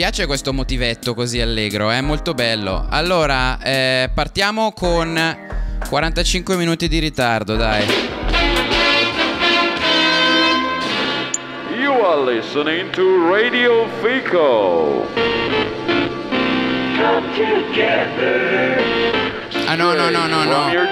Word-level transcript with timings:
piace 0.00 0.24
questo 0.24 0.54
motivetto 0.54 1.12
così 1.12 1.42
allegro, 1.42 1.90
è 1.90 2.00
molto 2.00 2.32
bello. 2.32 2.86
Allora, 2.88 3.58
eh, 3.60 4.08
partiamo 4.14 4.72
con 4.72 5.36
45 5.86 6.56
minuti 6.56 6.88
di 6.88 6.98
ritardo, 7.00 7.54
dai. 7.54 7.84
You 11.78 11.92
are 12.02 12.24
listening 12.24 12.88
to 12.92 13.30
Radio 13.30 13.86
Fico. 14.00 15.06
Come 16.96 17.22
together. 17.36 18.82
Ah 19.66 19.74
no, 19.74 19.92
no, 19.92 20.08
no, 20.08 20.26
no, 20.26 20.44
no. 20.44 20.72
Radio 20.72 20.88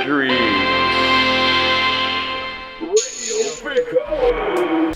Fico. 3.55 4.88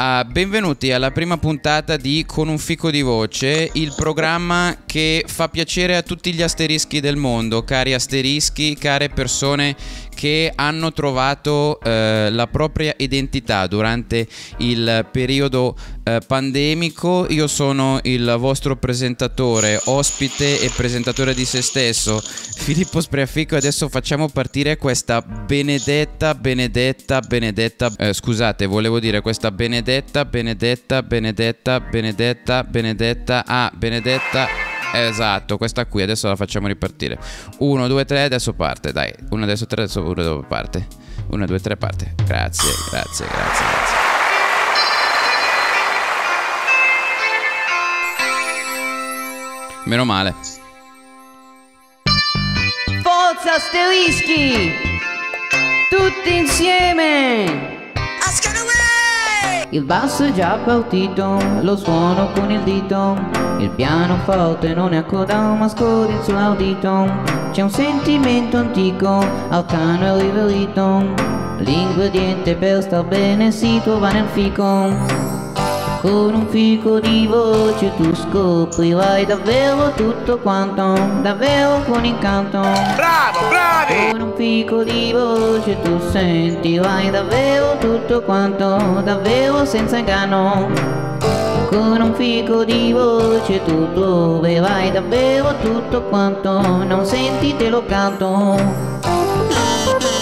Ah, 0.00 0.24
benvenuti 0.24 0.92
alla 0.92 1.10
prima 1.10 1.38
puntata 1.38 1.96
di 1.96 2.22
Con 2.24 2.46
un 2.46 2.58
fico 2.58 2.88
di 2.88 3.02
voce, 3.02 3.68
il 3.72 3.92
programma 3.96 4.82
che 4.86 5.24
fa 5.26 5.48
piacere 5.48 5.96
a 5.96 6.02
tutti 6.02 6.32
gli 6.32 6.40
asterischi 6.40 7.00
del 7.00 7.16
mondo, 7.16 7.64
cari 7.64 7.94
asterischi, 7.94 8.76
care 8.76 9.08
persone 9.08 9.74
che 10.18 10.50
hanno 10.52 10.92
trovato 10.92 11.78
eh, 11.80 12.28
la 12.32 12.48
propria 12.48 12.92
identità 12.96 13.68
durante 13.68 14.26
il 14.56 15.06
periodo 15.12 15.76
eh, 16.02 16.18
pandemico. 16.26 17.28
Io 17.28 17.46
sono 17.46 18.00
il 18.02 18.34
vostro 18.36 18.74
presentatore, 18.74 19.80
ospite 19.84 20.58
e 20.60 20.72
presentatore 20.74 21.34
di 21.34 21.44
se 21.44 21.62
stesso, 21.62 22.20
Filippo 22.58 23.00
Spreafico, 23.00 23.54
adesso 23.54 23.88
facciamo 23.88 24.28
partire 24.28 24.76
questa 24.76 25.22
benedetta, 25.22 26.34
benedetta, 26.34 27.20
benedetta, 27.20 27.88
eh, 27.96 28.12
scusate, 28.12 28.66
volevo 28.66 28.98
dire 28.98 29.20
questa 29.20 29.52
benedetta, 29.52 30.24
benedetta, 30.24 31.00
benedetta, 31.00 31.78
benedetta, 31.78 32.64
benedetta, 32.64 33.44
ah, 33.46 33.70
benedetta. 33.72 34.67
Esatto, 34.92 35.56
questa 35.56 35.86
qui 35.86 36.02
adesso 36.02 36.28
la 36.28 36.36
facciamo 36.36 36.66
ripartire. 36.66 37.18
1, 37.58 37.86
2, 37.86 38.04
3, 38.04 38.22
adesso 38.22 38.52
parte, 38.54 38.92
dai. 38.92 39.12
1, 39.30 39.42
adesso 39.42 39.66
3, 39.66 39.82
adesso 39.82 40.02
1, 40.02 40.12
2, 40.12 40.44
parte. 40.46 40.86
1, 41.28 41.46
2, 41.46 41.60
3, 41.60 41.76
parte. 41.76 42.14
Grazie, 42.24 42.70
grazie, 42.90 43.26
grazie, 43.26 43.66
grazie. 43.66 43.96
Meno 49.84 50.04
male. 50.04 50.34
Forza 53.02 53.54
asterischi! 53.54 54.72
Tutti 55.88 56.36
insieme! 56.36 57.77
Il 59.70 59.82
basso 59.82 60.24
è 60.24 60.32
già 60.32 60.58
partito, 60.64 61.36
lo 61.60 61.76
suono 61.76 62.30
con 62.32 62.50
il 62.50 62.62
dito. 62.62 63.14
Il 63.58 63.68
pianoforte 63.68 64.72
non 64.72 64.94
è 64.94 64.96
accodato, 64.96 65.54
ma 65.56 65.68
scorri 65.68 66.16
sull'audito. 66.22 67.06
C'è 67.52 67.60
un 67.60 67.70
sentimento 67.70 68.56
antico, 68.56 69.22
arcano 69.50 70.16
e 70.16 70.22
riverito. 70.22 71.14
L'ingrediente 71.58 72.54
per 72.54 72.82
star 72.82 73.04
bene 73.04 73.50
si 73.50 73.78
trova 73.84 74.10
nel 74.10 74.28
fico. 74.28 75.37
Con 76.00 76.32
un 76.32 76.46
fico 76.46 77.00
di 77.00 77.26
voce 77.26 77.92
tu 77.96 78.14
scoprirai 78.14 79.26
davvero 79.26 79.90
tutto 79.96 80.38
quanto, 80.38 80.94
davvero 81.22 81.82
con 81.88 82.04
incanto. 82.04 82.60
Bravo, 82.60 83.48
bravi! 83.48 84.12
Con 84.12 84.20
un 84.20 84.32
fico 84.36 84.84
di 84.84 85.12
voce 85.12 85.76
tu 85.82 85.98
sentirai 85.98 87.10
davvero 87.10 87.78
tutto 87.78 88.22
quanto, 88.22 89.00
davvero 89.02 89.64
senza 89.64 89.96
inganno. 89.96 90.70
Con 91.68 92.00
un 92.00 92.14
fico 92.14 92.64
di 92.64 92.92
voce 92.92 93.64
tu 93.64 93.92
troverai 93.92 94.92
davvero 94.92 95.56
tutto 95.60 96.02
quanto, 96.02 96.60
non 96.84 97.04
senti 97.04 97.56
te 97.56 97.68
lo 97.68 97.84
canto. 97.84 98.56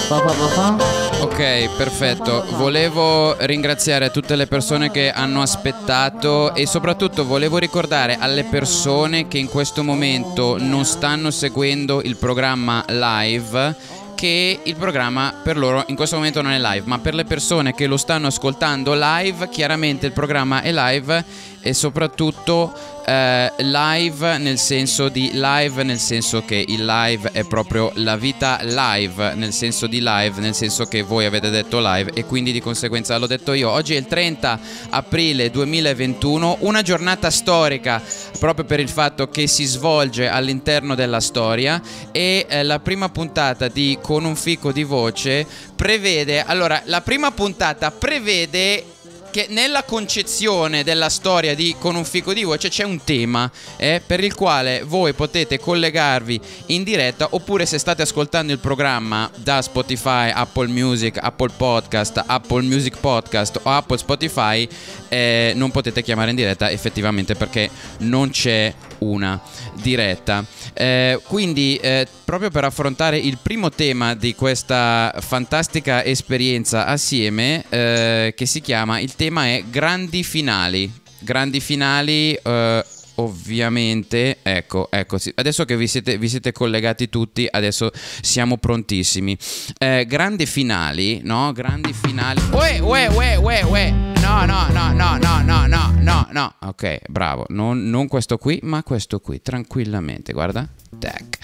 Fa, 0.09 0.17
fa, 0.17 0.29
fa, 0.29 0.47
fa. 0.49 1.06
Ok, 1.37 1.77
perfetto. 1.77 2.47
Volevo 2.53 3.37
ringraziare 3.45 4.11
tutte 4.11 4.37
le 4.37 4.47
persone 4.47 4.91
che 4.91 5.11
hanno 5.11 5.43
aspettato 5.43 6.55
e 6.55 6.67
soprattutto 6.67 7.27
volevo 7.27 7.59
ricordare 7.59 8.17
alle 8.19 8.45
persone 8.45 9.29
che 9.29 9.37
in 9.37 9.51
questo 9.51 9.85
momento 9.85 10.57
non 10.59 10.87
stanno 10.87 11.31
seguendo 11.31 12.01
il 12.01 12.17
programma 12.17 12.83
live 12.89 13.77
che 14.15 14.61
il 14.63 14.77
programma 14.77 15.35
per 15.43 15.59
loro 15.59 15.85
in 15.89 15.95
questo 15.95 16.17
momento 16.17 16.41
non 16.41 16.53
è 16.53 16.59
live, 16.59 16.85
ma 16.87 17.01
per 17.01 17.15
le 17.15 17.27
persone 17.27 17.75
che 17.75 17.87
lo 17.87 17.99
stanno 17.99 18.29
ascoltando 18.29 18.95
live, 18.95 19.51
chiaramente 19.51 20.07
il 20.07 20.13
programma 20.13 20.63
è 20.63 20.73
live 20.73 21.23
e 21.61 21.75
soprattutto 21.75 22.73
eh, 23.07 23.53
live 23.59 24.37
nel 24.39 24.59
senso 24.59 25.09
di 25.09 25.31
live 25.33 25.85
nel 25.85 26.01
senso 26.01 26.45
che 26.45 26.65
il 26.67 26.85
live 26.85 27.31
è 27.31 27.45
proprio 27.45 27.93
la 27.95 28.17
vita 28.17 28.59
live 28.63 29.35
nel 29.35 29.53
senso 29.53 29.87
di 29.87 30.01
live 30.03 30.41
nel 30.41 30.55
senso 30.55 30.87
che 30.87 31.03
voi 31.03 31.25
avete 31.25 31.51
detto 31.51 31.79
live 31.81 32.11
e 32.15 32.25
quindi 32.25 32.51
di 32.51 32.61
conseguenza 32.61 33.17
l'ho 33.17 33.29
detto 33.29 33.53
io. 33.53 33.71
Oggi 33.71 33.95
è 33.95 33.99
il 33.99 34.07
30 34.07 34.59
aprile 34.91 35.51
2021 35.51 36.59
una 36.61 36.83
giornata 36.83 37.31
storica 37.31 38.03
proprio 38.41 38.65
per 38.65 38.81
il 38.81 38.89
fatto 38.89 39.29
che 39.29 39.47
si 39.47 39.65
svolge 39.65 40.29
all'interno 40.29 40.97
della 40.97 41.21
storia 41.21 41.81
e 42.11 42.47
eh, 42.49 42.65
la 42.65 42.81
prima 42.81 43.09
puntata 43.09 43.69
di 43.69 43.99
con 44.03 44.25
un 44.25 44.35
fico 44.35 44.73
di 44.73 44.83
voce 44.83 45.47
prevede 45.77 46.43
allora 46.43 46.83
la 46.87 47.03
prima 47.03 47.31
puntata 47.31 47.93
prevede 47.93 48.96
che 49.37 49.49
nella 49.51 49.83
concezione 49.83 50.83
della 50.83 51.11
storia 51.11 51.55
di 51.55 51.77
Con 51.79 51.95
un 51.95 52.07
fico 52.07 52.33
di 52.33 52.43
voce 52.43 52.71
c'è 52.71 52.85
un 52.85 53.05
tema 53.05 53.51
eh, 53.77 54.01
per 54.05 54.25
il 54.25 54.35
quale 54.35 54.83
voi 54.83 55.13
potete 55.13 55.59
collegarvi 55.59 56.41
in 56.69 56.83
diretta 56.83 57.29
oppure 57.33 57.67
se 57.67 57.77
state 57.77 58.01
ascoltando 58.01 58.55
il 58.55 58.61
programma 58.61 59.31
da 59.35 59.61
Spotify, 59.61 60.31
Apple 60.31 60.69
Music, 60.69 61.19
Apple 61.21 61.51
Podcast, 61.55 62.25
Apple 62.27 62.63
Music 62.63 62.97
Podcast 62.99 63.61
o 63.63 63.71
Apple 63.71 63.99
Spotify 63.99 64.67
eh, 65.09 65.53
non 65.55 65.71
potete 65.71 66.03
chiamare 66.03 66.31
in 66.31 66.37
diretta 66.37 66.71
effettivamente 66.71 67.35
perché 67.35 67.69
non 67.99 68.31
c'è 68.31 68.73
una 68.99 69.41
diretta. 69.75 70.45
Eh, 70.73 71.21
quindi, 71.27 71.77
eh, 71.77 72.07
proprio 72.25 72.51
per 72.51 72.65
affrontare 72.65 73.19
il 73.19 73.39
primo 73.41 73.71
tema 73.71 74.15
di 74.15 74.35
questa 74.35 75.15
fantastica 75.19 76.05
esperienza 76.05 76.87
assieme, 76.87 77.65
eh, 77.69 78.35
che 78.37 78.47
si 78.47 78.61
chiama, 78.61 78.99
il 79.01 79.15
tema 79.15 79.47
è 79.47 79.65
grandi 79.69 80.23
finali. 80.23 80.93
Grandi 81.19 81.61
finali, 81.61 82.35
eh, 82.35 82.85
ovviamente, 83.17 84.39
ecco, 84.43 84.89
ecco, 84.91 85.19
adesso 85.35 85.65
che 85.65 85.77
vi 85.77 85.87
siete, 85.87 86.19
vi 86.19 86.29
siete 86.29 86.53
collegati 86.53 87.09
tutti, 87.09 87.47
adesso 87.51 87.91
siamo 88.21 88.57
prontissimi. 88.59 89.37
Eh, 89.79 90.05
grandi 90.07 90.47
finali, 90.47 91.21
no? 91.23 91.53
Grandi 91.53 91.93
finali. 91.93 92.41
Uè, 92.51 92.81
uè, 92.81 93.09
uè, 93.09 93.37
uè, 93.37 93.63
uè. 93.65 93.91
No, 93.91 94.45
no, 94.45 94.67
no, 94.71 94.93
no, 94.93 95.17
no, 95.19 95.43
no, 95.43 95.67
no, 95.67 95.95
no, 96.01 96.29
no. 96.33 96.55
Ok, 96.63 97.03
bravo. 97.09 97.45
Non, 97.49 97.89
non 97.89 98.09
questo 98.09 98.39
qui, 98.39 98.59
ma 98.63 98.83
questo 98.83 99.21
qui, 99.21 99.41
tranquillamente, 99.41 100.33
guarda. 100.33 100.69
Tac. 100.99 101.39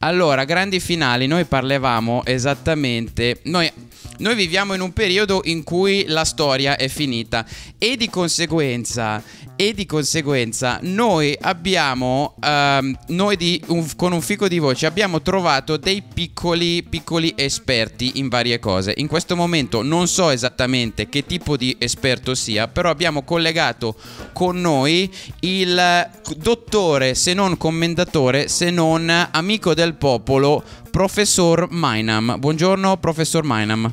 Allora, 0.00 0.44
grandi 0.44 0.80
finali, 0.80 1.26
noi 1.26 1.44
parlavamo 1.44 2.24
esattamente... 2.24 3.40
Noi, 3.44 3.70
noi 4.18 4.34
viviamo 4.34 4.74
in 4.74 4.80
un 4.80 4.92
periodo 4.92 5.42
in 5.44 5.62
cui 5.62 6.04
la 6.06 6.24
storia 6.24 6.76
è 6.76 6.88
finita 6.88 7.44
e 7.78 7.96
di 7.96 8.08
conseguenza, 8.08 9.22
e 9.54 9.74
di 9.74 9.86
conseguenza 9.86 10.78
noi 10.82 11.36
abbiamo, 11.40 12.34
ehm, 12.42 12.96
noi 13.08 13.36
di 13.36 13.62
un- 13.68 13.86
con 13.96 14.12
un 14.12 14.20
fico 14.20 14.48
di 14.48 14.58
voce 14.58 14.86
abbiamo 14.86 15.22
trovato 15.22 15.76
dei 15.76 16.02
piccoli, 16.02 16.82
piccoli 16.82 17.32
esperti 17.36 18.18
in 18.18 18.28
varie 18.28 18.58
cose. 18.58 18.94
In 18.96 19.06
questo 19.06 19.36
momento 19.36 19.82
non 19.82 20.08
so 20.08 20.30
esattamente 20.30 21.08
che 21.08 21.24
tipo 21.26 21.56
di 21.56 21.76
esperto 21.78 22.34
sia, 22.34 22.68
però 22.68 22.90
abbiamo 22.90 23.22
collegato 23.22 23.96
con 24.32 24.60
noi 24.60 25.12
il 25.40 26.08
dottore, 26.36 27.14
se 27.14 27.34
non 27.34 27.56
commendatore, 27.56 28.48
se 28.48 28.70
non 28.70 29.28
amico 29.30 29.74
del 29.74 29.94
popolo, 29.94 30.62
professor 30.90 31.68
Mainam. 31.70 32.36
Buongiorno, 32.38 32.96
professor 32.96 33.44
Mainam. 33.44 33.92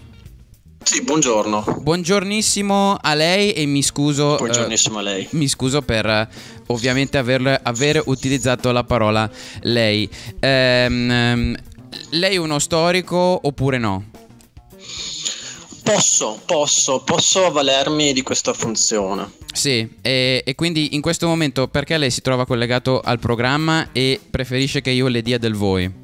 Sì, 0.86 1.02
buongiorno. 1.02 1.80
Buongiornissimo 1.82 2.98
a 3.02 3.14
lei 3.16 3.54
e 3.54 3.66
mi 3.66 3.82
scuso. 3.82 4.36
eh, 4.36 4.38
Buongiornissimo 4.38 5.00
a 5.00 5.02
lei. 5.02 5.28
mi 5.32 5.48
scuso 5.48 5.82
per 5.82 6.06
eh, 6.06 6.28
ovviamente 6.68 7.18
aver, 7.18 7.60
aver 7.64 8.04
utilizzato 8.06 8.72
la 8.72 8.84
parola 8.84 9.28
lei. 9.62 10.08
Ehm, 10.40 11.56
lei 12.12 12.36
è 12.36 12.38
uno 12.38 12.60
storico 12.60 13.18
oppure 13.18 13.80
no? 13.80 14.06
Posso, 15.84 16.40
posso, 16.46 17.02
posso 17.04 17.46
avvalermi 17.48 18.14
di 18.14 18.22
questa 18.22 18.54
funzione. 18.54 19.32
Sì, 19.54 19.90
e, 20.02 20.44
e 20.46 20.56
quindi 20.56 20.94
in 20.94 21.02
questo 21.02 21.26
momento 21.26 21.68
perché 21.68 21.98
lei 21.98 22.12
si 22.12 22.22
trova 22.22 22.46
collegato 22.46 23.02
al 23.02 23.18
programma 23.18 23.90
e 23.92 24.20
preferisce 24.30 24.82
che 24.82 24.92
io 24.92 25.08
le 25.08 25.24
dia 25.24 25.40
del 25.40 25.56
voi? 25.56 26.04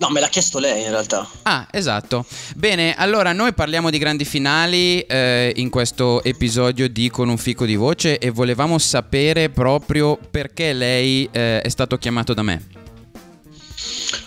No, 0.00 0.08
me 0.08 0.20
l'ha 0.20 0.28
chiesto 0.28 0.58
lei 0.58 0.84
in 0.84 0.88
realtà. 0.90 1.28
Ah, 1.42 1.66
esatto. 1.70 2.24
Bene, 2.56 2.94
allora 2.94 3.34
noi 3.34 3.52
parliamo 3.52 3.90
di 3.90 3.98
grandi 3.98 4.24
finali 4.24 5.00
eh, 5.00 5.52
in 5.56 5.68
questo 5.68 6.24
episodio 6.24 6.88
di 6.88 7.10
Con 7.10 7.28
un 7.28 7.36
fico 7.36 7.66
di 7.66 7.76
voce 7.76 8.16
e 8.18 8.30
volevamo 8.30 8.78
sapere 8.78 9.50
proprio 9.50 10.18
perché 10.30 10.72
lei 10.72 11.28
eh, 11.30 11.60
è 11.60 11.68
stato 11.68 11.98
chiamato 11.98 12.32
da 12.32 12.40
me. 12.40 12.66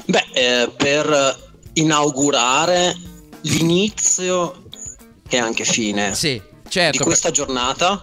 Beh, 0.06 0.26
eh, 0.34 0.72
per 0.78 1.52
inaugurare 1.74 2.96
l'inizio 3.42 4.66
e 5.28 5.38
anche 5.40 5.64
fine 5.64 6.14
Sì, 6.14 6.34
di 6.34 6.70
certo. 6.70 7.04
questa 7.04 7.32
giornata. 7.32 8.00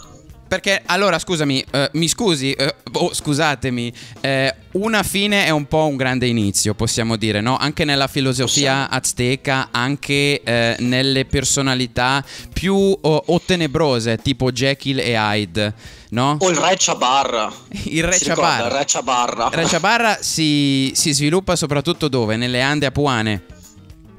Perché 0.48 0.82
allora 0.86 1.16
scusami, 1.20 1.64
eh, 1.70 1.90
mi 1.92 2.08
scusi, 2.08 2.50
eh, 2.52 2.74
oh, 2.94 3.14
scusatemi, 3.14 3.92
eh, 4.20 4.49
una 4.72 5.02
fine 5.02 5.46
è 5.46 5.50
un 5.50 5.66
po' 5.66 5.86
un 5.86 5.96
grande 5.96 6.26
inizio, 6.26 6.74
possiamo 6.74 7.16
dire, 7.16 7.40
no? 7.40 7.56
Anche 7.56 7.84
nella 7.84 8.06
filosofia 8.06 8.88
azteca, 8.88 9.68
anche 9.70 10.42
eh, 10.42 10.76
nelle 10.78 11.24
personalità 11.24 12.24
più 12.52 12.74
oh, 12.74 13.22
o 13.26 13.40
tenebrose, 13.40 14.18
tipo 14.18 14.52
Jekyll 14.52 14.98
e 14.98 15.14
Hyde, 15.16 15.74
no? 16.10 16.36
O 16.38 16.50
il 16.50 16.56
re 16.56 16.76
Chabarra. 16.78 17.52
Il 17.90 18.04
re 18.04 18.12
Si 18.12 18.24
Chabarra. 18.26 18.66
Il 18.66 18.72
re 18.72 18.84
Chabarra. 18.86 19.48
Re 19.50 19.64
Chabarra 19.64 20.18
si, 20.20 20.92
si 20.94 21.12
sviluppa 21.12 21.56
soprattutto 21.56 22.08
dove? 22.08 22.36
Nelle 22.36 22.60
Ande 22.60 22.86
apuane. 22.86 23.42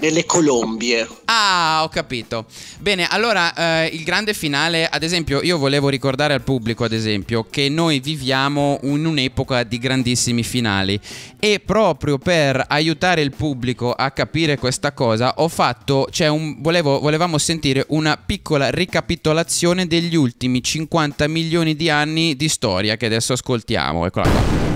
Nelle 0.01 0.25
Colombie. 0.25 1.07
Ah, 1.25 1.81
ho 1.83 1.87
capito. 1.89 2.45
Bene, 2.79 3.05
allora 3.07 3.53
eh, 3.53 3.89
il 3.93 4.03
grande 4.03 4.33
finale, 4.33 4.87
ad 4.87 5.03
esempio, 5.03 5.43
io 5.43 5.59
volevo 5.59 5.89
ricordare 5.89 6.33
al 6.33 6.41
pubblico, 6.41 6.83
ad 6.83 6.91
esempio, 6.91 7.45
che 7.47 7.69
noi 7.69 7.99
viviamo 7.99 8.79
in 8.81 9.05
un'epoca 9.05 9.61
di 9.61 9.77
grandissimi 9.77 10.41
finali 10.41 10.99
e 11.39 11.61
proprio 11.63 12.17
per 12.17 12.65
aiutare 12.67 13.21
il 13.21 13.29
pubblico 13.29 13.93
a 13.93 14.09
capire 14.09 14.57
questa 14.57 14.91
cosa 14.91 15.35
ho 15.37 15.47
fatto, 15.47 16.07
cioè 16.09 16.29
un, 16.29 16.59
volevo, 16.61 16.99
volevamo 16.99 17.37
sentire 17.37 17.85
una 17.89 18.17
piccola 18.17 18.71
ricapitolazione 18.71 19.85
degli 19.85 20.15
ultimi 20.15 20.63
50 20.63 21.27
milioni 21.27 21.75
di 21.75 21.91
anni 21.91 22.35
di 22.35 22.49
storia 22.49 22.97
che 22.97 23.05
adesso 23.05 23.33
ascoltiamo. 23.33 24.07
Eccola 24.07 24.27
qua. 24.27 24.70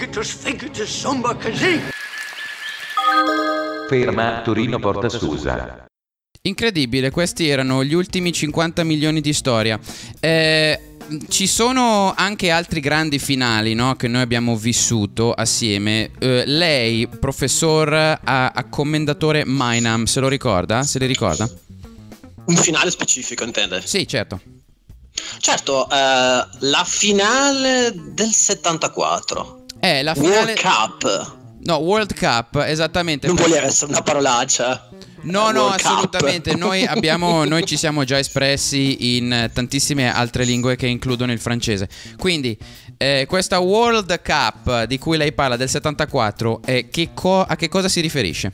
Ictus 0.00 0.30
figitus 0.32 0.88
sumba 0.88 1.34
così. 1.34 1.78
Ferma 3.86 4.40
Torino 4.40 4.78
Porta 4.78 5.10
Susa. 5.10 5.84
Incredibile, 6.40 7.10
questi 7.10 7.46
erano 7.48 7.84
gli 7.84 7.92
ultimi 7.92 8.32
50 8.32 8.82
milioni 8.82 9.20
di 9.20 9.34
storia. 9.34 9.78
Eh, 10.18 10.96
ci 11.28 11.46
sono 11.46 12.14
anche 12.16 12.50
altri 12.50 12.80
grandi 12.80 13.18
finali 13.18 13.74
no, 13.74 13.94
che 13.96 14.08
noi 14.08 14.22
abbiamo 14.22 14.56
vissuto 14.56 15.34
assieme. 15.34 16.12
Eh, 16.18 16.44
lei, 16.46 17.06
professor 17.06 17.92
a, 17.92 18.52
a 18.52 18.64
commendatore 18.70 19.42
Minam, 19.44 20.04
se 20.04 20.20
lo 20.20 20.28
ricorda? 20.28 20.82
Se 20.82 20.98
li 20.98 21.04
ricorda? 21.04 21.46
Un 22.46 22.56
finale 22.56 22.90
specifico, 22.90 23.44
intende? 23.44 23.82
Sì, 23.84 24.08
certo. 24.08 24.40
Certo, 25.40 25.90
eh, 25.90 25.94
la 25.94 26.84
finale 26.86 27.92
del 27.94 28.32
74. 28.32 29.59
Eh, 29.80 30.02
la 30.02 30.14
finale... 30.14 30.54
World 30.54 30.60
Cup. 30.60 31.38
No, 31.62 31.76
World 31.76 32.14
Cup, 32.18 32.62
esattamente. 32.66 33.26
Non 33.26 33.36
voleva 33.36 33.66
essere 33.66 33.90
una 33.90 34.02
parolaccia. 34.02 34.88
No, 35.22 35.50
no, 35.50 35.64
World 35.64 35.80
assolutamente. 35.80 36.54
Noi, 36.56 36.86
abbiamo, 36.86 37.44
noi 37.44 37.66
ci 37.66 37.76
siamo 37.76 38.04
già 38.04 38.18
espressi 38.18 39.16
in 39.16 39.50
tantissime 39.52 40.12
altre 40.12 40.44
lingue 40.44 40.76
che 40.76 40.86
includono 40.86 41.32
il 41.32 41.40
francese. 41.40 41.88
Quindi, 42.16 42.56
eh, 42.96 43.26
questa 43.28 43.58
World 43.58 44.22
Cup 44.22 44.84
di 44.84 44.98
cui 44.98 45.16
lei 45.18 45.32
parla 45.32 45.56
del 45.56 45.68
74, 45.68 46.62
eh, 46.64 46.88
che 46.90 47.10
co- 47.12 47.42
a 47.42 47.56
che 47.56 47.68
cosa 47.68 47.88
si 47.88 48.00
riferisce? 48.00 48.52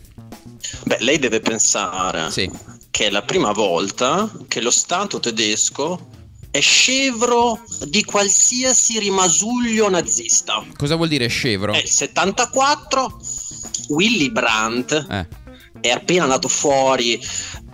Beh, 0.85 0.99
lei 1.01 1.19
deve 1.21 1.39
pensare 1.41 2.31
Sì. 2.31 2.51
che 2.91 3.07
è 3.07 3.11
la 3.11 3.23
prima 3.23 3.53
volta 3.53 4.29
che 4.49 4.61
lo 4.61 4.73
Stato 4.73 5.21
tedesco 5.21 6.09
è 6.57 6.61
scevro 6.61 7.63
di 7.87 8.05
qualsiasi 8.05 8.99
rimasuglio 8.99 9.89
nazista. 9.89 10.65
Cosa 10.77 10.97
vuol 10.97 11.09
dire 11.09 11.27
scevro? 11.29 11.75
Il 11.75 11.89
74, 11.89 13.21
Willy 13.89 14.31
Brandt 14.31 14.93
Eh, 15.11 15.27
è 15.81 15.91
appena 15.91 16.25
andato 16.25 16.49
fuori 16.49 17.21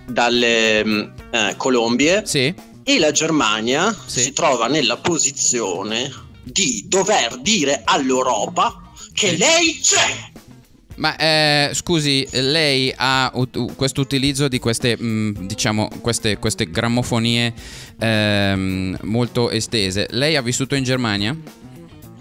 dalle 0.07 0.85
mm, 0.85 1.01
eh, 1.31 1.55
Colombie 1.57 2.23
sì. 2.27 2.53
e 2.83 2.99
la 2.99 3.11
Germania 3.13 3.97
Sì. 4.07 4.21
si 4.23 4.33
trova 4.33 4.67
nella 4.67 4.97
posizione 4.97 6.11
di 6.43 6.85
dover 6.89 7.39
dire 7.39 7.83
all'Europa 7.85 8.81
che 9.13 9.37
lei 9.37 9.79
c'è. 9.81 10.32
Ma 10.97 11.17
eh, 11.17 11.71
scusi, 11.73 12.27
lei 12.33 12.93
ha 12.95 13.31
ut- 13.35 13.75
questo 13.75 14.01
utilizzo 14.01 14.49
di 14.49 14.59
queste, 14.59 14.97
mh, 14.97 15.47
diciamo, 15.47 15.89
queste, 16.01 16.39
queste 16.39 16.71
grammofonie 16.71 17.53
ehm, 17.99 18.99
molto 19.03 19.51
estese. 19.51 20.07
Lei 20.11 20.37
ha 20.37 20.43
vissuto 20.43 20.75
in 20.75 20.85
Germania? 20.85 21.37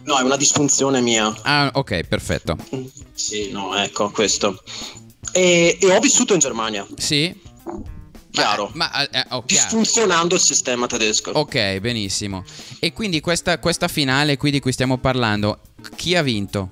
No, 0.04 0.18
è 0.18 0.24
una 0.24 0.38
disfunzione 0.38 1.02
mia. 1.02 1.34
Ah, 1.44 1.70
ok, 1.74 2.04
perfetto. 2.04 2.58
Sì, 3.14 3.52
no, 3.52 3.76
ecco 3.76 4.10
questo. 4.10 4.64
E, 5.32 5.78
e 5.80 5.96
ho 5.96 6.00
vissuto 6.00 6.34
in 6.34 6.40
Germania, 6.40 6.86
Sì? 6.98 7.34
chiaro. 8.32 8.72
Ma, 8.74 8.90
ma 8.92 9.10
eh, 9.10 9.26
oh. 9.30 9.44
Disfunzionando 9.46 10.36
il 10.36 10.42
sistema 10.42 10.88
tedesco. 10.88 11.32
Ok, 11.32 11.80
benissimo. 11.80 12.44
E 12.80 12.94
quindi 12.94 13.20
questa, 13.20 13.60
questa 13.60 13.88
finale 13.88 14.38
qui 14.38 14.52
di 14.52 14.60
cui 14.60 14.72
stiamo 14.72 14.98
parlando, 14.98 15.60
chi 15.96 16.16
ha 16.16 16.22
vinto? 16.24 16.72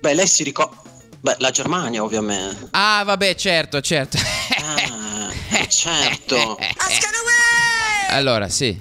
Beh, 0.00 0.14
lei 0.14 0.26
si 0.26 0.42
ricorda. 0.42 0.86
Beh, 1.28 1.36
la 1.40 1.50
Germania, 1.50 2.02
ovviamente. 2.02 2.68
Ah, 2.70 3.02
vabbè, 3.04 3.34
certo, 3.34 3.82
certo. 3.82 4.16
Ah, 4.16 5.30
eh, 5.58 5.68
certo. 5.68 6.56
allora, 8.08 8.48
sì. 8.48 8.80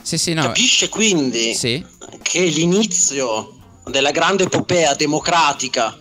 Sì, 0.00 0.16
sì, 0.16 0.32
no. 0.32 0.42
Capisce 0.42 0.88
quindi 0.88 1.54
Sì. 1.56 1.84
che 2.22 2.44
l'inizio 2.44 3.56
della 3.86 4.12
grande 4.12 4.44
epopea 4.44 4.94
democratica 4.94 5.98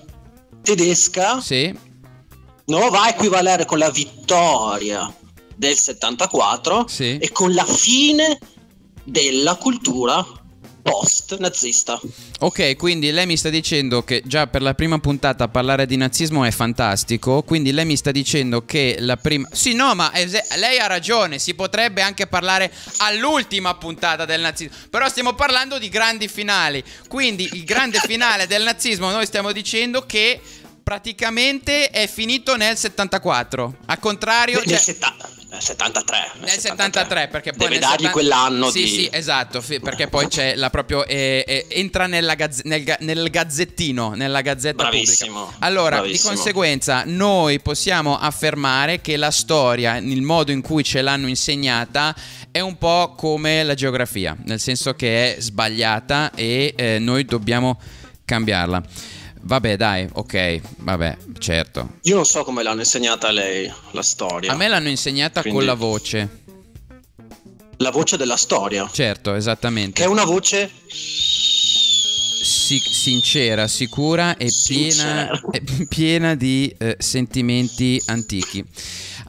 tedesca 0.62 1.42
Sì. 1.42 1.76
non 2.66 2.90
va 2.92 3.06
a 3.06 3.10
equivalere 3.10 3.66
con 3.66 3.80
la 3.80 3.90
vittoria 3.90 5.12
del 5.56 5.76
74 5.76 6.86
Sì. 6.88 7.18
e 7.18 7.32
con 7.32 7.56
la 7.56 7.66
fine 7.66 8.38
della 9.04 9.56
cultura 9.56 10.24
post 10.86 11.36
nazista. 11.40 12.00
Ok, 12.42 12.76
quindi 12.76 13.10
lei 13.10 13.26
mi 13.26 13.38
sta 13.38 13.50
dicendo 13.50 14.04
che 14.04 14.22
già 14.24 14.46
per 14.46 14.62
la 14.62 14.76
prima 14.76 15.00
puntata 15.00 15.48
parlare 15.48 15.88
di 15.88 15.98
nazismo 15.98 16.44
è 16.44 16.52
fantastico, 16.52 17.42
quindi 17.42 17.72
lei 17.72 17.86
mi 17.86 17.98
sta 17.98 18.12
dicendo 18.12 18.66
che 18.66 18.98
la 19.00 19.18
prima... 19.18 19.48
Sì, 19.52 19.74
no, 19.74 19.96
ma 19.96 20.12
lei 20.58 20.78
ha 20.78 20.86
ragione, 20.86 21.40
si 21.40 21.56
potrebbe 21.56 22.04
anche 22.04 22.28
parlare 22.28 22.72
all'ultima 22.98 23.74
puntata 23.74 24.26
del 24.26 24.42
nazismo, 24.42 24.76
però 24.92 25.10
stiamo 25.10 25.34
parlando 25.34 25.80
di 25.80 25.90
grandi 25.90 26.28
finali, 26.28 26.84
quindi 27.08 27.50
il 27.54 27.64
grande 27.64 27.98
finale 27.98 28.46
del 28.46 28.62
nazismo 28.62 29.10
noi 29.10 29.26
stiamo 29.26 29.52
dicendo 29.52 30.06
che 30.06 30.40
praticamente 30.86 31.90
è 31.90 32.08
finito 32.08 32.56
nel 32.56 32.78
74, 32.78 33.78
al 33.88 33.98
contrario... 33.98 34.60
nel 34.60 34.68
cioè- 34.68 34.78
setta- 34.78 35.16
nel 35.50 35.60
73. 35.62 36.32
nel 36.42 36.50
73 36.50 37.28
perché 37.30 37.52
poi 37.54 37.68
Deve 37.70 37.80
nel 37.80 37.80
dargli 37.80 38.04
70 38.04 38.12
quell'anno 38.12 38.70
sì, 38.70 38.84
di... 38.84 38.88
Sì, 38.88 39.10
esatto, 39.12 39.62
fi- 39.62 39.80
perché 39.80 40.08
poi 40.08 40.28
c'è 40.28 40.54
la 40.56 40.70
proprio 40.70 41.04
eh, 41.08 41.44
eh, 41.48 41.66
entra 41.70 42.06
nella 42.06 42.36
gazz- 42.36 42.62
nel, 42.66 42.84
ga- 42.84 42.98
nel 43.00 43.28
gazzettino, 43.32 44.14
nella 44.14 44.42
gazzetta 44.42 44.84
Bravissimo, 44.84 45.40
pubblica. 45.46 45.66
Allora, 45.66 45.98
bravissimo. 45.98 46.30
di 46.30 46.36
conseguenza 46.36 47.02
noi 47.06 47.60
possiamo 47.62 48.20
affermare 48.20 49.02
che 49.02 49.18
la 49.18 49.32
storia, 49.32 49.96
il 49.98 50.22
modo 50.22 50.52
in 50.52 50.62
cui 50.62 50.84
ce 50.84 51.02
l'hanno 51.02 51.28
insegnata 51.28 52.14
è 52.52 52.60
un 52.60 52.78
po' 52.78 53.16
come 53.18 53.64
la 53.64 53.74
geografia, 53.74 54.38
nel 54.46 54.60
senso 54.60 54.94
che 54.94 55.36
è 55.36 55.42
sbagliata 55.42 56.30
e 56.36 56.74
eh, 56.78 57.00
noi 57.00 57.26
dobbiamo 57.26 57.80
cambiarla. 58.24 58.84
Vabbè, 59.48 59.78
dai, 59.78 60.08
ok, 60.12 60.62
vabbè, 60.78 61.18
certo. 61.38 61.98
Io 62.04 62.16
non 62.16 62.26
so 62.26 62.44
come 62.44 62.64
l'hanno 62.64 62.80
insegnata 62.80 63.30
lei 63.30 63.72
la 63.92 64.02
storia. 64.02 64.52
A 64.52 64.56
me 64.56 64.68
l'hanno 64.68 64.90
insegnata 64.90 65.42
Quindi- 65.42 65.60
con 65.60 65.68
la 65.68 65.76
voce. 65.76 66.44
La 67.78 67.92
voce 67.92 68.18
della 68.18 68.38
storia. 68.38 68.90
Certo, 68.92 69.36
esattamente. 69.36 70.00
Che 70.00 70.04
è 70.04 70.10
una 70.10 70.24
voce 70.24 70.72
Si- 70.88 72.80
sincera, 72.80 73.68
sicura 73.68 74.36
e 74.38 74.52
piena, 74.66 75.30
piena 75.90 76.34
di 76.36 76.74
eh, 76.80 76.96
sentimenti 77.00 78.02
antichi. 78.08 78.64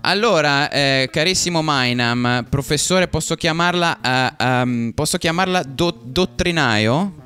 Allora, 0.03 0.71
eh, 0.71 1.09
carissimo 1.13 1.61
Mainam, 1.61 2.47
professore, 2.49 3.09
posso 3.09 3.35
chiamarla, 3.35 4.01
eh, 4.01 4.33
ehm, 4.45 4.93
posso 4.95 5.19
chiamarla 5.19 5.63
do- 5.63 5.99
dottrinaio? 6.03 7.25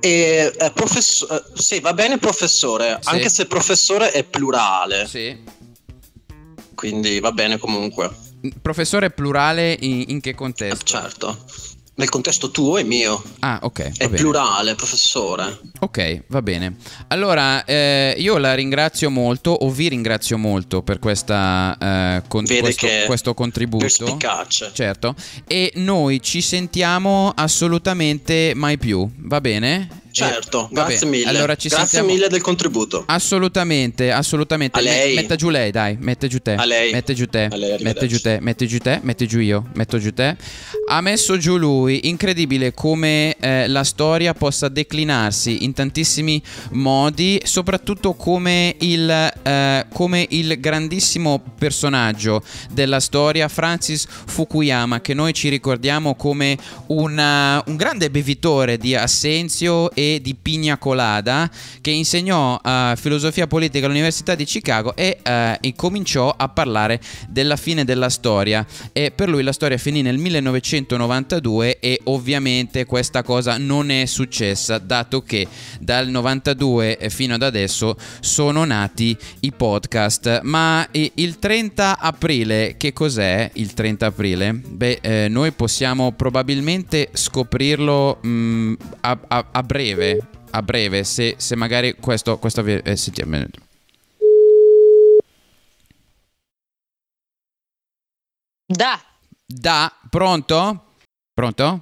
E, 0.00 0.52
eh, 0.56 0.70
professo- 0.72 1.28
eh, 1.28 1.42
sì, 1.54 1.80
va 1.80 1.92
bene 1.94 2.18
professore, 2.18 2.98
Sì. 3.00 3.08
anche 3.08 3.28
se 3.28 3.46
professore 3.46 4.10
è 4.12 4.22
plurale, 4.24 5.06
Sì. 5.06 5.36
quindi 6.74 7.18
va 7.20 7.32
bene 7.32 7.58
comunque. 7.58 8.10
Professore 8.62 9.10
plurale 9.10 9.76
in, 9.80 10.04
in 10.08 10.20
che 10.20 10.34
contesto? 10.34 10.84
Certo. 10.84 11.44
Nel 11.98 12.10
contesto 12.10 12.50
tuo 12.50 12.76
e 12.76 12.82
mio. 12.84 13.22
Ah, 13.38 13.58
ok. 13.62 13.80
È 13.96 14.04
bene. 14.04 14.16
plurale, 14.16 14.74
professore. 14.74 15.60
Ok, 15.80 16.24
va 16.28 16.42
bene. 16.42 16.76
Allora, 17.08 17.64
eh, 17.64 18.14
io 18.18 18.36
la 18.36 18.52
ringrazio 18.52 19.08
molto, 19.08 19.50
o 19.50 19.70
vi 19.70 19.88
ringrazio 19.88 20.36
molto 20.36 20.82
per 20.82 20.98
questa, 20.98 21.74
eh, 21.80 22.22
con- 22.28 22.44
questo, 22.46 22.86
questo 23.06 23.32
contributo. 23.32 23.86
Perspicace. 23.86 24.70
Certo. 24.74 25.14
E 25.46 25.72
noi 25.76 26.20
ci 26.20 26.42
sentiamo 26.42 27.32
assolutamente 27.34 28.52
mai 28.54 28.76
più, 28.76 29.10
va 29.16 29.40
bene? 29.40 30.04
Certo, 30.24 30.68
Eh, 30.70 30.74
va 30.74 30.84
grazie 30.84 31.06
bene. 31.06 31.10
mille. 31.10 31.28
Allora 31.28 31.54
ci 31.56 31.68
grazie 31.68 31.86
sentiamo- 31.86 32.14
mille 32.14 32.28
del 32.28 32.40
contributo. 32.40 33.02
Assolutamente, 33.06 34.10
assolutamente. 34.10 34.78
A 34.78 34.82
lei. 34.82 35.14
metta 35.14 35.36
giù 35.36 35.48
lei, 35.50 35.70
dai, 35.70 35.96
mette 36.00 36.26
giù 36.28 36.38
te. 36.40 36.54
A 36.54 36.64
lei. 36.64 36.92
Mette 36.92 37.12
giù 37.14 37.26
te. 37.26 37.48
A 37.50 37.56
lei, 37.56 37.76
mette 37.82 38.06
giù 38.06 38.18
te, 38.20 38.38
mette 38.40 38.66
giù 38.66 38.78
te, 38.78 38.98
mette 39.02 39.26
giù 39.26 39.38
io, 39.40 39.66
metto 39.74 39.98
giù 39.98 40.12
te. 40.12 40.36
Ha 40.88 41.00
messo 41.00 41.36
giù 41.36 41.56
lui. 41.58 42.08
Incredibile 42.08 42.72
come 42.72 43.36
eh, 43.38 43.68
la 43.68 43.84
storia 43.84 44.32
possa 44.34 44.68
declinarsi 44.68 45.64
in 45.64 45.72
tantissimi 45.74 46.40
modi, 46.70 47.40
soprattutto 47.44 48.14
come 48.14 48.74
il, 48.80 49.08
eh, 49.42 49.86
come 49.92 50.26
il 50.30 50.58
grandissimo 50.60 51.42
personaggio 51.58 52.42
della 52.70 53.00
storia, 53.00 53.48
Francis 53.48 54.06
Fukuyama, 54.26 55.00
che 55.00 55.12
noi 55.14 55.32
ci 55.34 55.48
ricordiamo 55.48 56.14
come 56.14 56.56
una- 56.86 57.62
un 57.66 57.76
grande 57.76 58.10
bevitore 58.10 58.78
di 58.78 58.94
assenzio 58.94 59.90
e 59.92 60.05
di 60.22 60.34
pigna 60.34 60.78
colada, 60.78 61.50
che 61.80 61.90
insegnò 61.90 62.60
eh, 62.62 62.94
filosofia 62.96 63.46
politica 63.46 63.86
all'Università 63.86 64.34
di 64.34 64.44
Chicago 64.44 64.94
e 64.96 65.18
eh, 65.22 65.58
incominciò 65.62 66.34
a 66.36 66.48
parlare 66.48 67.00
della 67.28 67.56
fine 67.56 67.84
della 67.84 68.08
storia. 68.08 68.66
E 68.92 69.10
per 69.10 69.28
lui 69.28 69.42
la 69.42 69.52
storia 69.52 69.78
finì 69.78 70.02
nel 70.02 70.18
1992 70.18 71.78
e 71.78 72.00
ovviamente 72.04 72.84
questa 72.84 73.22
cosa 73.22 73.58
non 73.58 73.90
è 73.90 74.06
successa, 74.06 74.78
dato 74.78 75.22
che 75.22 75.46
dal 75.80 76.08
92 76.08 76.98
fino 77.08 77.34
ad 77.34 77.42
adesso 77.42 77.96
sono 78.20 78.64
nati 78.64 79.16
i 79.40 79.52
podcast. 79.52 80.40
Ma 80.42 80.86
il 80.92 81.38
30 81.38 81.98
aprile, 81.98 82.74
che 82.76 82.92
cos'è 82.92 83.50
il 83.54 83.74
30 83.74 84.06
aprile? 84.06 84.52
Beh, 84.52 84.98
eh, 85.00 85.28
noi 85.28 85.52
possiamo 85.52 86.12
probabilmente 86.12 87.08
scoprirlo 87.12 88.20
mm, 88.26 88.74
a, 89.00 89.18
a- 89.28 89.46
a 89.52 89.62
breve. 89.62 89.85
A 90.50 90.62
breve, 90.62 91.04
se, 91.04 91.34
se 91.38 91.54
magari 91.56 91.94
questo, 92.00 92.38
questo 92.38 92.62
vi- 92.62 92.80
eh, 92.82 92.96
sentiamo. 92.96 93.44
Da. 98.66 99.00
Da, 99.44 99.92
pronto? 100.10 100.94
Pronto? 101.32 101.80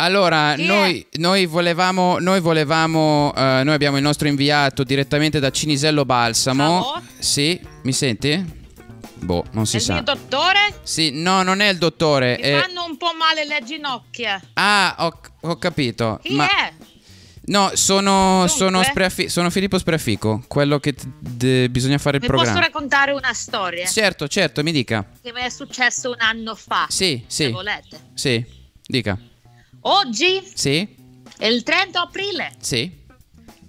Allora, 0.00 0.54
è? 0.54 0.56
noi, 0.64 1.06
noi 1.18 1.46
volevamo, 1.46 2.18
noi 2.18 2.40
volevamo, 2.40 3.32
eh, 3.36 3.62
noi 3.64 3.74
abbiamo 3.74 3.96
il 3.96 4.02
nostro 4.02 4.28
inviato 4.28 4.84
direttamente 4.84 5.38
da 5.40 5.50
Cinisello 5.50 6.04
Balsamo. 6.04 6.82
Ciao? 6.82 7.02
Sì, 7.18 7.60
mi 7.82 7.92
senti? 7.92 8.56
Boh, 9.14 9.44
non 9.52 9.66
si 9.66 9.76
È 9.76 9.78
il 9.78 9.84
sa. 9.84 9.92
mio 9.94 10.02
dottore? 10.02 10.80
Sì, 10.82 11.10
no, 11.12 11.42
non 11.42 11.60
è 11.60 11.68
il 11.68 11.78
dottore. 11.78 12.36
Mi 12.36 12.42
è- 12.42 12.60
fanno 12.60 12.84
un 12.84 12.96
po' 12.96 13.10
male 13.18 13.44
le 13.44 13.60
ginocchia. 13.64 14.40
Ah, 14.54 14.94
ho, 15.00 15.20
ho 15.40 15.56
capito. 15.56 16.20
Chi 16.22 16.34
ma... 16.34 16.46
è? 16.48 16.72
No, 17.48 17.70
sono, 17.74 18.46
sono, 18.46 18.82
Spreaffi- 18.82 19.28
sono 19.30 19.48
Filippo 19.48 19.78
Spreafico, 19.78 20.42
quello 20.46 20.78
che 20.80 20.92
t- 20.92 21.06
d- 21.06 21.68
bisogna 21.68 21.96
fare 21.96 22.18
il 22.18 22.22
Mi 22.22 22.28
posso 22.28 22.42
programma. 22.42 22.66
raccontare 22.66 23.12
una 23.12 23.32
storia 23.32 23.86
Certo, 23.86 24.28
certo, 24.28 24.62
mi 24.62 24.70
dica. 24.70 25.06
che 25.22 25.32
mi 25.32 25.40
è 25.40 25.48
successo 25.48 26.10
un 26.10 26.16
anno 26.20 26.54
fa. 26.54 26.86
Sì, 26.90 27.24
Se 27.26 27.46
sì, 27.46 27.50
volete. 27.50 27.98
sì, 28.12 28.44
dica. 28.86 29.18
Oggi 29.82 30.42
Sì, 30.52 30.86
è 31.38 31.46
il 31.46 31.62
30 31.62 32.02
aprile. 32.02 32.52
sì, 32.60 32.90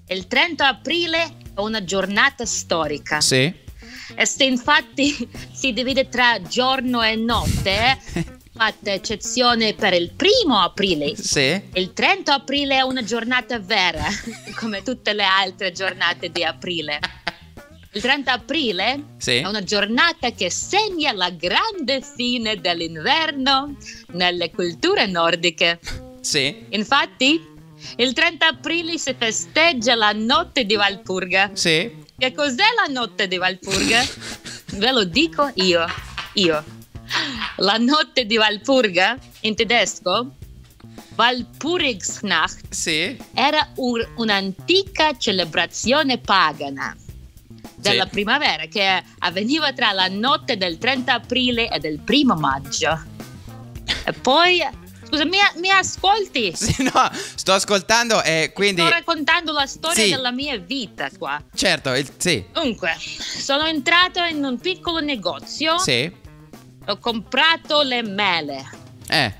Il 0.08 0.28
30 0.28 0.68
aprile 0.68 1.24
è 1.56 1.60
una 1.62 1.84
giornata 1.84 2.46
storica. 2.46 3.22
sì. 3.22 3.68
E 4.16 4.26
se 4.26 4.44
infatti 4.44 5.16
si 5.54 5.72
divide 5.72 6.10
tra 6.10 6.42
giorno 6.42 7.02
e 7.04 7.16
notte, 7.16 7.98
fate 8.60 8.92
eccezione 8.92 9.74
per 9.74 9.94
il 9.94 10.12
primo 10.12 10.60
aprile. 10.60 11.16
Sì. 11.16 11.62
Il 11.76 11.94
30 11.94 12.34
aprile 12.34 12.76
è 12.76 12.82
una 12.82 13.02
giornata 13.06 13.58
vera, 13.58 14.04
come 14.60 14.84
tutte 14.84 15.14
le 15.14 15.24
altre 15.24 15.72
giornate 15.72 16.30
di 16.30 16.44
aprile. 16.44 17.00
Il 17.94 18.02
30 18.02 18.34
aprile 18.34 19.04
Sì. 19.18 19.38
è 19.38 19.48
una 19.48 19.64
giornata 19.64 20.32
che 20.32 20.52
segna 20.52 21.14
la 21.14 21.30
grande 21.30 22.02
fine 22.02 22.60
dell'inverno 22.60 23.78
nelle 24.08 24.52
culture 24.52 25.06
nordiche. 25.08 25.80
Sì. 26.20 26.66
Infatti, 26.72 27.42
il 27.96 28.12
30 28.12 28.46
aprile 28.46 28.98
si 28.98 29.16
festeggia 29.18 29.96
la 29.96 30.12
notte 30.12 30.66
di 30.66 30.76
Valpurga. 30.76 31.52
Sì. 31.54 31.96
Che 32.18 32.34
cos'è 32.34 32.66
la 32.86 32.92
notte 32.92 33.30
di 33.30 33.38
Valpurga? 33.38 34.06
Ve 34.76 34.92
lo 34.92 35.06
dico 35.06 35.50
io. 35.56 35.86
Io. 36.34 36.78
La 37.60 37.78
notte 37.78 38.26
di 38.26 38.38
Valpurga, 38.38 39.18
in 39.42 39.56
tedesco, 39.56 40.32
Walpurgisnacht, 41.16 42.66
Sì. 42.70 43.18
era 43.34 43.68
un- 43.76 44.08
un'antica 44.16 45.18
celebrazione 45.18 46.18
pagana 46.20 46.96
della 47.76 48.04
Sì. 48.06 48.10
primavera 48.10 48.66
che 48.66 49.04
avveniva 49.20 49.74
tra 49.74 49.92
la 49.92 50.08
notte 50.08 50.56
del 50.58 50.78
30 50.78 51.14
aprile 51.16 51.70
e 51.70 51.80
del 51.80 52.00
primo 52.00 52.36
maggio. 52.36 52.98
E 54.06 54.14
poi, 54.14 54.62
scusa, 55.06 55.26
mi, 55.26 55.38
mi 55.58 55.70
ascolti? 55.70 56.54
Sì, 56.56 56.84
no, 56.84 57.10
sto 57.14 57.52
ascoltando 57.52 58.24
e 58.24 58.52
quindi... 58.54 58.80
Sto 58.82 58.90
raccontando 58.90 59.52
la 59.52 59.66
storia 59.66 60.04
Sì. 60.06 60.10
della 60.12 60.32
mia 60.32 60.58
vita 60.58 61.10
qua. 61.18 61.42
Certo, 61.54 61.94
il- 61.94 62.10
sì. 62.16 62.46
Dunque, 62.54 62.96
sono 62.98 63.66
entrato 63.66 64.24
in 64.24 64.44
un 64.46 64.58
piccolo 64.60 65.00
negozio, 65.02 65.78
Sì. 65.80 66.10
Ho 66.88 66.98
comprato 66.98 67.82
le 67.82 68.02
mele, 68.04 68.66
Eh, 69.08 69.34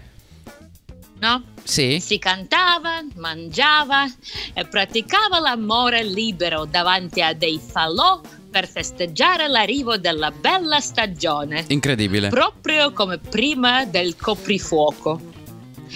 no? 1.20 1.44
sì. 1.64 2.00
Si 2.00 2.18
cantava, 2.20 3.02
mangiava 3.16 4.06
e 4.54 4.66
praticava 4.66 5.40
l'amore 5.40 6.04
libero 6.04 6.66
davanti 6.66 7.22
a 7.22 7.34
dei 7.34 7.60
falò 7.64 8.22
per 8.50 8.68
festeggiare 8.68 9.48
l'arrivo 9.48 9.98
della 9.98 10.32
bella 10.32 10.80
stagione, 10.80 11.66
Incredibile. 11.68 12.30
proprio 12.30 12.92
come 12.94 13.18
prima 13.20 13.86
del 13.86 14.16
coprifuoco. 14.16 15.22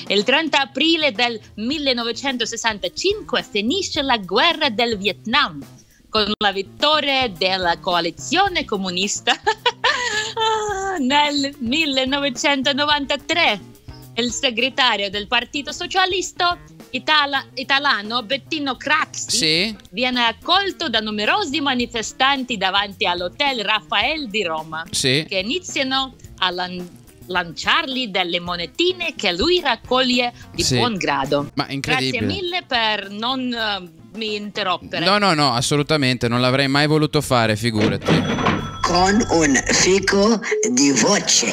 Il 0.08 0.24
30 0.24 0.60
aprile 0.60 1.12
del 1.12 1.40
1965 1.56 3.44
finisce 3.44 4.02
la 4.02 4.18
guerra 4.18 4.70
del 4.70 4.98
Vietnam 4.98 5.64
con 6.13 6.32
la 6.38 6.51
vittoria 6.51 7.27
della 7.27 7.79
coalizione 7.79 8.65
comunista 8.65 9.34
nel 11.00 11.55
1993. 11.58 13.72
Il 14.17 14.32
segretario 14.32 15.10
del 15.10 15.25
Partito 15.25 15.72
Socialista 15.72 16.55
Itala- 16.91 17.43
Italiano 17.55 18.22
Bettino 18.22 18.77
Craxi 18.77 19.36
Sì. 19.38 19.75
viene 19.89 20.24
accolto 20.25 20.88
da 20.88 21.00
numerosi 21.00 21.60
manifestanti 21.62 22.58
davanti 22.58 23.08
all'hotel 23.08 23.63
Raffaele 23.63 24.27
di 24.27 24.43
Roma 24.43 24.84
Sì. 24.91 25.25
che 25.27 25.39
iniziano 25.39 26.13
a 26.38 26.51
lan- 26.51 27.01
lanciargli 27.25 28.10
delle 28.10 28.39
monetine 28.39 29.15
che 29.15 29.32
lui 29.32 29.60
raccoglie 29.62 30.32
di 30.53 30.62
Sì. 30.62 30.75
buon 30.77 30.96
grado. 30.96 31.50
Ma 31.55 31.65
incredibile. 31.70 32.20
Grazie 32.20 32.41
mille 32.41 32.62
per 32.67 33.10
non 33.10 33.51
eh, 33.51 34.01
mi 34.15 34.36
interrompere. 34.36 35.05
No, 35.05 35.17
no, 35.17 35.34
no, 35.34 35.53
assolutamente, 35.53 36.27
non 36.27 36.41
l'avrei 36.41 36.67
mai 36.67 36.88
voluto 36.88 37.22
fare, 37.22 37.55
figurati. 37.55 38.51
con 38.82 39.25
un 39.29 39.55
fico 39.72 40.39
di 40.70 40.91
voce. 40.91 41.48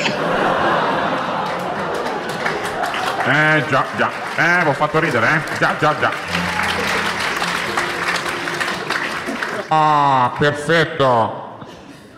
Eh 3.23 3.65
già, 3.69 3.85
già. 3.97 4.11
Eh, 4.37 4.67
ho 4.69 4.73
fatto 4.73 4.99
ridere, 4.99 5.27
eh? 5.27 5.59
Già, 5.59 5.77
già, 5.79 5.95
già. 6.01 6.13
Ah, 9.69 10.35
perfetto. 10.39 11.59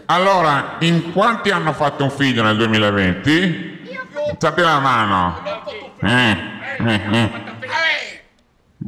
Allora, 0.07 0.77
in 0.81 1.13
quanti 1.13 1.51
hanno 1.51 1.73
fatto 1.73 2.05
un 2.05 2.11
figlio 2.11 2.43
nel 2.43 2.57
2020? 2.57 3.81
Alzate 4.31 4.63
la 4.63 4.79
mano. 4.79 5.41
Eh, 6.01 6.37
eh, 6.79 7.01
eh. 7.13 7.42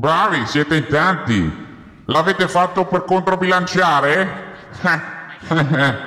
Bravi, 0.04 0.44
siete 0.44 0.76
in 0.76 0.86
tanti. 0.86 1.66
L'avete 2.08 2.46
fatto 2.46 2.84
per 2.84 3.04
controbilanciare? 3.04 4.52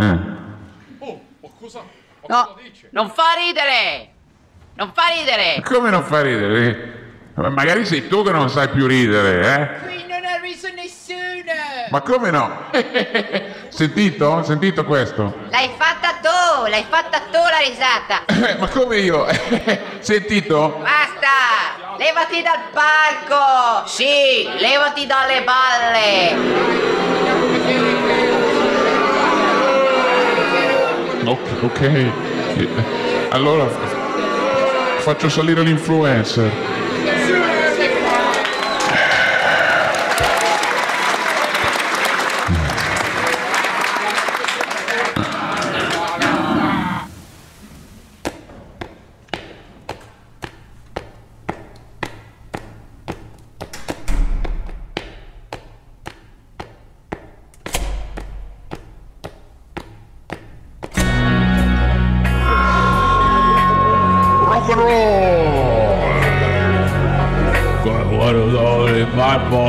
Eh. 0.00 0.18
No, 2.28 2.56
non 2.90 3.10
fa 3.10 3.24
ridere! 3.36 4.10
Non 4.74 4.92
fa 4.92 5.02
ridere! 5.08 5.62
Come 5.64 5.90
non 5.90 6.04
fa 6.04 6.20
ridere? 6.20 7.32
Eh, 7.36 7.48
Magari 7.48 7.84
sei 7.86 8.06
tu 8.06 8.22
che 8.22 8.30
non 8.32 8.48
sai 8.50 8.68
più 8.68 8.86
ridere, 8.86 9.80
Qui 9.84 10.04
non 10.06 10.24
ha 10.24 10.36
riso 10.40 10.68
nessuno! 10.74 11.16
eh? 11.50 11.88
Ma 11.90 12.00
come 12.02 12.30
no? 12.30 12.64
Sentito? 13.70 14.42
Sentito 14.44 14.84
questo? 14.84 15.34
L'hai 15.50 15.70
fatta 15.76 16.18
tu! 16.20 16.28
Oh, 16.60 16.66
l'hai 16.68 16.84
fatta 16.88 17.20
tu 17.20 17.38
la 17.38 17.58
risata! 17.66 18.24
Eh, 18.26 18.56
ma 18.60 18.68
come 18.68 18.98
io? 18.98 19.26
Sentito? 20.00 20.78
Basta! 20.80 21.87
Levati 21.98 22.42
dal 22.42 22.60
palco! 22.72 23.84
Sì, 23.86 24.48
levati 24.58 25.04
dalle 25.04 25.42
balle! 25.42 26.36
Ok, 31.24 31.62
ok. 31.62 32.10
Allora 33.30 33.68
faccio 34.98 35.28
salire 35.28 35.62
l'influencer. 35.62 36.48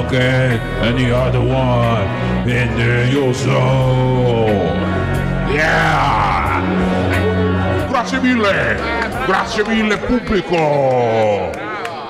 Pocket 0.09 0.59
and 0.81 0.97
the 0.97 1.15
other 1.15 1.39
one 1.39 2.49
in 2.49 3.11
your 3.11 3.33
soul. 3.33 4.49
Yeah! 5.53 6.61
Grazie 7.89 8.19
mille! 8.19 8.77
Grazie 9.25 9.63
mille 9.67 9.97
pubblico! 9.97 11.51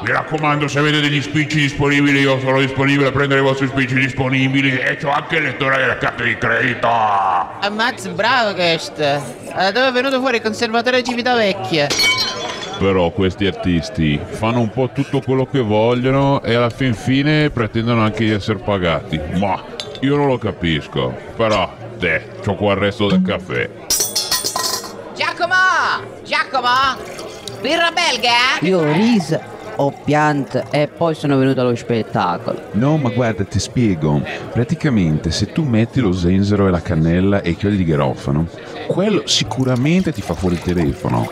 Mi 0.01 0.11
raccomando, 0.11 0.67
se 0.69 0.79
avete 0.79 1.01
degli 1.01 1.21
spicci 1.21 1.59
disponibili, 1.59 2.21
io 2.21 2.39
sono 2.39 2.59
disponibile 2.59 3.09
a 3.09 3.11
prendere 3.11 3.41
i 3.41 3.43
vostri 3.43 3.67
spicci 3.67 3.95
disponibili 3.95 4.77
e 4.79 4.97
ho 5.03 5.11
anche 5.11 5.35
il 5.35 5.43
lettore 5.43 5.77
delle 5.77 5.97
carte 5.97 6.23
di 6.23 6.37
credito! 6.37 6.87
Ammazza, 6.87 8.09
bravo 8.11 8.53
questo. 8.53 9.03
Eh, 9.03 9.71
dove 9.73 9.87
è 9.87 9.91
venuto 9.91 10.19
fuori 10.19 10.37
il 10.37 10.41
conservatore 10.41 11.01
di 11.01 11.09
Civitavecchia? 11.09 11.87
Però 12.79 13.11
questi 13.11 13.45
artisti 13.45 14.17
fanno 14.23 14.61
un 14.61 14.69
po' 14.69 14.89
tutto 14.93 15.19
quello 15.19 15.45
che 15.45 15.59
vogliono 15.59 16.41
e 16.41 16.53
alla 16.53 16.69
fin 16.69 16.93
fine 16.93 17.49
pretendono 17.49 18.01
anche 18.01 18.23
di 18.23 18.31
essere 18.31 18.59
pagati. 18.59 19.19
Ma 19.37 19.61
io 19.99 20.15
non 20.15 20.27
lo 20.27 20.37
capisco. 20.37 21.13
Però, 21.35 21.69
te, 21.99 22.23
c'ho 22.41 22.55
qua 22.55 22.71
il 22.71 22.79
resto 22.79 23.07
del 23.07 23.21
caffè. 23.21 23.69
Giacomo! 25.13 25.53
Giacomo! 26.23 27.27
Birra 27.61 27.91
belga? 27.91 28.59
Io 28.61 28.79
ho 28.79 28.93
riso, 28.93 29.37
ho 29.75 29.93
pianto 30.05 30.63
e 30.71 30.87
poi 30.87 31.15
sono 31.15 31.37
venuto 31.37 31.59
allo 31.59 31.75
spettacolo. 31.75 32.61
No, 32.71 32.95
ma 32.95 33.09
guarda, 33.09 33.43
ti 33.43 33.59
spiego. 33.59 34.21
Praticamente, 34.53 35.31
se 35.31 35.51
tu 35.51 35.63
metti 35.63 35.99
lo 35.99 36.13
zenzero 36.13 36.67
e 36.67 36.69
la 36.71 36.81
cannella 36.81 37.41
e 37.41 37.49
i 37.49 37.57
chiodi 37.57 37.75
di 37.75 37.83
garofano, 37.83 38.47
quello 38.87 39.23
sicuramente 39.25 40.13
ti 40.13 40.21
fa 40.21 40.33
fuori 40.33 40.55
il 40.55 40.61
telefono. 40.61 41.29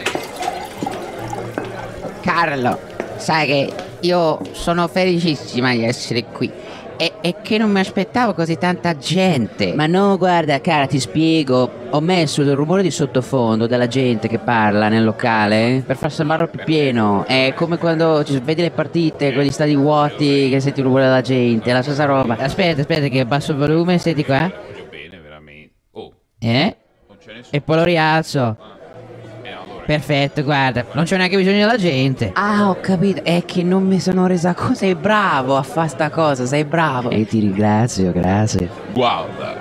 Carlo, 2.37 2.77
sai 3.15 3.47
che 3.47 3.73
io 4.01 4.39
sono 4.51 4.87
felicissima 4.87 5.71
di 5.71 5.83
essere 5.83 6.25
qui. 6.25 6.51
E, 6.95 7.13
e 7.19 7.35
che 7.41 7.57
non 7.57 7.71
mi 7.71 7.79
aspettavo 7.79 8.35
così 8.35 8.59
tanta 8.59 8.95
gente. 8.95 9.73
Ma 9.73 9.87
no, 9.87 10.19
guarda, 10.19 10.61
cara, 10.61 10.85
ti 10.85 10.99
spiego. 10.99 11.67
Ho 11.89 11.99
messo 11.99 12.43
il 12.43 12.53
rumore 12.53 12.83
di 12.83 12.91
sottofondo 12.91 13.65
della 13.65 13.87
gente 13.87 14.27
che 14.27 14.37
parla 14.37 14.87
nel 14.87 15.03
locale 15.03 15.81
per 15.83 15.95
far 15.95 16.11
sembrare 16.11 16.47
più 16.47 16.63
pieno. 16.63 17.25
È 17.25 17.53
come 17.55 17.79
quando 17.79 18.23
ci 18.23 18.39
vedi 18.39 18.61
le 18.61 18.69
partite 18.69 19.33
con 19.33 19.41
gli 19.41 19.49
stadi 19.49 19.75
vuoti 19.75 20.47
che 20.51 20.59
senti 20.59 20.81
il 20.81 20.85
rumore 20.85 21.05
della 21.05 21.21
gente, 21.21 21.71
è 21.71 21.73
la 21.73 21.81
stessa 21.81 22.05
roba. 22.05 22.37
Aspetta, 22.37 22.81
aspetta, 22.81 23.07
che 23.07 23.19
abbasso 23.19 23.51
il 23.53 23.57
volume, 23.57 23.97
senti 23.97 24.23
qua. 24.23 24.47
Bene, 24.91 25.19
veramente. 25.19 25.73
Oh, 25.93 26.13
Eh? 26.37 26.75
E 27.49 27.61
poi 27.61 27.75
lo 27.77 27.83
rialzo. 27.83 28.76
Perfetto, 29.87 30.43
guarda, 30.43 30.83
non 30.91 31.05
c'è 31.05 31.15
neanche 31.15 31.37
bisogno 31.37 31.59
della 31.59 31.77
gente. 31.77 32.31
Ah, 32.33 32.67
ho 32.67 32.77
capito, 32.81 33.23
è 33.23 33.43
che 33.45 33.63
non 33.63 33.87
mi 33.87 34.01
sono 34.01 34.27
resa 34.27 34.53
conto. 34.53 34.73
Sei 34.75 34.95
bravo 34.95 35.55
a 35.55 35.63
fare 35.63 35.87
sta 35.87 36.09
cosa, 36.09 36.45
sei 36.45 36.65
bravo. 36.65 37.09
E 37.09 37.25
ti 37.25 37.39
ringrazio, 37.39 38.11
grazie. 38.11 38.69
Guarda, 38.91 39.55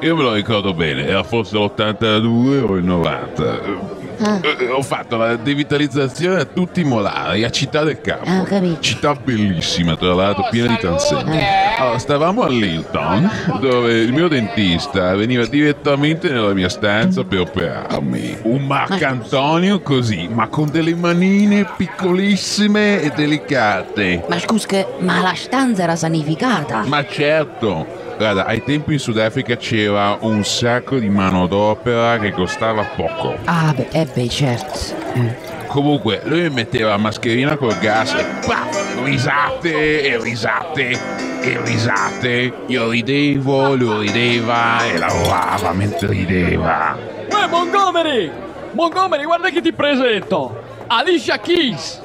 io 0.00 0.16
me 0.16 0.22
lo 0.24 0.32
ricordo 0.32 0.74
bene, 0.74 1.06
era 1.06 1.22
forse 1.22 1.56
l'82 1.56 2.62
o 2.68 2.74
il 2.74 2.82
90. 2.82 3.97
Eh, 4.18 4.68
Ho 4.70 4.82
fatto 4.82 5.16
la 5.16 5.36
devitalizzazione 5.36 6.40
a 6.40 6.44
tutti 6.44 6.80
i 6.80 6.84
molari 6.84 7.44
a 7.44 7.50
Città 7.50 7.84
del 7.84 8.00
Capo. 8.00 8.28
Ah. 8.28 8.46
Città 8.80 9.14
bellissima, 9.14 9.96
tra 9.96 10.14
l'altro, 10.14 10.48
piena 10.50 10.68
di 10.68 10.78
tanzette. 10.80 11.40
Allora, 11.78 11.98
stavamo 11.98 12.42
all'Hilton, 12.42 13.30
dove 13.60 13.92
il 13.98 14.12
mio 14.12 14.28
dentista 14.28 15.14
veniva 15.14 15.46
direttamente 15.46 16.28
nella 16.30 16.52
mia 16.52 16.68
stanza 16.68 17.22
per 17.24 17.40
operarmi. 17.40 18.38
Un 18.42 18.66
Marcantonio 18.66 19.80
così, 19.80 20.28
ma 20.28 20.48
con 20.48 20.68
delle 20.70 20.94
manine 20.94 21.66
piccolissime 21.76 23.00
e 23.00 23.10
delicate. 23.14 24.24
Ma 24.28 24.38
scusa, 24.38 24.66
ma 24.98 25.20
la 25.20 25.34
stanza 25.34 25.84
era 25.84 25.96
sanificata. 25.96 26.82
Ma 26.86 27.06
certo! 27.06 28.07
Guarda, 28.18 28.46
ai 28.46 28.64
tempi 28.64 28.94
in 28.94 28.98
Sudafrica 28.98 29.56
c'era 29.56 30.18
un 30.22 30.44
sacco 30.44 30.98
di 30.98 31.08
manodopera 31.08 32.18
che 32.18 32.32
costava 32.32 32.82
poco. 32.82 33.36
Ah, 33.44 33.72
beh, 33.72 33.90
eh 33.92 34.06
beh, 34.12 34.28
certo. 34.28 34.78
Eh. 35.14 35.36
Comunque, 35.68 36.22
lui 36.24 36.50
metteva 36.50 36.90
la 36.90 36.96
mascherina 36.96 37.56
col 37.56 37.78
gas 37.78 38.14
e 38.14 38.24
paf, 38.44 39.04
risate 39.04 40.02
e 40.02 40.20
risate 40.20 40.98
e 41.42 41.60
risate. 41.62 42.52
Io 42.66 42.90
ridevo, 42.90 43.76
lui 43.76 44.08
rideva 44.08 44.84
e 44.84 44.98
lavorava 44.98 45.72
mentre 45.72 46.08
rideva. 46.08 46.98
Uè, 47.30 47.46
Montgomery! 47.46 48.32
Montgomery, 48.72 49.24
guarda 49.24 49.48
che 49.50 49.60
ti 49.60 49.72
presento! 49.72 50.60
Alicia 50.88 51.38
Keys! 51.38 52.00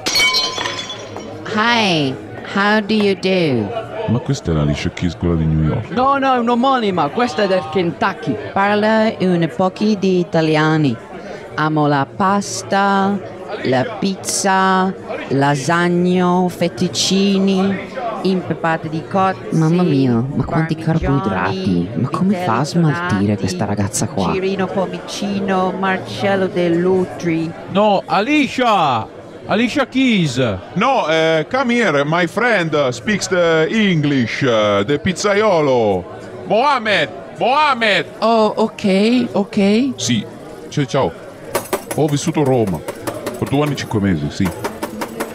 Hi, 1.56 2.14
how 2.54 2.80
do 2.82 2.94
you 2.94 3.16
do? 3.16 3.83
Ma 4.08 4.20
questa 4.20 4.52
è 4.52 4.54
la 4.54 4.64
quella 5.18 5.36
di 5.36 5.46
New 5.46 5.64
York. 5.64 5.90
No, 5.92 6.18
no, 6.18 6.34
è 6.34 6.38
un'omonima, 6.38 7.08
questa 7.10 7.44
è 7.44 7.48
del 7.48 7.64
Kentucky. 7.72 8.36
Parla 8.52 9.14
un 9.20 9.50
pochi 9.56 9.98
di 9.98 10.20
italiani. 10.20 10.96
Amo 11.56 11.88
la 11.88 12.06
pasta, 12.14 13.18
la 13.64 13.84
pizza, 14.00 14.94
lasagno, 15.30 16.48
fettuccini, 16.50 17.92
impeppate 18.24 18.90
di 18.90 19.04
cozzi. 19.08 19.56
Mamma 19.56 19.84
mia, 19.84 20.24
ma 20.34 20.44
quanti 20.46 20.76
carboidrati! 20.76 21.90
Ma 21.96 22.10
come 22.10 22.36
fa 22.36 22.60
a 22.60 22.66
smaltire 22.66 23.38
questa 23.38 23.66
ragazza 23.66 24.08
qua? 24.08 24.34
Cirino 24.34 24.66
Pomicino, 24.66 25.74
Marcello 25.78 26.48
Dell'Utri. 26.48 27.52
No, 27.72 28.02
Alicia! 28.06 29.13
Alicia 29.46 29.86
Keys! 29.86 30.38
No, 30.76 31.06
eh, 31.10 31.46
come 31.50 31.72
here, 31.72 32.06
my 32.06 32.26
friend 32.28 32.74
speaks 32.94 33.28
the 33.28 33.68
English, 33.70 34.42
uh, 34.42 34.84
the 34.86 34.98
pizzaiolo. 34.98 36.06
Mohamed! 36.48 37.10
Mohamed! 37.38 38.06
Oh, 38.20 38.54
ok, 38.56 39.28
ok. 39.34 39.92
Sì, 39.98 40.26
ciao 40.70 40.86
ciao. 40.86 41.12
Ho 41.96 42.08
vissuto 42.08 42.42
a 42.42 42.44
Roma. 42.46 42.80
Per 43.38 43.50
due 43.50 43.64
anni 43.64 43.74
e 43.74 43.76
cinque 43.76 44.00
mesi, 44.00 44.30
sì. 44.30 44.73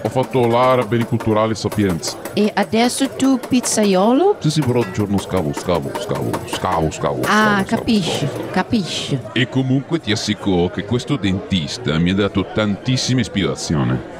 Ho 0.03 0.09
fatto 0.09 0.47
l'area 0.47 0.85
beni 0.85 1.05
culturali 1.05 1.55
Sapienza. 1.55 2.17
E 2.33 2.51
adesso 2.55 3.09
tu 3.11 3.39
pizzaiolo? 3.39 4.37
Sì, 4.39 4.51
sì, 4.51 4.61
però 4.61 4.81
il 4.81 4.91
giorno 4.93 5.19
scavo, 5.19 5.53
scavo, 5.53 5.91
scavo, 5.99 6.31
scavo, 6.47 6.91
scavo. 6.91 7.21
Ah, 7.25 7.65
scavo, 7.65 7.65
capisci, 7.65 8.29
capisci. 8.53 9.19
E 9.33 9.49
comunque 9.49 10.01
ti 10.01 10.13
assicuro 10.13 10.69
che 10.69 10.85
questo 10.85 11.17
dentista 11.17 11.99
mi 11.99 12.11
ha 12.11 12.15
dato 12.15 12.47
tantissima 12.53 13.21
ispirazione. 13.21 14.17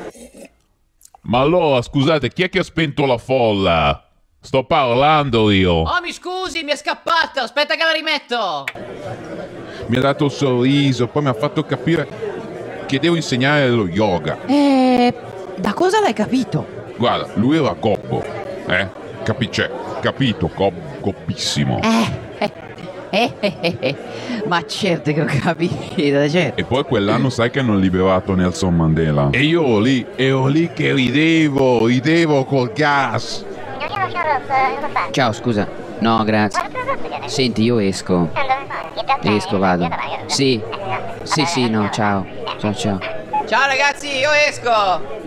Ma 1.23 1.41
allora, 1.41 1.81
scusate, 1.81 2.31
chi 2.31 2.43
è 2.43 2.49
che 2.49 2.61
ha 2.61 2.65
spento 2.65 3.07
la 3.07 3.19
folla? 3.19 4.03
Sto 4.41 4.65
parlando 4.65 5.51
io. 5.51 5.73
Oh, 5.73 6.01
mi 6.01 6.13
scusi, 6.13 6.63
mi 6.63 6.73
è 6.73 6.77
scappato! 6.77 7.41
Aspetta 7.41 7.75
che 7.75 7.85
la 7.85 7.93
rimetto! 7.93 8.65
Mi 9.87 9.97
ha 9.97 10.01
dato 10.01 10.27
il 10.27 10.31
sorriso, 10.31 11.07
poi 11.07 11.23
mi 11.23 11.29
ha 11.29 11.35
fatto 11.35 11.65
capire 11.65 12.09
che 12.87 12.99
devo 12.99 13.17
insegnare 13.17 13.69
lo 13.69 13.87
yoga. 13.87 14.39
Eh, 14.47 15.13
da 15.61 15.73
cosa 15.73 16.01
l'hai 16.01 16.13
capito? 16.13 16.67
Guarda, 16.97 17.29
lui 17.35 17.57
era 17.57 17.75
coppo, 17.75 18.23
eh? 18.67 18.89
Capice, 19.23 19.71
capito, 20.01 20.49
cop, 20.49 21.01
coppissimo. 21.01 21.81
Eh, 21.83 22.51
eh, 23.11 23.33
eh, 23.41 23.55
eh, 23.61 23.77
eh. 23.81 23.97
Ma 24.47 24.65
certo 24.67 25.13
che 25.13 25.21
ho 25.21 25.27
capito, 25.27 26.29
certo. 26.29 26.61
E 26.61 26.65
poi 26.65 26.85
quell'anno 26.85 27.31
sai 27.31 27.51
che 27.51 27.61
hanno 27.61 27.77
liberato 27.77 28.35
Nelson 28.35 28.75
Mandela. 28.75 29.29
E 29.31 29.43
io 29.43 29.65
ero 29.65 29.79
lì, 29.79 30.07
ero 30.17 30.47
lì 30.47 30.71
che 30.73 30.93
ridevo, 30.93 31.87
ridevo 31.87 32.45
col 32.45 32.73
gas. 32.73 33.45
Ciao, 35.11 35.33
scusa. 35.33 35.67
No, 36.01 36.23
grazie. 36.25 36.63
Senti, 37.27 37.63
io 37.63 37.79
esco. 37.79 38.31
Esco, 39.23 39.59
vado. 39.59 39.89
Sì. 40.27 40.61
Sì, 41.23 41.45
sì, 41.45 41.69
no, 41.69 41.91
ciao. 41.91 42.25
Ciao, 42.59 42.75
ciao. 42.75 42.99
Ciao 43.47 43.67
ragazzi, 43.67 44.09
io 44.19 44.31
esco! 44.47 45.27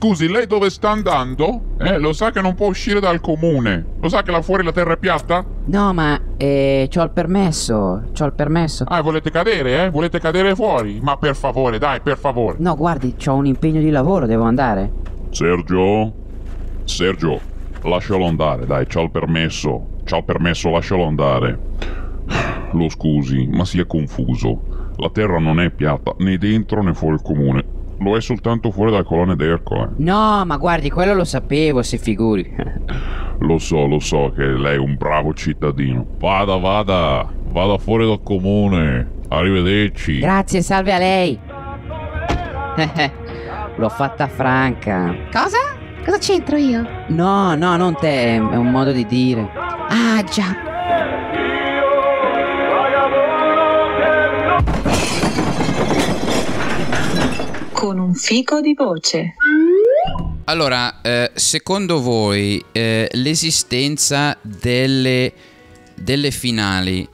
scusi, 0.00 0.30
lei 0.30 0.46
dove 0.46 0.70
sta 0.70 0.88
andando? 0.88 1.74
Eh, 1.78 1.98
lo 1.98 2.14
sa 2.14 2.30
che 2.30 2.40
non 2.40 2.54
può 2.54 2.68
uscire 2.68 3.00
dal 3.00 3.20
comune. 3.20 3.84
Lo 4.00 4.08
sa 4.08 4.22
che 4.22 4.30
là 4.30 4.40
fuori 4.40 4.64
la 4.64 4.72
terra 4.72 4.94
è 4.94 4.96
piatta? 4.96 5.44
No, 5.66 5.92
ma 5.92 6.18
eh, 6.38 6.88
c'ho 6.90 7.02
il 7.02 7.10
permesso. 7.10 8.04
C'ho 8.18 8.24
il 8.24 8.32
permesso. 8.32 8.84
Ah, 8.88 9.02
volete 9.02 9.30
cadere, 9.30 9.84
eh? 9.84 9.90
Volete 9.90 10.18
cadere 10.18 10.54
fuori? 10.54 11.00
Ma 11.02 11.18
per 11.18 11.36
favore, 11.36 11.76
dai, 11.76 12.00
per 12.00 12.16
favore. 12.16 12.56
No, 12.60 12.76
guardi, 12.76 13.14
c'ho 13.14 13.34
un 13.34 13.44
impegno 13.44 13.80
di 13.80 13.90
lavoro, 13.90 14.24
devo 14.24 14.44
andare. 14.44 14.90
Sergio? 15.32 16.12
Sergio, 16.84 17.38
lascialo 17.82 18.24
andare, 18.24 18.64
dai, 18.64 18.86
c'ha 18.86 19.02
il 19.02 19.10
permesso. 19.10 19.98
C'ha 20.04 20.16
il 20.16 20.24
permesso, 20.24 20.70
lascialo 20.70 21.04
andare. 21.04 21.58
Lo 22.72 22.88
scusi, 22.88 23.46
ma 23.52 23.66
si 23.66 23.78
è 23.78 23.86
confuso. 23.86 24.92
La 24.96 25.10
terra 25.10 25.38
non 25.38 25.60
è 25.60 25.68
piatta, 25.68 26.14
né 26.18 26.38
dentro 26.38 26.82
né 26.82 26.94
fuori 26.94 27.16
il 27.16 27.22
comune. 27.22 27.78
Lo 28.00 28.16
è 28.16 28.20
soltanto 28.20 28.70
fuori 28.70 28.90
dalle 28.90 29.04
colonne 29.04 29.36
d'Ercole. 29.36 29.92
No, 29.98 30.42
ma 30.46 30.56
guardi, 30.56 30.90
quello 30.90 31.12
lo 31.14 31.24
sapevo, 31.24 31.82
si 31.82 31.98
figuri. 31.98 32.56
Lo 33.42 33.56
so, 33.56 33.86
lo 33.86 34.00
so 34.00 34.30
che 34.36 34.42
lei 34.42 34.74
è 34.74 34.78
un 34.78 34.96
bravo 34.98 35.32
cittadino. 35.32 36.04
Vada, 36.18 36.56
vada, 36.56 37.26
vada 37.52 37.78
fuori 37.78 38.06
dal 38.06 38.20
comune. 38.22 39.12
Arrivederci. 39.28 40.18
Grazie, 40.18 40.60
salve 40.60 40.92
a 40.92 40.98
lei. 40.98 41.38
L'ho 43.76 43.88
fatta 43.88 44.28
franca. 44.28 45.14
Cosa? 45.32 45.56
Cosa 46.04 46.18
c'entro 46.18 46.58
io? 46.58 46.86
No, 47.08 47.54
no, 47.54 47.76
non 47.78 47.96
te, 47.98 48.36
è 48.36 48.38
un 48.38 48.70
modo 48.70 48.92
di 48.92 49.06
dire. 49.06 49.48
Ah, 49.54 50.22
già. 50.22 51.39
Con 57.80 57.98
un 57.98 58.14
fico 58.14 58.60
di 58.60 58.74
voce. 58.74 59.34
Allora, 60.44 61.00
eh, 61.00 61.30
secondo 61.34 62.02
voi 62.02 62.62
eh, 62.72 63.08
l'esistenza 63.12 64.36
delle, 64.42 65.32
delle 65.94 66.30
finali 66.30 67.08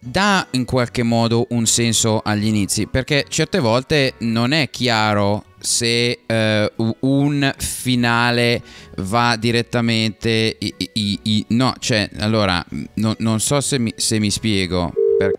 dà 0.00 0.46
in 0.52 0.64
qualche 0.64 1.02
modo 1.04 1.46
un 1.50 1.64
senso 1.66 2.18
agli 2.24 2.46
inizi? 2.46 2.86
Perché 2.88 3.26
certe 3.28 3.60
volte 3.60 4.14
non 4.18 4.50
è 4.52 4.68
chiaro 4.70 5.44
se 5.60 6.20
eh, 6.26 6.72
un 7.00 7.54
finale 7.58 8.62
va 8.96 9.36
direttamente... 9.36 10.56
i- 10.58 10.74
i- 10.94 11.18
i- 11.22 11.44
no, 11.50 11.74
cioè, 11.78 12.08
allora, 12.18 12.64
no- 12.94 13.14
non 13.18 13.38
so 13.38 13.60
se 13.60 13.78
mi, 13.78 13.92
se 13.94 14.18
mi 14.18 14.30
spiego. 14.30 14.92
Per- 15.18 15.32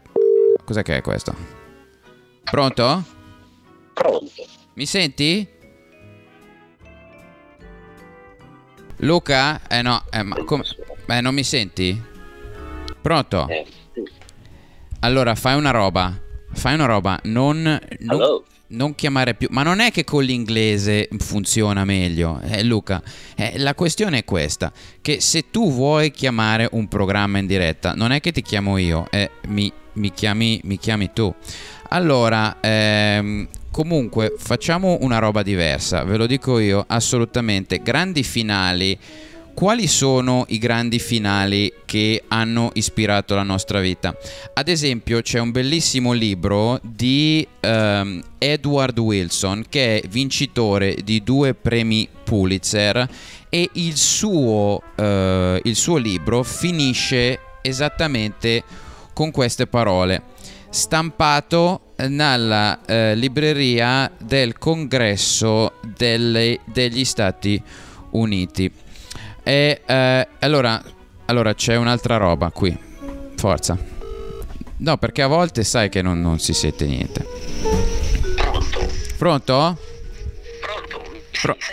Cos'è 0.63 0.81
che 0.83 0.97
è 0.97 1.01
questo? 1.01 1.35
Pronto? 2.43 3.17
Pronto. 3.99 4.45
Mi 4.75 4.85
senti? 4.85 5.45
Luca? 9.01 9.67
Eh 9.67 9.81
no, 9.81 10.03
eh, 10.09 10.23
ma 10.23 10.41
come? 10.45 10.63
Eh, 11.07 11.19
non 11.21 11.33
mi 11.33 11.43
senti? 11.43 12.01
Pronto? 13.01 13.47
Allora, 15.01 15.35
fai 15.35 15.57
una 15.57 15.71
roba. 15.71 16.17
Fai 16.53 16.75
una 16.75 16.85
roba. 16.85 17.19
Non, 17.23 17.77
non, 17.99 18.43
non 18.67 18.95
chiamare 18.95 19.33
più. 19.33 19.49
Ma 19.51 19.63
non 19.63 19.81
è 19.81 19.91
che 19.91 20.05
con 20.05 20.23
l'inglese 20.23 21.09
funziona 21.17 21.83
meglio. 21.83 22.39
Eh, 22.41 22.63
Luca, 22.63 23.01
eh, 23.35 23.57
la 23.57 23.75
questione 23.75 24.19
è 24.19 24.25
questa. 24.25 24.71
Che 25.01 25.19
se 25.19 25.49
tu 25.49 25.71
vuoi 25.71 26.11
chiamare 26.11 26.69
un 26.71 26.87
programma 26.87 27.37
in 27.37 27.47
diretta, 27.47 27.93
non 27.95 28.11
è 28.11 28.21
che 28.21 28.31
ti 28.31 28.41
chiamo 28.41 28.77
io. 28.77 29.07
eh, 29.11 29.31
mi, 29.47 29.71
mi 29.93 30.11
chiami, 30.13 30.61
mi 30.63 30.77
chiami 30.77 31.11
tu. 31.13 31.33
Allora, 31.89 32.59
ehm, 32.61 33.47
comunque 33.71 34.33
facciamo 34.37 34.97
una 35.01 35.19
roba 35.19 35.43
diversa, 35.43 36.03
ve 36.03 36.17
lo 36.17 36.25
dico 36.25 36.59
io, 36.59 36.83
assolutamente. 36.87 37.81
Grandi 37.81 38.23
finali. 38.23 38.97
Quali 39.53 39.87
sono 39.87 40.45
i 40.49 40.57
grandi 40.57 40.99
finali 40.99 41.73
che 41.83 42.23
hanno 42.29 42.69
ispirato 42.75 43.35
la 43.35 43.43
nostra 43.43 43.81
vita? 43.81 44.15
Ad 44.53 44.69
esempio, 44.69 45.21
c'è 45.21 45.39
un 45.39 45.51
bellissimo 45.51 46.13
libro 46.13 46.79
di 46.81 47.45
ehm, 47.59 48.23
Edward 48.37 48.97
Wilson 48.97 49.65
che 49.67 49.99
è 49.99 50.07
vincitore 50.07 50.95
di 51.03 51.21
due 51.23 51.55
premi 51.55 52.07
Pulitzer 52.23 53.05
e 53.49 53.69
il 53.73 53.97
suo, 53.97 54.81
eh, 54.95 55.59
il 55.61 55.75
suo 55.75 55.97
libro 55.97 56.43
finisce 56.43 57.39
esattamente 57.61 58.63
con 59.13 59.29
queste 59.31 59.67
parole 59.67 60.23
stampato 60.69 61.81
nella 62.07 62.79
eh, 62.85 63.15
libreria 63.15 64.09
del 64.17 64.57
congresso 64.57 65.73
delle- 65.97 66.59
degli 66.65 67.03
Stati 67.05 67.61
Uniti. 68.11 68.71
E 69.43 69.81
eh, 69.85 70.27
allora, 70.39 70.81
allora 71.25 71.53
c'è 71.53 71.75
un'altra 71.75 72.17
roba 72.17 72.51
qui, 72.51 72.77
forza. 73.35 73.77
No, 74.77 74.97
perché 74.97 75.21
a 75.21 75.27
volte 75.27 75.63
sai 75.63 75.89
che 75.89 76.01
non, 76.01 76.21
non 76.21 76.39
si 76.39 76.53
sente 76.53 76.85
niente. 76.85 77.25
Pronto? 79.17 79.77
Pronto? 81.41 81.65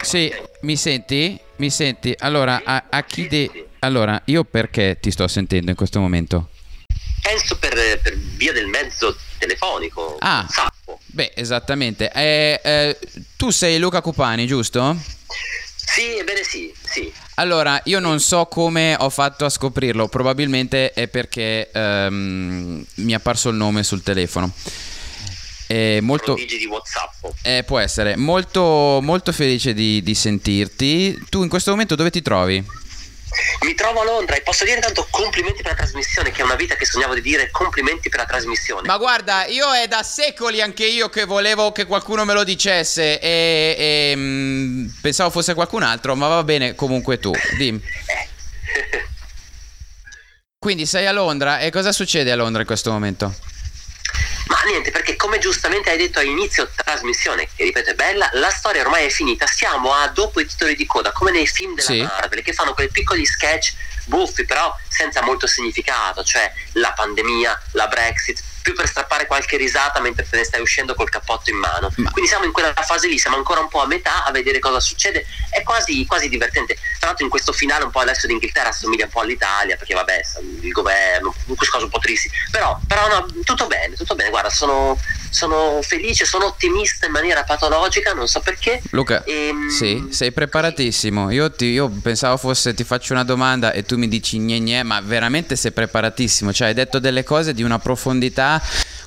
Sì, 0.00 0.32
mi 0.62 0.76
senti? 0.76 1.38
Mi 1.56 1.70
senti? 1.70 2.14
Allora, 2.18 2.62
a, 2.64 2.84
a 2.88 3.02
chi 3.04 3.26
de... 3.28 3.68
Allora, 3.80 4.20
io 4.26 4.44
perché 4.44 4.96
ti 5.00 5.10
sto 5.10 5.28
sentendo 5.28 5.70
in 5.70 5.76
questo 5.76 6.00
momento? 6.00 6.48
Penso 7.24 7.56
per, 7.56 7.72
per 8.02 8.18
via 8.36 8.52
del 8.52 8.66
mezzo 8.66 9.16
telefonico. 9.38 10.16
Ah, 10.18 10.46
beh, 11.06 11.32
esattamente. 11.34 12.12
Eh, 12.12 12.60
eh, 12.62 12.98
tu 13.36 13.48
sei 13.48 13.78
Luca 13.78 14.02
Cupani, 14.02 14.46
giusto? 14.46 14.94
Sì, 15.74 16.18
ebbene 16.18 16.42
sì, 16.44 16.70
sì. 16.82 17.10
Allora, 17.36 17.80
io 17.84 17.98
non 17.98 18.20
so 18.20 18.44
come 18.44 18.94
ho 18.98 19.08
fatto 19.08 19.46
a 19.46 19.48
scoprirlo, 19.48 20.06
probabilmente 20.08 20.92
è 20.92 21.08
perché 21.08 21.70
ehm, 21.72 22.84
mi 22.96 23.12
è 23.12 23.14
apparso 23.14 23.48
il 23.48 23.56
nome 23.56 23.82
sul 23.84 24.02
telefono. 24.02 24.52
È 25.66 26.00
molto, 26.00 26.34
di 26.34 26.66
WhatsApp. 26.66 27.24
eh, 27.40 27.62
può 27.64 27.78
essere 27.78 28.16
molto, 28.16 29.00
molto 29.00 29.32
felice 29.32 29.72
di, 29.72 30.02
di 30.02 30.14
sentirti. 30.14 31.24
Tu 31.30 31.42
in 31.42 31.48
questo 31.48 31.70
momento 31.70 31.94
dove 31.94 32.10
ti 32.10 32.20
trovi? 32.20 32.62
Mi 33.60 33.74
trovo 33.74 34.00
a 34.00 34.04
Londra 34.04 34.36
e 34.36 34.42
posso 34.42 34.64
dire 34.64 34.76
intanto 34.76 35.06
complimenti 35.10 35.62
per 35.62 35.72
la 35.72 35.76
trasmissione, 35.76 36.30
che 36.30 36.42
è 36.42 36.44
una 36.44 36.54
vita 36.54 36.74
che 36.74 36.84
sognavo 36.84 37.14
di 37.14 37.20
dire 37.20 37.50
complimenti 37.50 38.08
per 38.08 38.20
la 38.20 38.26
trasmissione. 38.26 38.86
Ma 38.86 38.96
guarda, 38.96 39.46
io 39.46 39.72
è 39.72 39.86
da 39.86 40.02
secoli 40.02 40.60
anche 40.60 40.84
io 40.86 41.08
che 41.08 41.24
volevo 41.24 41.72
che 41.72 41.86
qualcuno 41.86 42.24
me 42.24 42.34
lo 42.34 42.44
dicesse 42.44 43.18
e, 43.18 43.74
e, 43.78 44.12
mm, 44.16 44.86
pensavo 45.00 45.30
fosse 45.30 45.54
qualcun 45.54 45.82
altro, 45.82 46.14
ma 46.14 46.28
va 46.28 46.44
bene 46.44 46.74
comunque 46.74 47.18
tu, 47.18 47.32
dimmi. 47.56 47.82
Quindi 50.58 50.86
sei 50.86 51.06
a 51.06 51.12
Londra 51.12 51.58
e 51.58 51.70
cosa 51.70 51.92
succede 51.92 52.32
a 52.32 52.36
Londra 52.36 52.62
in 52.62 52.66
questo 52.66 52.90
momento? 52.90 53.34
Ma 54.46 54.60
niente, 54.66 54.90
perché 54.90 55.16
come 55.16 55.38
giustamente 55.38 55.90
hai 55.90 55.96
detto 55.96 56.18
all'inizio 56.18 56.70
trasmissione, 56.74 57.48
che 57.54 57.64
ripeto 57.64 57.90
è 57.90 57.94
bella, 57.94 58.28
la 58.34 58.50
storia 58.50 58.82
ormai 58.82 59.06
è 59.06 59.08
finita. 59.08 59.46
Siamo 59.46 59.92
a 59.92 60.06
dopo 60.08 60.40
i 60.40 60.46
titoli 60.46 60.76
di 60.76 60.86
coda, 60.86 61.12
come 61.12 61.30
nei 61.30 61.46
film 61.46 61.74
della 61.74 61.88
Sì. 61.88 62.02
Marvel, 62.02 62.42
che 62.42 62.52
fanno 62.52 62.74
quei 62.74 62.90
piccoli 62.90 63.24
sketch 63.24 63.72
buffi, 64.04 64.44
però 64.44 64.74
senza 64.88 65.22
molto 65.22 65.46
significato, 65.46 66.22
cioè 66.22 66.52
la 66.72 66.92
pandemia, 66.92 67.62
la 67.72 67.86
Brexit, 67.88 68.42
più 68.64 68.72
per 68.72 68.88
strappare 68.88 69.26
qualche 69.26 69.58
risata 69.58 70.00
mentre 70.00 70.26
te 70.26 70.38
ne 70.38 70.44
stai 70.44 70.62
uscendo 70.62 70.94
col 70.94 71.10
cappotto 71.10 71.50
in 71.50 71.56
mano. 71.56 71.90
Quindi 71.94 72.26
siamo 72.26 72.46
in 72.46 72.52
quella 72.52 72.72
fase 72.72 73.08
lì, 73.08 73.18
siamo 73.18 73.36
ancora 73.36 73.60
un 73.60 73.68
po' 73.68 73.82
a 73.82 73.86
metà 73.86 74.24
a 74.24 74.30
vedere 74.30 74.58
cosa 74.58 74.80
succede, 74.80 75.26
è 75.50 75.62
quasi, 75.62 76.06
quasi 76.06 76.30
divertente. 76.30 76.74
Tra 76.98 77.08
l'altro 77.08 77.24
in 77.24 77.30
questo 77.30 77.52
finale 77.52 77.84
un 77.84 77.90
po' 77.90 78.00
adesso 78.00 78.26
l'Inghilterra 78.26 78.70
assomiglia 78.70 79.04
un 79.04 79.10
po' 79.10 79.20
all'Italia, 79.20 79.76
perché 79.76 79.92
vabbè, 79.92 80.20
il 80.62 80.72
governo, 80.72 81.34
queste 81.44 81.68
cose 81.68 81.84
un 81.84 81.90
po' 81.90 81.98
tristi, 81.98 82.30
però, 82.50 82.78
però 82.88 83.06
no, 83.06 83.26
tutto 83.44 83.66
bene, 83.66 83.96
tutto 83.96 84.14
bene, 84.14 84.30
guarda, 84.30 84.48
sono, 84.48 84.98
sono 85.34 85.80
felice, 85.82 86.24
sono 86.24 86.46
ottimista 86.46 87.06
in 87.06 87.12
maniera 87.12 87.42
patologica, 87.42 88.12
non 88.12 88.28
so 88.28 88.40
perché. 88.40 88.80
Luca, 88.90 89.24
Ehm, 89.24 89.68
sì, 89.68 90.06
sei 90.10 90.30
preparatissimo. 90.32 91.30
Io, 91.30 91.50
ti- 91.50 91.66
io 91.66 91.88
pensavo 91.88 92.36
fosse 92.36 92.72
ti 92.72 92.84
faccio 92.84 93.12
una 93.14 93.24
domanda 93.24 93.72
e 93.72 93.82
tu 93.82 93.96
mi 93.98 94.06
dici 94.08 94.38
gne 94.38 94.60
gne, 94.60 94.82
ma 94.84 95.00
veramente 95.00 95.56
sei 95.56 95.72
preparatissimo. 95.72 96.52
Cioè, 96.52 96.68
hai 96.68 96.74
detto 96.74 96.98
delle 97.00 97.24
cose 97.24 97.52
di 97.52 97.62
una 97.64 97.78
profondità 97.80 98.62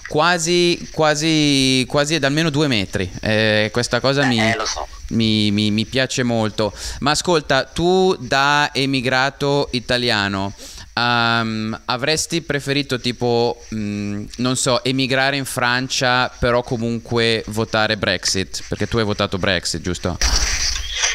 quasi, 0.08 0.88
quasi, 0.92 1.86
quasi 1.88 2.16
ad 2.16 2.24
almeno 2.24 2.50
due 2.50 2.68
metri. 2.68 3.10
Eh, 3.22 3.70
questa 3.72 4.00
cosa 4.00 4.24
mi, 4.26 4.40
Eh, 4.40 4.58
so. 4.66 4.88
mi, 5.10 5.52
mi- 5.52 5.72
mi 5.72 5.86
piace 5.86 6.24
molto. 6.24 6.74
Ma 7.00 7.12
ascolta, 7.12 7.64
tu 7.64 8.16
da 8.20 8.70
emigrato 8.74 9.70
italiano. 9.72 10.54
Ehm, 10.98 11.82
avresti 11.86 12.42
preferito 12.42 13.00
tipo, 13.00 13.64
mh, 13.70 14.24
non 14.38 14.56
so, 14.56 14.84
emigrare 14.84 15.38
in 15.38 15.46
Francia 15.46 16.30
però 16.40 16.64
comunque 16.64 17.44
votare 17.48 17.98
Brexit? 17.98 18.64
Perché 18.68 18.88
tu 18.88 18.98
hai 18.98 19.04
votato 19.04 19.38
Brexit, 19.38 19.82
giusto? 19.82 20.18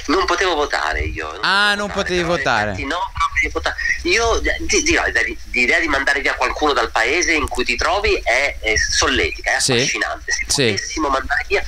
Non 0.06 0.24
potevo 0.26 0.54
votare 0.54 1.00
io. 1.00 1.38
Ah, 1.42 1.74
non 1.74 1.90
potevi 1.90 2.22
votare. 2.22 2.70
Infatti 2.70 2.86
no, 2.86 2.96
non 2.96 3.50
votare. 3.52 3.76
Io 4.02 4.40
dirò, 4.84 5.02
l'idea 5.52 5.78
di 5.78 5.88
mandare 5.88 6.20
via 6.20 6.34
qualcuno 6.34 6.72
dal 6.72 6.90
paese 6.90 7.32
in 7.34 7.46
cui 7.48 7.64
ti 7.64 7.76
trovi 7.76 8.14
è, 8.22 8.56
è 8.60 8.74
solletica, 8.76 9.56
è 9.56 9.60
Sì. 9.60 9.72
affascinante. 9.72 10.32
Se 10.32 10.44
Sì. 10.48 10.70
potessimo 10.72 11.08
mandare 11.08 11.44
via. 11.48 11.62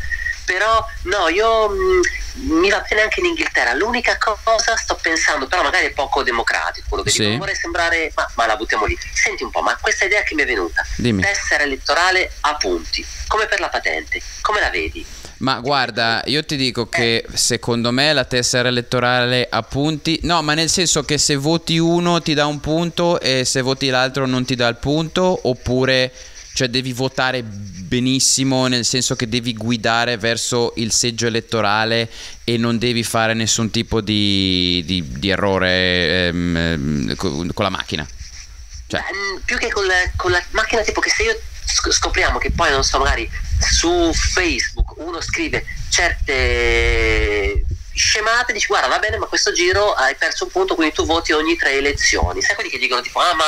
Però 0.45 0.85
no, 1.03 1.29
io 1.29 1.69
mh, 1.69 2.53
mi 2.59 2.71
va 2.71 2.85
bene 2.89 3.03
anche 3.03 3.21
in 3.21 3.27
Inghilterra. 3.27 3.73
L'unica 3.75 4.19
cosa 4.19 4.77
sto 4.77 4.99
pensando, 5.01 5.47
però 5.47 5.63
magari 5.63 5.87
è 5.87 5.93
poco 5.93 6.23
democratico 6.23 6.87
quello 6.89 7.03
che 7.05 7.11
Sì. 7.11 7.25
dico. 7.25 7.39
Vorrei 7.39 7.55
sembrare. 7.55 8.13
Ma, 8.15 8.29
ma 8.35 8.47
la 8.47 8.57
buttiamo 8.57 8.85
lì. 8.87 8.97
Senti 9.13 9.43
un 9.43 9.51
po', 9.51 9.61
ma 9.63 9.77
questa 9.81 10.05
idea 10.05 10.23
che 10.23 10.35
mi 10.35 10.43
è 10.43 10.47
venuta. 10.47 10.85
Dimmi. 10.97 11.23
Tessera 11.23 11.63
elettorale 11.65 12.31
a 12.41 12.55
punti. 12.57 13.05
Come 13.27 13.47
per 13.47 13.61
la 13.61 13.69
patente. 13.69 14.21
Come 14.43 14.61
la 14.61 14.71
vedi? 14.71 15.05
Ma 15.39 15.59
guarda, 15.61 16.23
io 16.27 16.45
ti 16.45 16.57
dico 16.57 16.89
che 16.89 17.25
secondo 17.35 17.91
me 17.91 18.13
la 18.13 18.25
tessera 18.25 18.69
elettorale 18.69 19.47
ha 19.51 19.63
punti. 19.63 20.19
No, 20.23 20.41
ma 20.43 20.55
nel 20.55 20.71
senso 20.71 21.03
che 21.05 21.19
se 21.19 21.35
voti 21.37 21.77
uno 21.79 22.23
ti 22.23 22.35
dà 22.35 22.47
un 22.47 22.61
punto 22.61 23.19
e 23.21 23.45
se 23.45 23.61
voti 23.61 23.89
l'altro 23.89 24.27
non 24.27 24.45
ti 24.45 24.55
dà 24.55 24.69
il 24.69 24.77
punto, 24.77 25.41
oppure 25.49 26.13
cioè 26.55 26.69
devi 26.69 26.93
votare 26.93 27.43
benissimo, 27.43 28.67
nel 28.69 28.85
senso 28.85 29.17
che 29.17 29.29
devi 29.29 29.55
guidare 29.55 30.17
verso 30.17 30.73
il 30.77 30.93
seggio 30.93 31.27
elettorale 31.27 32.09
e 32.45 32.57
non 32.57 32.79
devi 32.79 33.03
fare 33.03 33.35
nessun 33.35 33.71
tipo 33.71 34.01
di, 34.01 34.83
di- 34.87 35.05
di 35.19 35.29
errore 35.31 36.29
ehm, 36.29 36.57
ehm, 36.57 37.15
co- 37.17 37.47
con 37.53 37.65
la 37.65 37.71
macchina. 37.71 38.07
Cioè, 38.87 39.01
Mm, 39.01 39.39
più 39.45 39.59
che 39.59 39.71
con 39.73 39.85
la, 39.87 39.95
con 40.17 40.31
la 40.31 40.43
macchina 40.51 40.83
tipo 40.83 41.01
che 41.01 41.11
se 41.11 41.23
io 41.25 41.39
sc- 41.65 41.91
scopriamo 41.91 42.39
che 42.39 42.51
poi 42.53 42.71
non 42.71 42.85
so 42.85 42.99
magari 42.99 43.29
su 43.59 44.13
Facebook 44.13 44.97
uno 44.99 45.21
scrive 45.21 45.65
certe 45.89 47.65
scemate 47.93 48.53
dici 48.53 48.67
guarda 48.67 48.89
va 48.89 48.99
bene 48.99 49.17
ma 49.17 49.27
questo 49.27 49.53
giro 49.53 49.93
hai 49.95 50.15
perso 50.17 50.45
un 50.45 50.51
punto 50.51 50.75
quindi 50.75 50.95
tu 50.95 51.05
voti 51.07 51.33
ogni 51.33 51.57
tre 51.57 51.73
elezioni 51.77 52.43
sai 52.43 52.55
quelli 52.55 52.71
che 52.71 52.79
dicono 52.79 53.01
tipo 53.01 53.21
ah 53.21 53.35
ma 53.35 53.45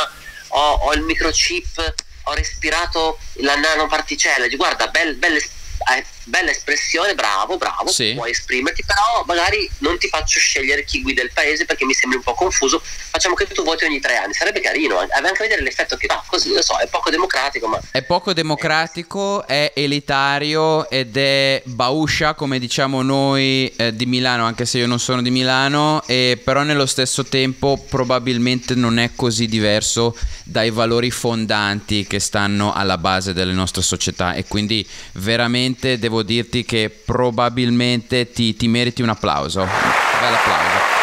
ho, 0.48 0.72
ho 0.74 0.92
il 0.94 1.02
microchip 1.02 1.94
ho 2.28 2.34
respirato 2.34 3.18
la 3.34 3.54
nanoparticella 3.56 4.48
guarda 4.56 4.88
bel, 4.88 5.16
eh, 5.36 6.04
bella 6.28 6.50
espressione 6.50 7.14
bravo 7.14 7.56
bravo 7.56 7.88
Sì. 7.88 8.12
puoi 8.14 8.30
esprimerti 8.30 8.82
però 8.84 9.22
magari 9.26 9.68
non 9.78 9.96
ti 9.98 10.08
faccio 10.08 10.38
scegliere 10.40 10.84
chi 10.84 11.00
guida 11.02 11.22
il 11.22 11.30
paese 11.32 11.64
perché 11.64 11.84
mi 11.84 11.94
sembri 11.94 12.18
un 12.18 12.24
po' 12.24 12.34
confuso 12.34 12.82
facciamo 12.82 13.34
che 13.34 13.46
tu 13.46 13.62
voti 13.62 13.84
ogni 13.84 14.00
tre 14.00 14.16
anni 14.16 14.32
sarebbe 14.34 14.60
carino 14.60 15.00
eh. 15.00 15.06
anche 15.10 15.42
vedere 15.42 15.62
l'effetto 15.62 15.96
che 15.96 16.06
va 16.08 16.22
così 16.26 16.52
lo 16.52 16.62
so 16.62 16.76
è 16.78 16.86
poco 16.88 17.10
democratico 17.10 17.68
ma 17.68 17.80
È 17.90 18.02
poco 18.02 18.32
democratico, 18.32 19.46
è 19.46 19.72
elitario 19.74 20.88
ed 20.90 21.16
è 21.16 21.62
bauscia, 21.64 22.34
come 22.34 22.58
diciamo 22.58 23.02
noi 23.02 23.72
eh, 23.76 23.94
di 23.94 24.06
Milano, 24.06 24.44
anche 24.44 24.64
se 24.66 24.78
io 24.78 24.86
non 24.86 24.98
sono 24.98 25.22
di 25.22 25.30
Milano, 25.30 26.02
e 26.06 26.40
però 26.42 26.62
nello 26.62 26.86
stesso 26.86 27.24
tempo 27.24 27.82
probabilmente 27.88 28.74
non 28.74 28.98
è 28.98 29.10
così 29.14 29.46
diverso 29.46 30.16
dai 30.44 30.70
valori 30.70 31.10
fondanti 31.10 32.06
che 32.06 32.18
stanno 32.18 32.72
alla 32.72 32.98
base 32.98 33.32
delle 33.32 33.52
nostre 33.52 33.82
società 33.82 34.34
e 34.34 34.44
quindi 34.46 34.86
veramente 35.14 35.98
devo 35.98 36.15
dirti 36.22 36.64
che 36.64 36.90
probabilmente 36.90 38.30
ti, 38.30 38.54
ti 38.56 38.68
meriti 38.68 39.02
un 39.02 39.08
applauso. 39.10 39.60
Bel 39.60 40.34
applauso. 40.34 40.94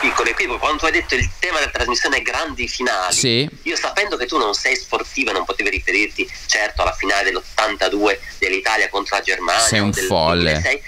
piccolo 0.00 0.28
equivoco 0.28 0.58
quando 0.60 0.78
tu 0.78 0.84
hai 0.84 0.92
detto 0.92 1.14
il 1.14 1.28
tema 1.38 1.58
della 1.58 1.70
trasmissione 1.70 2.18
è 2.18 2.22
grandi 2.22 2.68
finali 2.68 3.12
Sì. 3.14 3.48
io 3.62 3.76
sapendo 3.76 4.16
che 4.16 4.26
tu 4.26 4.36
non 4.38 4.54
sei 4.54 4.76
sportiva 4.76 5.32
non 5.32 5.44
potevi 5.44 5.70
riferirti 5.70 6.30
certo 6.46 6.82
alla 6.82 6.92
finale 6.92 7.24
dell'82 7.24 8.18
dell'Italia 8.38 8.88
contro 8.88 9.16
la 9.16 9.22
Germania 9.22 9.60
Sei 9.62 9.80
un 9.80 9.90
del 9.90 10.04
folle. 10.04 10.52
2006, 10.52 10.82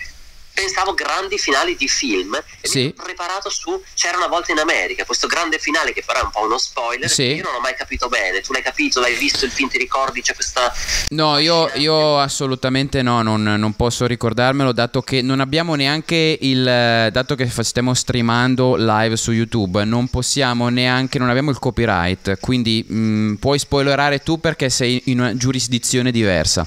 pensavo 0.59 0.95
grandi 0.95 1.39
finali 1.39 1.77
di 1.77 1.89
film 1.89 2.35
e 2.35 2.67
Sì. 2.69 2.79
mi 2.85 2.93
sono 2.97 3.05
preparato 3.05 3.49
su 3.51 3.81
C'era 3.95 4.17
una 4.17 4.27
volta 4.27 4.51
in 4.53 4.59
America 4.59 5.05
questo 5.05 5.27
grande 5.29 5.59
finale 5.59 5.93
che 5.93 6.01
è 6.07 6.21
un 6.23 6.31
po' 6.31 6.45
uno 6.45 6.59
spoiler 6.59 7.09
Sì. 7.09 7.35
io 7.35 7.45
non 7.45 7.55
ho 7.55 7.61
mai 7.61 7.75
capito 7.77 8.09
bene 8.09 8.41
tu 8.41 8.53
l'hai 8.53 8.63
capito 8.63 9.01
l'hai 9.01 9.15
visto 9.15 9.45
il 9.45 9.51
film 9.53 9.69
ti 9.69 9.79
ricordi 9.79 10.21
c'è 10.23 10.35
questa 10.35 10.73
No, 11.11 11.39
io, 11.39 11.71
io 11.75 12.19
assolutamente 12.19 13.03
no, 13.03 13.23
non, 13.23 13.43
non 13.43 13.73
posso 13.75 14.07
ricordarmelo, 14.07 14.73
dato 14.73 15.01
che 15.03 15.23
non 15.23 15.41
abbiamo 15.41 15.75
neanche 15.75 16.37
il... 16.41 16.63
dato 16.65 17.35
che 17.35 17.49
stiamo 17.61 17.95
streamando 17.95 18.77
live 18.77 19.17
su 19.17 19.33
YouTube, 19.33 19.85
non 19.85 20.09
possiamo 20.09 20.69
neanche, 20.69 21.19
non 21.19 21.29
abbiamo 21.31 21.51
il 21.51 21.59
copyright, 21.59 22.39
quindi 22.41 22.85
mh, 22.87 23.35
puoi 23.35 23.59
spoilerare 23.59 24.19
tu 24.23 24.39
perché 24.41 24.69
sei 24.71 25.01
in 25.07 25.21
una 25.21 25.35
giurisdizione 25.37 26.11
diversa. 26.11 26.67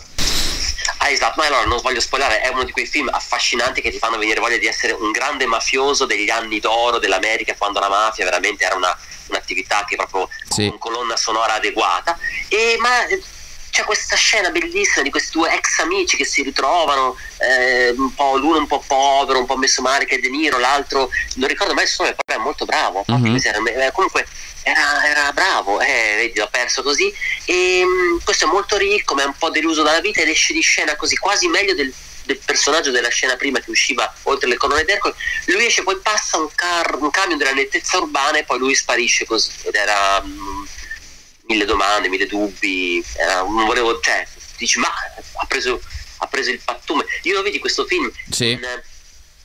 Ah, 1.11 1.13
esatto, 1.13 1.33
ma 1.41 1.45
allora 1.47 1.65
non 1.65 1.81
voglio 1.81 1.99
spoilerare, 1.99 2.39
è 2.39 2.47
uno 2.47 2.63
di 2.63 2.71
quei 2.71 2.85
film 2.85 3.09
affascinanti 3.11 3.81
che 3.81 3.91
ti 3.91 3.97
fanno 3.99 4.17
venire 4.17 4.39
voglia 4.39 4.57
di 4.57 4.65
essere 4.65 4.93
un 4.93 5.11
grande 5.11 5.45
mafioso 5.45 6.05
degli 6.05 6.29
anni 6.29 6.59
d'oro 6.61 6.99
dell'America, 6.99 7.53
quando 7.57 7.79
la 7.81 7.89
mafia 7.89 8.23
veramente 8.23 8.63
era 8.63 8.75
una- 8.75 8.97
un'attività 9.27 9.83
che 9.87 9.97
proprio 9.97 10.29
Sì. 10.49 10.69
con 10.69 10.77
colonna 10.77 11.17
sonora 11.17 11.55
adeguata. 11.55 12.17
E, 12.47 12.77
ma 12.79 13.05
c'è 13.71 13.83
questa 13.83 14.15
scena 14.15 14.49
bellissima 14.51 15.01
di 15.01 15.09
questi 15.09 15.31
due 15.31 15.51
ex 15.53 15.79
amici 15.79 16.17
che 16.17 16.25
si 16.25 16.43
ritrovano, 16.43 17.17
eh, 17.37 17.89
un 17.91 18.13
po', 18.13 18.35
l'uno 18.37 18.57
un 18.57 18.67
po' 18.67 18.83
povero, 18.85 19.39
un 19.39 19.45
po' 19.45 19.57
messo 19.57 19.81
male 19.81 20.05
che 20.05 20.15
è 20.15 20.19
De 20.19 20.29
Niro, 20.29 20.59
l'altro 20.59 21.09
non 21.35 21.47
ricordo 21.47 21.73
mai 21.73 21.85
il 21.85 21.89
suo 21.89 22.03
nome, 22.03 22.15
però 22.23 22.37
è 22.37 22.43
molto 22.43 22.65
bravo. 22.65 23.03
Mhm. 23.07 23.37
eh, 23.37 23.91
comunque 23.93 24.27
era, 24.63 25.05
era 25.05 25.31
bravo, 25.31 25.79
eh, 25.79 26.13
vedi, 26.17 26.37
l'ho 26.37 26.49
perso 26.51 26.83
così. 26.83 27.11
E 27.45 27.81
mm, 27.85 28.17
questo 28.23 28.45
è 28.45 28.47
molto 28.47 28.77
ricco, 28.77 29.15
ma 29.15 29.23
è 29.23 29.25
un 29.25 29.37
po' 29.37 29.49
deluso 29.49 29.83
dalla 29.83 30.01
vita 30.01 30.21
ed 30.21 30.27
esce 30.27 30.53
di 30.53 30.61
scena 30.61 30.95
così, 30.97 31.15
quasi 31.15 31.47
meglio 31.47 31.73
del, 31.73 31.91
del 32.25 32.39
personaggio 32.43 32.91
della 32.91 33.09
scena 33.09 33.37
prima 33.37 33.59
che 33.59 33.71
usciva 33.71 34.13
oltre 34.23 34.49
le 34.49 34.57
colonne 34.57 34.83
d'Ercole. 34.83 35.15
Lui 35.45 35.65
esce, 35.65 35.83
poi 35.83 35.97
passa 36.01 36.37
un, 36.37 36.49
car- 36.53 36.99
un 36.99 37.09
camion 37.09 37.37
della 37.37 37.53
nettezza 37.53 37.97
urbana 37.97 38.37
e 38.37 38.43
poi 38.43 38.59
lui 38.59 38.75
sparisce 38.75 39.25
così. 39.25 39.49
Ed 39.63 39.75
era 39.75 40.21
mm, 40.21 40.63
mille 41.51 41.65
domande, 41.65 42.07
mille 42.09 42.25
dubbi. 42.27 43.03
era- 43.17 43.41
non 43.41 43.65
volevo, 43.65 43.99
cioè, 43.99 44.25
dici, 44.57 44.79
ma 44.79 44.87
ha 44.87 45.45
preso, 45.45 45.81
ha 46.17 46.27
preso 46.27 46.49
il 46.49 46.59
pattume. 46.63 47.03
Io 47.23 47.35
lo 47.35 47.41
vedi 47.43 47.59
questo 47.59 47.85
film 47.85 48.09
Sì. 48.29 48.51
in, 48.51 48.59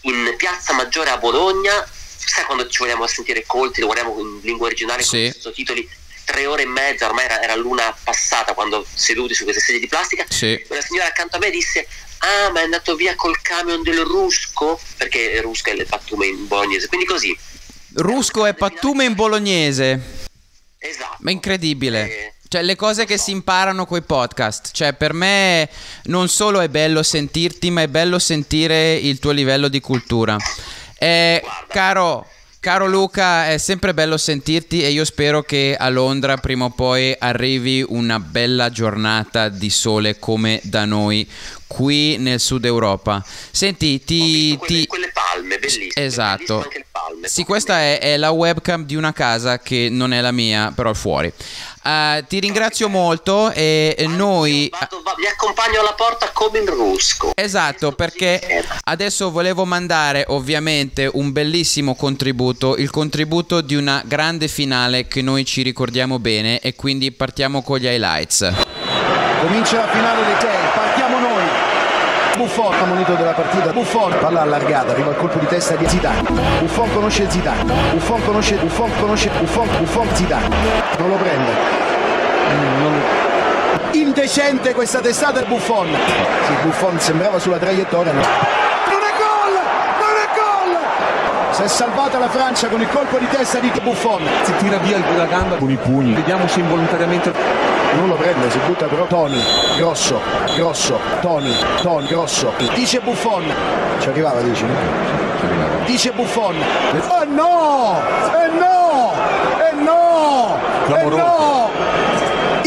in 0.03 0.35
Piazza 0.37 0.73
Maggiore 0.73 1.11
a 1.11 1.17
Bologna. 1.19 1.87
Sai 2.19 2.45
quando 2.45 2.69
ci 2.69 2.79
vogliamo 2.79 3.07
sentire 3.07 3.45
colti, 3.47 3.81
lo 3.81 3.87
guardiamo 3.87 4.19
in 4.21 4.41
lingua 4.43 4.67
originale 4.67 5.03
Sì. 5.03 5.11
con 5.11 5.21
i 5.21 5.33
sottotitoli? 5.33 5.89
Tre 6.25 6.45
ore 6.47 6.63
e 6.63 6.67
mezza, 6.67 7.07
ormai 7.07 7.25
era, 7.27 7.41
era 7.41 7.55
l'una 7.55 7.97
passata 8.03 8.53
quando 8.53 8.85
seduti 8.93 9.33
su 9.33 9.45
queste 9.45 9.63
sedie 9.63 9.81
di 9.81 9.87
plastica. 9.87 10.25
Sì. 10.29 10.61
Una 10.69 10.81
signora 10.81 11.07
accanto 11.07 11.37
a 11.37 11.39
me 11.39 11.51
disse: 11.51 11.87
Ah, 12.19 12.51
ma 12.51 12.61
è 12.61 12.65
andato 12.65 12.97
via 12.97 13.15
col 13.15 13.41
camion 13.43 13.83
del 13.85 14.01
Rusco? 14.01 14.81
Perché 14.97 15.41
Rusco 15.41 15.71
è 15.71 15.75
il 15.75 15.87
pattume 15.87 16.27
in 16.27 16.49
bolognese. 16.49 16.89
Quindi 16.89 17.07
così. 17.07 17.37
Rusco 17.95 18.45
e 18.45 18.55
pattume 18.55 19.05
in 19.05 19.15
bolognese. 19.15 20.26
Esatto. 20.89 21.17
Ma 21.21 21.31
incredibile. 21.31 22.35
Cioè, 22.49 22.63
le 22.63 22.77
cose 22.77 23.05
che 23.05 23.19
si 23.19 23.33
imparano 23.33 23.87
coi 23.87 24.03
podcast. 24.03 24.71
Cioè, 24.73 24.93
per 24.93 25.13
me 25.13 25.69
non 26.05 26.29
solo 26.29 26.61
è 26.61 26.69
bello 26.69 27.03
sentirti, 27.03 27.71
ma 27.71 27.83
è 27.83 27.89
bello 27.89 28.19
sentire 28.19 28.95
il 28.95 29.19
tuo 29.19 29.33
livello 29.33 29.67
di 29.69 29.81
cultura. 29.81 30.37
Eh, 30.99 31.43
caro, 31.69 32.27
caro 32.61 32.87
Luca, 32.87 33.49
è 33.49 33.59
sempre 33.59 33.93
bello 33.95 34.17
sentirti 34.17 34.83
e 34.83 34.91
io 34.91 35.05
spero 35.05 35.43
che 35.43 35.77
a 35.79 35.89
Londra 35.89 36.37
prima 36.37 36.67
o 36.67 36.71
poi 36.71 37.15
arrivi 37.19 37.85
una 37.87 38.21
bella 38.21 38.71
giornata 38.71 39.49
di 39.49 39.69
sole 39.69 40.19
come 40.19 40.61
da 40.63 40.85
noi 40.85 41.29
qui 41.67 42.17
nel 42.19 42.39
sud 42.41 42.65
Europa. 42.65 43.25
Senti, 43.51 44.05
ti... 44.05 44.57
ti- 44.67 44.87
Quelle 44.87 45.11
palme, 45.47 45.59
bellissime. 45.59 45.91
Esatto. 45.95 46.69
le 46.73 46.85
palme. 46.91 47.29
Sì, 47.29 47.45
questa 47.45 47.79
è, 47.79 48.01
è 48.01 48.17
la 48.17 48.31
webcam 48.31 48.85
di 48.85 48.97
una 48.97 49.13
casa 49.13 49.59
che 49.59 49.89
non 49.91 50.13
è 50.13 50.21
la 50.21 50.33
mia, 50.33 50.73
però 50.75 50.91
è 50.91 50.95
fuori. 50.95 51.33
Eh, 51.85 52.25
ti 52.29 52.41
ringrazio 52.41 52.89
molto 52.89 53.53
e 53.53 53.95
e 53.97 54.07
noi... 54.07 54.69
Vado, 54.71 55.03
va- 55.05 55.15
vi 55.17 55.27
accompagno 55.27 55.81
alla 55.81 55.95
porta 55.95 56.31
come 56.33 56.59
in 56.59 56.67
rusco. 56.67 57.33
Esatto, 57.35 57.93
perché 57.93 58.65
adesso 58.85 59.31
volevo 59.31 59.65
mandare 59.65 60.25
ovviamente 60.29 61.09
un 61.13 61.33
bellissimo 61.33 61.95
contributo, 61.95 62.77
il 62.77 62.91
contributo 62.91 63.61
di 63.61 63.77
una 63.77 64.03
grande 64.05 64.49
finale 64.49 65.07
che 65.07 65.23
noi 65.23 65.45
ci 65.45 65.63
ricordiamo 65.63 66.19
bene 66.19 66.59
e 66.59 66.75
quindi 66.75 67.13
partiamo 67.13 67.63
con 67.63 67.79
gli 67.79 67.87
highlights. 67.87 68.53
Comincia 69.41 69.77
la 69.77 69.89
finale 69.89 70.41
sei, 70.41 70.69
partiamo 70.75 70.85
noi. 70.85 70.96
Buffon, 72.37 72.75
ammonito 72.75 73.15
della 73.15 73.33
partita. 73.33 73.73
Buffon, 73.73 74.15
palla 74.21 74.43
allargata, 74.43 74.93
arriva 74.93 75.11
il 75.11 75.17
colpo 75.17 75.39
di 75.39 75.47
testa 75.47 75.75
di 75.75 75.87
Zidane. 75.89 76.23
Buffon 76.61 76.93
conosce 76.93 77.29
Zidane. 77.31 77.73
Buffon 77.93 78.23
conosce, 78.25 78.55
Buffon 78.57 78.91
conosce, 79.01 79.31
Buffon, 79.39 79.69
Buffon 79.79 80.09
Zidane. 80.15 80.49
Non 80.99 81.09
lo 81.09 81.17
prende. 81.17 81.51
Mm, 82.53 82.83
non- 82.83 83.03
Indecente 83.93 84.75
questa 84.75 85.01
testata 85.01 85.33
del 85.41 85.47
Buffon. 85.49 85.87
Sì, 86.47 86.53
Buffon 86.63 87.01
sembrava 87.01 87.39
sulla 87.39 87.57
traiettoria. 87.59 88.13
Non 88.13 88.23
è 88.23 89.13
gol! 89.17 89.53
Non 89.55 90.17
è 90.23 90.29
gol! 90.37 91.55
Si 91.55 91.63
è 91.63 91.67
salvata 91.69 92.19
la 92.19 92.29
Francia 92.29 92.69
con 92.69 92.81
il 92.81 92.89
colpo 92.91 93.17
di 93.19 93.27
testa 93.29 93.59
di 93.59 93.73
Buffon. 93.83 94.23
Si 94.43 94.53
tira 94.59 94.77
via 94.79 94.99
la 95.17 95.25
gamba 95.25 95.57
con 95.57 95.71
i 95.71 95.77
pugni. 95.77 96.13
Vediamo 96.15 96.47
se 96.47 96.61
involontariamente. 96.61 97.75
Non 97.97 98.09
lo 98.09 98.15
prende, 98.15 98.51
si 98.51 98.59
butta 98.67 98.87
però 98.87 99.07
Tony, 99.07 99.41
grosso, 99.79 100.21
grosso, 100.55 100.99
Tony, 101.21 101.53
Tony, 101.81 102.07
grosso. 102.07 102.53
Dice 102.75 103.01
Buffon. 103.01 103.45
Ci 103.99 104.09
arrivava, 104.09 104.41
dici? 104.41 104.65
no? 104.65 104.75
Dice 105.87 106.13
Buffon. 106.13 106.57
Oh 107.09 107.25
no! 107.25 107.99
E 108.35 108.49
no! 108.59 109.13
E 109.59 109.83
no! 109.83 110.59
E 110.59 110.87
Clamoroso. 110.87 111.17
no! 111.17 111.66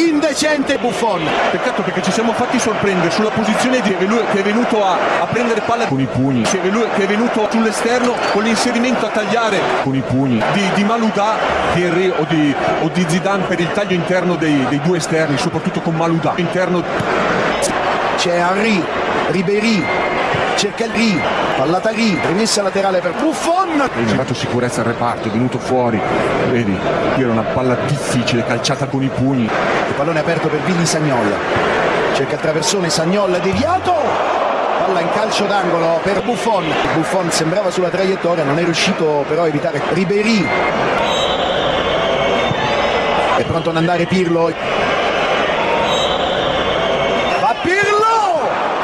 Indecente 0.08 0.78
Buffon. 0.78 1.22
Peccato 1.52 1.82
perché 1.82 2.02
ci 2.02 2.12
siamo 2.12 2.32
fatti 2.32 2.58
sorprendere 2.58 3.12
sulla 3.12 3.30
posizione 3.30 3.82
di 3.82 3.94
lui 4.06 4.22
che 4.32 4.40
è 4.40 4.44
venuto 4.44 4.84
a, 4.84 4.98
a 5.20 5.26
prendere 5.26 5.60
palla 5.62 5.88
con 5.88 6.00
i 6.00 6.06
pugni. 6.06 6.46
Lui 6.70 6.86
che 6.96 7.04
è 7.04 7.08
venuto 7.08 7.48
sull'esterno 7.52 8.16
con 8.32 8.44
l'inserimento 8.44 9.06
a 9.06 9.10
tagliare 9.10 9.60
con 9.84 9.96
i 9.96 10.02
pugni. 10.02 10.42
Di, 10.54 10.62
di 10.74 10.84
Malouda 10.84 11.36
Thierry, 11.74 12.08
o, 12.10 12.26
di, 12.30 12.56
o 12.82 12.90
di 12.94 13.06
Zidane 13.08 13.44
per 13.44 13.60
il 13.60 13.72
taglio 13.72 13.94
interno 13.94 14.36
dei, 14.36 14.66
dei 14.70 14.80
due 14.80 14.98
esterni, 14.98 15.38
soprattutto 15.38 15.82
con 15.82 15.96
Malouda. 15.96 16.34
Interno 16.38 16.82
C'è 18.16 18.36
Henry, 18.38 18.84
Ribéry, 19.32 19.86
cerca 20.60 20.84
il 20.84 20.92
Ri, 20.92 21.22
pallata 21.56 21.90
Ri, 21.90 22.20
rimessa 22.28 22.62
laterale 22.62 23.00
per 23.00 23.14
Buffon. 23.14 23.80
Ha 23.80 23.90
generato 24.06 24.34
sicurezza 24.34 24.82
al 24.82 24.88
reparto, 24.88 25.30
è 25.30 25.32
venuto 25.32 25.58
fuori. 25.58 25.98
Vedi, 26.52 26.78
qui 27.14 27.24
era 27.24 27.32
una 27.32 27.44
palla 27.44 27.78
difficile, 27.88 28.44
calciata 28.44 28.88
con 28.88 29.02
i 29.02 29.08
pugni. 29.08 29.46
Il 29.46 29.94
pallone 29.96 30.20
aperto 30.20 30.50
per 30.50 30.60
Billy 30.60 30.86
Sagnolla. 30.86 31.38
Cerca 32.14 32.36
il 32.36 32.42
traversone, 32.42 32.90
Sagnolla 32.90 33.38
deviato. 33.38 33.94
Palla 34.86 35.00
in 35.00 35.10
calcio 35.14 35.46
d'angolo 35.46 36.02
per 36.04 36.24
Buffon. 36.24 36.66
Buffon 36.94 37.32
sembrava 37.32 37.72
sulla 37.72 37.88
traiettoria, 37.88 38.44
non 38.44 38.60
è 38.60 38.64
riuscito 38.66 39.24
però 39.30 39.44
a 39.44 39.48
evitare 39.48 39.82
Ribéry. 39.94 40.46
È 43.38 43.44
pronto 43.44 43.70
ad 43.70 43.78
andare 43.78 44.06
Pirlo. 44.08 44.52
Va 47.40 47.56
Pirlo! 47.62 48.08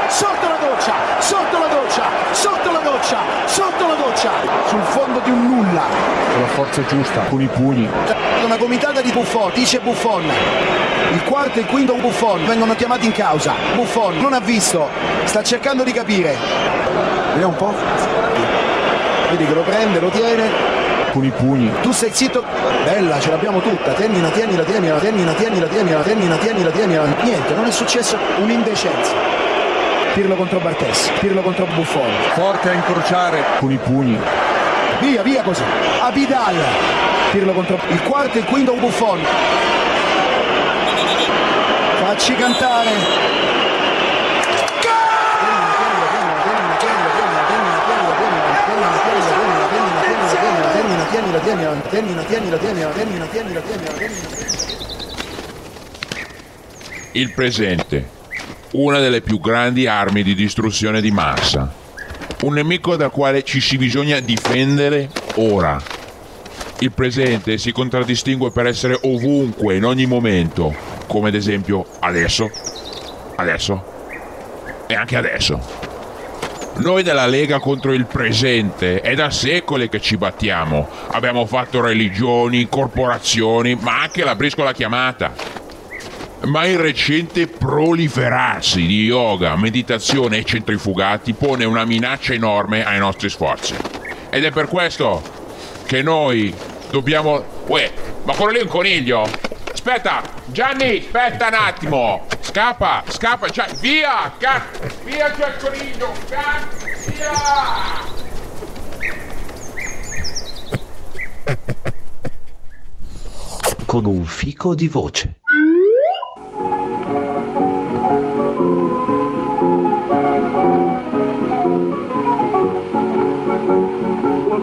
Sotto 0.08 0.48
la 0.48 0.56
doccia, 0.56 0.94
sotto 1.20 1.58
la 1.58 1.68
doccia, 1.68 2.04
sotto 2.32 2.72
la 2.72 2.80
doccia, 3.06 3.18
sotto 3.46 3.88
la 3.88 3.94
doccia. 3.94 4.32
Sul 4.68 4.82
fondo 4.82 5.20
di 5.20 5.30
un 5.30 5.48
nulla. 5.48 5.84
Con 6.32 6.42
la 6.42 6.48
forza 6.48 6.84
giusta, 6.86 7.22
con 7.30 7.40
i 7.42 7.48
pugni. 7.48 7.88
Una 8.44 8.58
gomitata 8.58 9.02
di 9.02 9.12
Buffon, 9.12 9.52
dice 9.54 9.80
Buffon. 9.80 10.24
Il 11.12 11.24
quarto 11.24 11.60
e 11.60 11.62
il 11.62 11.68
quinto 11.68 11.94
Buffon 11.96 12.46
vengono 12.46 12.74
chiamati 12.74 13.06
in 13.06 13.12
causa. 13.12 13.54
Buffon 13.76 14.18
non 14.18 14.34
ha 14.34 14.40
visto, 14.40 14.90
sta 15.26 15.44
cercando 15.44 15.84
di 15.84 15.92
capire. 15.92 16.36
Vediamo 17.34 17.52
un 17.52 17.56
po'. 17.56 17.74
Vedi 19.30 19.46
che 19.46 19.54
lo 19.54 19.62
prende, 19.62 20.00
lo 20.00 20.10
tiene. 20.10 20.74
Con 21.12 21.24
i 21.24 21.32
pugni. 21.32 21.72
Tu 21.82 21.92
sei 21.92 22.10
zitto. 22.12 22.44
Bella, 22.84 23.20
ce 23.20 23.30
l'abbiamo 23.30 23.60
tutta. 23.60 23.92
Tennila, 23.92 24.30
tienila, 24.30 24.64
tienila, 24.64 24.98
tienila, 25.00 25.34
tienila, 25.34 25.68
tienila, 25.68 26.02
tienila, 26.02 26.38
tienila, 26.38 26.72
tienila. 26.72 27.04
Niente, 27.22 27.54
non 27.54 27.66
è 27.66 27.72
successo 27.72 28.18
un'indecenza. 28.42 29.45
Pirlo 30.16 30.38
contro 30.38 30.60
Bartes, 30.62 31.12
Pirlo 31.20 31.42
contro 31.42 31.66
Buffon. 31.66 32.10
Forte 32.36 32.70
a 32.70 32.72
incrociare 32.72 33.44
con 33.60 33.70
i 33.70 33.78
pugni. 33.78 34.18
Via, 35.02 35.22
via 35.22 35.44
così. 35.44 35.62
Abidal. 36.00 36.56
Pirlo 37.34 37.52
contro 37.52 37.78
il 37.90 38.02
quarto 38.02 38.38
e 38.38 38.40
il 38.40 38.46
quinto 38.46 38.76
Buffon. 38.76 39.20
Facci 42.00 42.34
cantare. 42.36 42.92
Tienila, 51.12 51.40
tienila, 51.40 51.40
tienila, 51.40 51.84
tienila, 51.90 52.24
tienila, 52.24 52.58
tienila, 52.58 52.58
tienila, 52.58 53.26
tienila, 53.26 53.26
tienila, 53.28 53.92
tienila. 53.92 54.24
Il 57.12 57.34
presente, 57.34 58.15
una 58.78 59.00
delle 59.00 59.22
più 59.22 59.40
grandi 59.40 59.88
armi 59.88 60.22
di 60.22 60.36
distruzione 60.36 61.00
di 61.00 61.12
massa. 61.12 61.72
Un 62.42 62.54
nemico 62.54 62.96
dal 62.96 63.12
quale 63.12 63.44
ci 63.44 63.62
si 63.62 63.78
bisogna 63.78 64.20
difendere 64.20 65.10
ora. 65.36 65.82
Il 66.80 66.92
presente 66.92 67.58
si 67.58 67.72
contraddistingue 67.72 68.52
per 68.52 68.68
essere 68.68 69.00
ovunque, 69.04 69.76
in 69.76 69.86
ogni 69.86 70.06
momento, 70.06 70.76
come 71.08 71.30
ad 71.30 71.36
esempio 71.36 71.86
adesso, 72.00 72.50
adesso 73.36 73.94
e 74.88 74.94
anche 74.94 75.16
adesso. 75.16 75.60
Noi 76.78 77.04
della 77.04 77.26
Lega 77.26 77.60
contro 77.60 77.94
il 77.94 78.06
presente 78.06 79.00
è 79.00 79.16
da 79.16 79.30
secoli 79.30 79.88
che 79.88 80.02
ci 80.02 80.18
battiamo. 80.18 80.90
Abbiamo 81.12 81.46
fatto 81.46 81.80
religioni, 81.80 82.68
corporazioni, 82.68 83.76
ma 83.76 84.02
anche 84.02 84.26
la 84.26 84.36
briscola 84.36 84.74
chiamata. 84.74 85.64
Ma 86.46 86.66
il 86.68 86.78
recente 86.78 87.48
proliferarsi 87.48 88.86
di 88.86 89.04
yoga, 89.04 89.56
meditazione 89.56 90.38
e 90.38 90.44
centrifugati 90.44 91.34
pone 91.34 91.66
una 91.66 91.86
minaccia 91.86 92.34
enorme 92.34 92.86
ai 92.86 93.00
nostri 93.00 93.30
sforzi. 93.30 93.76
Ed 94.30 94.44
è 94.44 94.52
per 94.52 94.68
questo 94.68 95.22
che 95.86 96.04
noi 96.04 96.54
dobbiamo... 96.92 97.44
Uè, 97.66 97.92
ma 98.24 98.36
quello 98.36 98.52
lì 98.52 98.60
è 98.60 98.62
un 98.62 98.68
coniglio! 98.68 99.28
Aspetta, 99.72 100.22
Gianni, 100.46 100.98
aspetta 100.98 101.48
un 101.48 101.54
attimo! 101.56 102.28
Scappa, 102.42 103.04
scappa, 103.08 103.48
Gia- 103.48 103.68
via! 103.80 104.32
Ca- 104.38 104.66
via 105.04 105.32
c'è 105.32 105.48
il 105.48 105.56
coniglio! 105.60 106.12
Ca- 106.30 106.68
via! 107.08 108.14
Con 113.86 114.06
un 114.06 114.26
fico 114.26 114.76
di 114.76 114.88
voce 114.88 115.40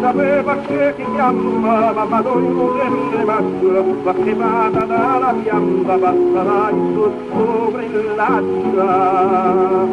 sapeva 0.03 0.57
che 0.67 0.95
chi 0.97 1.05
chiamava 1.15 2.05
ma 2.05 2.21
non 2.21 2.73
sempre 2.79 3.25
mascura 3.25 3.83
va 4.03 4.13
cremata 4.13 4.85
dalla 4.85 5.35
pianta 5.43 5.97
passerà 5.97 6.71
in 6.71 6.93
su 6.93 7.11
sopra 7.31 7.83
il 7.83 8.15
latta 8.17 9.87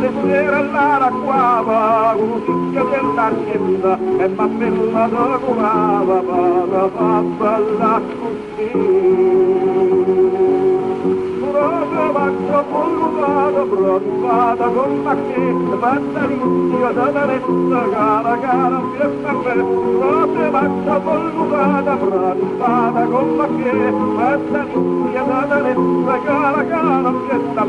se 0.00 0.10
c'era 0.22 0.60
la 0.62 0.98
racquava 0.98 2.14
con 2.16 2.42
l'ucchia 2.44 2.84
dell'archetta 2.84 3.98
e 4.22 4.28
ma 4.28 4.46
bella 4.46 5.06
da 5.08 5.38
curava 5.44 6.20
va 6.20 6.64
va 6.70 6.88
va 6.96 7.22
balla 7.36 8.00
così 8.20 9.53
faccia 12.24 12.62
polvada, 12.62 13.64
bronzata 13.64 14.68
con 14.68 15.02
macchie, 15.02 15.52
da 15.68 15.76
gara, 17.92 18.36
gara, 18.36 18.80
fiesta 18.96 19.32
faccia 20.50 20.98
bronzata 21.00 21.96
con 23.10 23.36
da 26.04 26.16
gara, 26.24 26.62
gara, 26.62 27.12
fiesta. 27.26 27.62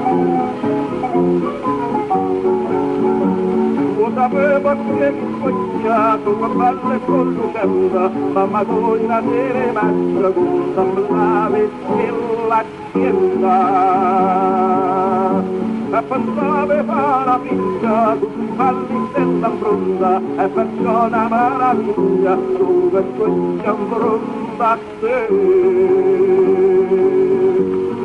Thank 0.00 0.64
you. 0.64 0.89
sapeva 4.20 4.74
come 4.74 5.14
scocciato 5.40 6.36
guardarle 6.36 7.00
con 7.06 7.32
luca 7.32 7.64
nuda 7.64 8.10
ma 8.34 8.44
madonna 8.44 9.20
te 9.20 9.52
ne 9.52 9.72
mangia 9.72 10.30
con 10.30 10.72
semblave 10.74 11.70
nell'azienda 11.96 13.56
e 15.92 16.02
pensave 16.02 16.82
fa 16.84 17.24
la 17.24 17.40
picca 17.42 18.16
con 18.20 18.52
falli 18.56 19.08
dell'ambronda 19.14 20.20
e 20.36 20.48
perciò 20.48 21.06
una 21.06 21.28
maraviglia 21.28 22.34
dove 22.34 23.04
scoccia 23.14 23.70
ambronda 23.70 24.70
a 24.70 24.78
te 25.00 26.59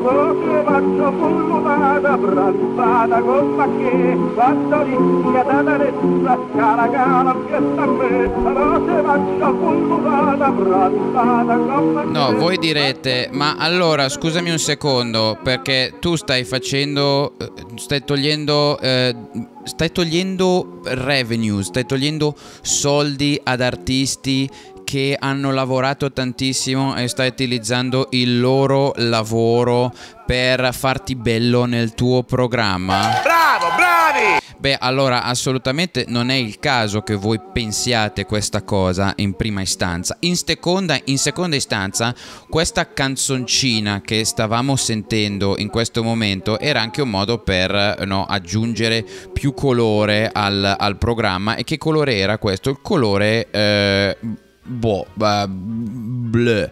Voce 0.05 0.63
faccio 0.63 1.11
pullumata, 1.17 2.15
branzata 2.15 3.21
con 3.21 3.55
macchè, 3.55 4.15
quando 4.35 4.83
l'india 4.83 5.41
da 5.41 5.61
darezza, 5.63 6.39
cara 6.55 6.89
cara 6.89 7.33
pietta 7.33 7.81
a 7.81 7.85
me, 7.87 8.27
voce 8.27 9.01
faccio 9.03 9.55
pullumata, 9.55 10.49
branzata 10.51 11.57
con 11.57 11.93
macchè. 11.93 12.11
No, 12.11 12.35
voi 12.37 12.57
direte, 12.59 13.29
ma 13.31 13.55
allora 13.57 14.07
scusami 14.07 14.51
un 14.51 14.59
secondo, 14.59 15.39
perché 15.41 15.93
tu 15.99 16.15
stai 16.15 16.43
facendo, 16.43 17.33
eh, 17.39 17.51
stai 17.73 18.03
togliendo, 18.03 18.77
eh, 18.79 19.15
stai 19.63 19.91
togliendo 19.91 20.81
revenue, 20.83 21.63
stai 21.63 21.87
togliendo 21.87 22.35
soldi 22.61 23.41
ad 23.43 23.61
artisti 23.61 24.47
che 24.85 25.17
hanno 25.19 25.51
lavorato 25.51 26.13
tantissimo 26.13 26.95
e 26.95 27.09
stai 27.09 27.27
utilizzando 27.27 28.07
il 28.11 28.39
loro 28.39 28.93
lavoro 28.95 29.91
per 30.25 30.73
farti 30.73 31.15
bello 31.15 31.65
nel 31.65 31.93
tuo 31.93 32.23
programma? 32.23 33.19
Bravo, 33.21 33.75
bravi! 33.75 34.43
Beh, 34.57 34.77
allora 34.79 35.23
assolutamente 35.23 36.05
non 36.07 36.29
è 36.29 36.35
il 36.35 36.57
caso 36.59 37.01
che 37.01 37.13
voi 37.13 37.39
pensiate 37.53 38.25
questa 38.25 38.63
cosa 38.63 39.13
in 39.17 39.35
prima 39.35 39.61
istanza. 39.61 40.15
In 40.21 40.35
seconda, 40.35 40.99
in 41.03 41.17
seconda 41.17 41.55
istanza, 41.55 42.15
questa 42.49 42.91
canzoncina 42.91 44.01
che 44.01 44.23
stavamo 44.23 44.75
sentendo 44.75 45.55
in 45.57 45.69
questo 45.69 46.03
momento 46.03 46.57
era 46.57 46.81
anche 46.81 47.01
un 47.01 47.09
modo 47.09 47.39
per 47.39 48.03
no, 48.05 48.25
aggiungere 48.25 49.05
più 49.33 49.53
colore 49.53 50.29
al, 50.33 50.75
al 50.77 50.97
programma. 50.97 51.55
E 51.55 51.63
che 51.63 51.77
colore 51.77 52.17
era 52.17 52.37
questo? 52.37 52.69
Il 52.69 52.79
colore... 52.81 53.49
Eh, 53.51 54.17
boh, 54.65 55.07
uh. 55.13 56.71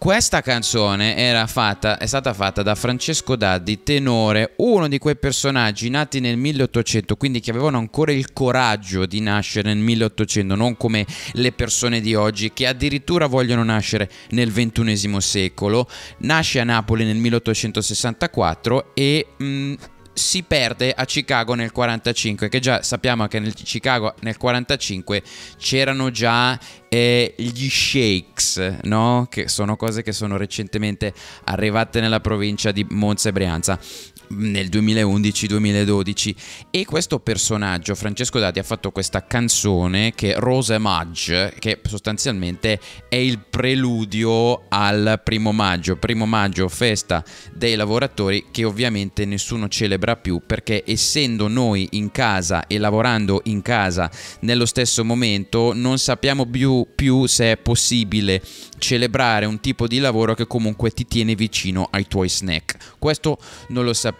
Questa 0.00 0.40
canzone 0.40 1.44
fatta, 1.46 1.98
è 1.98 2.06
stata 2.06 2.32
fatta 2.32 2.62
da 2.62 2.74
Francesco 2.74 3.36
Daddi, 3.36 3.82
tenore, 3.82 4.54
uno 4.56 4.88
di 4.88 4.96
quei 4.96 5.16
personaggi 5.16 5.90
nati 5.90 6.20
nel 6.20 6.38
1800, 6.38 7.16
quindi 7.16 7.40
che 7.40 7.50
avevano 7.50 7.76
ancora 7.76 8.10
il 8.10 8.32
coraggio 8.32 9.04
di 9.04 9.20
nascere 9.20 9.74
nel 9.74 9.82
1800, 9.82 10.54
non 10.54 10.78
come 10.78 11.04
le 11.32 11.52
persone 11.52 12.00
di 12.00 12.14
oggi 12.14 12.50
che 12.54 12.66
addirittura 12.66 13.26
vogliono 13.26 13.62
nascere 13.62 14.08
nel 14.30 14.50
XXI 14.50 15.20
secolo. 15.20 15.86
Nasce 16.20 16.60
a 16.60 16.64
Napoli 16.64 17.04
nel 17.04 17.16
1864 17.16 18.94
e... 18.94 19.26
Mh, 19.36 19.74
si 20.20 20.42
perde 20.42 20.92
a 20.92 21.06
Chicago 21.06 21.54
nel 21.54 21.72
45 21.72 22.50
che 22.50 22.60
già 22.60 22.82
sappiamo 22.82 23.26
che 23.26 23.38
nel 23.38 23.54
Chicago 23.54 24.14
nel 24.20 24.36
45 24.36 25.22
c'erano 25.56 26.10
già 26.10 26.58
eh, 26.88 27.34
gli 27.38 27.68
shakes 27.68 28.80
no? 28.82 29.26
che 29.30 29.48
sono 29.48 29.76
cose 29.76 30.02
che 30.02 30.12
sono 30.12 30.36
recentemente 30.36 31.14
arrivate 31.44 32.00
nella 32.00 32.20
provincia 32.20 32.70
di 32.70 32.84
Monza 32.90 33.30
e 33.30 33.32
Brianza 33.32 33.78
nel 34.30 34.68
2011-2012 34.68 36.34
e 36.70 36.84
questo 36.84 37.18
personaggio 37.18 37.94
Francesco 37.94 38.38
Dati 38.38 38.58
ha 38.58 38.62
fatto 38.62 38.90
questa 38.90 39.24
canzone 39.26 40.12
che 40.14 40.34
Rose 40.36 40.78
Maggi 40.78 41.34
che 41.58 41.80
sostanzialmente 41.86 42.78
è 43.08 43.16
il 43.16 43.38
preludio 43.38 44.68
al 44.68 45.20
primo 45.24 45.52
maggio. 45.52 45.96
Primo 45.96 46.26
maggio 46.26 46.68
festa 46.68 47.24
dei 47.52 47.74
lavoratori 47.74 48.46
che 48.50 48.64
ovviamente 48.64 49.24
nessuno 49.24 49.68
celebra 49.68 50.16
più 50.16 50.42
perché 50.46 50.84
essendo 50.86 51.48
noi 51.48 51.88
in 51.92 52.10
casa 52.10 52.66
e 52.66 52.78
lavorando 52.78 53.40
in 53.44 53.62
casa 53.62 54.10
nello 54.40 54.66
stesso 54.66 55.04
momento 55.04 55.72
non 55.74 55.98
sappiamo 55.98 56.46
più, 56.46 56.86
più 56.94 57.26
se 57.26 57.52
è 57.52 57.56
possibile 57.56 58.42
celebrare 58.78 59.44
un 59.44 59.60
tipo 59.60 59.86
di 59.86 59.98
lavoro 59.98 60.34
che 60.34 60.46
comunque 60.46 60.90
ti 60.90 61.06
tiene 61.06 61.34
vicino 61.34 61.88
ai 61.90 62.06
tuoi 62.06 62.28
snack. 62.28 62.96
Questo 62.98 63.38
non 63.68 63.84
lo 63.84 63.92
sappiamo 63.92 64.19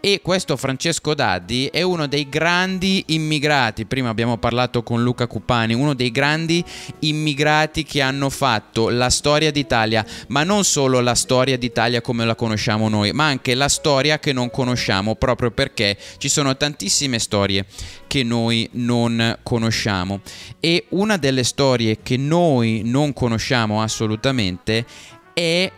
e 0.00 0.20
questo 0.22 0.56
Francesco 0.56 1.12
Daddi 1.12 1.66
è 1.66 1.82
uno 1.82 2.06
dei 2.06 2.26
grandi 2.26 3.04
immigrati. 3.08 3.84
Prima 3.84 4.08
abbiamo 4.08 4.38
parlato 4.38 4.82
con 4.82 5.02
Luca 5.02 5.26
Cupani 5.26 5.74
uno 5.74 5.94
dei 5.94 6.10
grandi 6.10 6.64
immigrati 7.00 7.82
che 7.82 8.00
hanno 8.00 8.30
fatto 8.30 8.88
la 8.88 9.10
storia 9.10 9.50
d'Italia 9.50 10.06
ma 10.28 10.42
non 10.42 10.64
solo 10.64 11.00
la 11.00 11.14
storia 11.14 11.58
d'Italia 11.58 12.00
come 12.00 12.24
la 12.24 12.34
conosciamo 12.34 12.88
noi 12.88 13.12
ma 13.12 13.26
anche 13.26 13.54
la 13.54 13.68
storia 13.68 14.18
che 14.18 14.32
non 14.32 14.50
conosciamo 14.50 15.16
proprio 15.16 15.50
perché 15.50 15.98
ci 16.16 16.30
sono 16.30 16.56
tantissime 16.56 17.18
storie 17.18 17.66
che 18.06 18.22
noi 18.22 18.66
non 18.72 19.38
conosciamo. 19.42 20.20
E 20.60 20.86
una 20.90 21.18
delle 21.18 21.44
storie 21.44 21.98
che 22.02 22.16
noi 22.16 22.80
non 22.84 23.12
conosciamo 23.12 23.82
assolutamente 23.82 24.86
è 25.34 25.70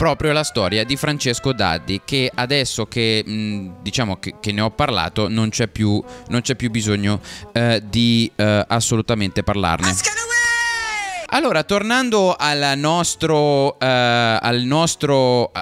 proprio 0.00 0.32
la 0.32 0.44
storia 0.44 0.82
di 0.82 0.96
Francesco 0.96 1.52
Daddi 1.52 2.00
che 2.02 2.32
adesso 2.34 2.86
che 2.86 3.22
mh, 3.22 3.82
diciamo 3.82 4.16
che, 4.16 4.36
che, 4.40 4.50
ne 4.50 4.62
ho 4.62 4.70
parlato 4.70 5.28
non 5.28 5.50
c'è 5.50 5.68
più, 5.68 6.02
non 6.28 6.40
c'è 6.40 6.56
più 6.56 6.70
bisogno 6.70 7.20
eh, 7.52 7.82
di 7.84 8.32
eh, 8.34 8.64
assolutamente 8.66 9.42
parlarne. 9.42 9.94
Allora, 11.32 11.64
tornando 11.64 12.34
al 12.34 12.72
nostro, 12.78 13.78
eh, 13.78 13.86
al 13.86 14.62
nostro 14.62 15.52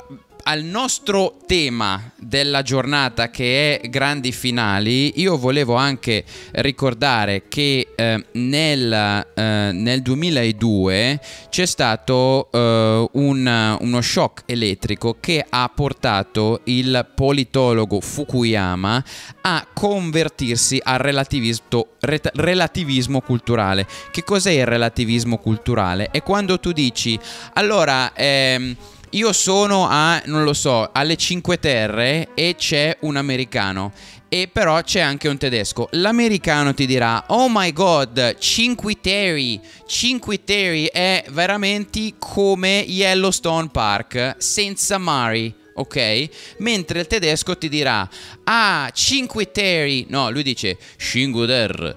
al 0.49 0.63
nostro 0.63 1.37
tema 1.47 2.11
della 2.17 2.63
giornata 2.63 3.29
che 3.29 3.79
è 3.79 3.89
grandi 3.91 4.33
finali, 4.33 5.21
io 5.21 5.37
volevo 5.37 5.75
anche 5.75 6.25
ricordare 6.53 7.49
che 7.49 7.89
eh, 7.95 8.25
nel, 8.33 9.27
eh, 9.35 9.71
nel, 9.73 10.01
2002 10.01 11.21
c'è 11.51 11.67
stato 11.67 12.49
eh, 12.51 13.09
un, 13.13 13.77
uno 13.81 14.01
shock 14.01 14.45
elettrico 14.47 15.19
che 15.21 15.45
ha 15.47 15.71
portato 15.75 16.63
il 16.65 17.07
politologo 17.15 18.01
Fukuyama 18.01 19.05
a 19.43 19.67
convertirsi 19.71 20.81
al 20.83 20.99
relativismo, 20.99 21.89
relativismo 22.01 23.21
culturale. 23.21 23.87
Che 24.11 24.25
cos'è 24.25 24.53
il 24.53 24.67
relativismo 24.67 25.37
culturale? 25.37 26.09
È 26.11 26.23
quando 26.23 26.59
tu 26.59 26.73
dici, 26.73 27.19
allora... 27.53 28.15
Ehm, 28.15 28.77
io 29.11 29.33
sono 29.33 29.87
a, 29.89 30.23
non 30.27 30.45
lo 30.45 30.53
so, 30.53 30.91
alle 30.93 31.17
Cinque 31.17 31.59
Terre 31.59 32.29
e 32.35 32.55
c'è 32.57 32.97
un 33.01 33.17
americano. 33.17 33.93
E 34.29 34.49
però 34.53 34.83
c'è 34.83 35.01
anche 35.01 35.29
un 35.29 35.39
tedesco. 35.39 35.89
L'americano 35.93 36.75
ti 36.75 36.85
dirà: 36.85 37.25
Oh 37.29 37.47
my 37.49 37.73
god, 37.73 38.37
Cinque 38.39 39.01
Terre. 39.01 39.61
Cinque 39.87 40.45
Terre 40.45 40.91
è 40.91 41.25
veramente 41.31 42.15
come 42.19 42.85
Yellowstone 42.87 43.69
Park 43.71 44.35
senza 44.39 44.99
mari 44.99 45.55
ok? 45.79 46.29
Mentre 46.59 47.01
il 47.01 47.07
tedesco 47.07 47.57
ti 47.57 47.69
dirà 47.69 48.09
ah, 48.45 48.91
Cinque 48.93 49.51
Terre, 49.51 50.05
no, 50.09 50.31
lui 50.31 50.43
dice 50.43 50.77
Cinque 50.97 51.47
Terre, 51.47 51.97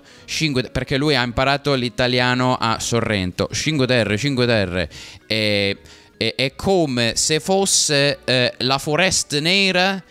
perché 0.71 0.97
lui 0.97 1.15
ha 1.15 1.23
imparato 1.23 1.73
l'italiano 1.73 2.55
a 2.59 2.79
Sorrento, 2.79 3.49
Cinque 3.51 3.87
Terre, 3.87 4.17
Cinque 4.17 4.45
Terre, 4.45 4.89
e 5.27 5.77
è, 6.21 6.35
è 6.35 6.55
come 6.55 7.13
se 7.15 7.39
fosse 7.39 8.19
eh, 8.23 8.53
la 8.59 8.77
foresta 8.77 9.39
nera 9.39 10.03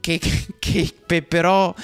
che, 0.00 0.18
che, 0.58 0.90
che 1.06 1.22
però 1.22 1.74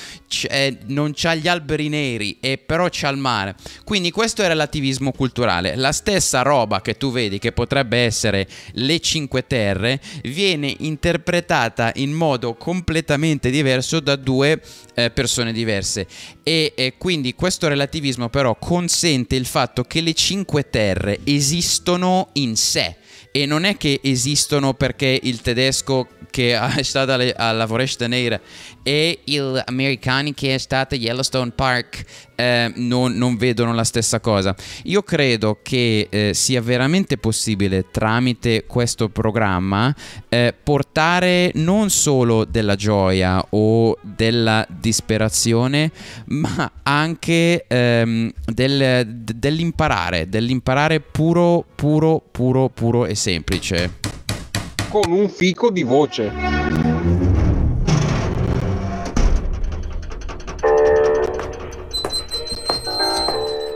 non 0.86 1.12
c'ha 1.14 1.34
gli 1.34 1.48
alberi 1.48 1.90
neri 1.90 2.38
e 2.40 2.56
però 2.56 2.88
c'ha 2.90 3.10
il 3.10 3.18
mare. 3.18 3.54
Quindi 3.84 4.10
questo 4.10 4.42
è 4.42 4.46
relativismo 4.46 5.12
culturale. 5.12 5.76
La 5.76 5.92
stessa 5.92 6.40
roba 6.40 6.80
che 6.80 6.96
tu 6.96 7.12
vedi 7.12 7.38
che 7.38 7.52
potrebbe 7.52 7.98
essere 7.98 8.48
le 8.72 8.98
Cinque 9.00 9.46
Terre 9.46 10.00
viene 10.22 10.74
interpretata 10.78 11.92
in 11.96 12.12
modo 12.12 12.54
completamente 12.54 13.50
diverso 13.50 14.00
da 14.00 14.16
due 14.16 14.62
eh, 14.94 15.10
persone 15.10 15.52
diverse. 15.52 16.06
E, 16.42 16.72
e 16.74 16.94
quindi 16.96 17.34
questo 17.34 17.68
relativismo 17.68 18.30
però 18.30 18.56
consente 18.58 19.36
il 19.36 19.46
fatto 19.46 19.82
che 19.82 20.00
le 20.00 20.14
Cinque 20.14 20.70
Terre 20.70 21.18
esistono 21.24 22.30
in 22.34 22.56
sé 22.56 22.96
e 23.36 23.44
non 23.44 23.64
è 23.64 23.76
che 23.76 24.00
esistono 24.02 24.72
perché 24.72 25.20
il 25.22 25.42
tedesco 25.42 26.08
che 26.30 26.54
è 26.56 26.82
stato 26.82 27.12
alla 27.36 27.66
Foresta 27.66 28.06
Nera 28.06 28.40
e 28.82 29.18
gli 29.24 29.38
americani 29.64 30.32
che 30.32 30.54
è 30.54 30.58
stato 30.58 30.94
a 30.94 30.98
Yellowstone 30.98 31.50
Park 31.50 32.04
eh, 32.36 32.70
non, 32.76 33.14
non, 33.14 33.36
vedono 33.36 33.74
la 33.74 33.82
stessa 33.82 34.20
cosa. 34.20 34.54
Io 34.84 35.02
credo 35.02 35.58
che 35.62 36.06
eh, 36.08 36.34
sia 36.34 36.60
veramente 36.60 37.16
possibile 37.16 37.86
tramite 37.90 38.64
questo 38.66 39.08
programma 39.08 39.92
eh, 40.28 40.54
portare 40.62 41.50
non 41.54 41.90
solo 41.90 42.44
della 42.44 42.76
gioia 42.76 43.44
o 43.50 43.96
della 44.02 44.64
disperazione, 44.68 45.90
ma 46.26 46.70
anche 46.82 47.64
ehm, 47.66 48.30
del, 48.44 49.06
dell'imparare, 49.08 50.28
dell'imparare 50.28 51.00
puro, 51.00 51.64
puro, 51.74 52.22
puro, 52.30 52.68
puro 52.68 53.06
e 53.06 53.14
semplice. 53.26 53.90
Con 54.88 55.10
un 55.10 55.28
fico 55.28 55.72
di 55.72 55.82
voce. 55.82 56.30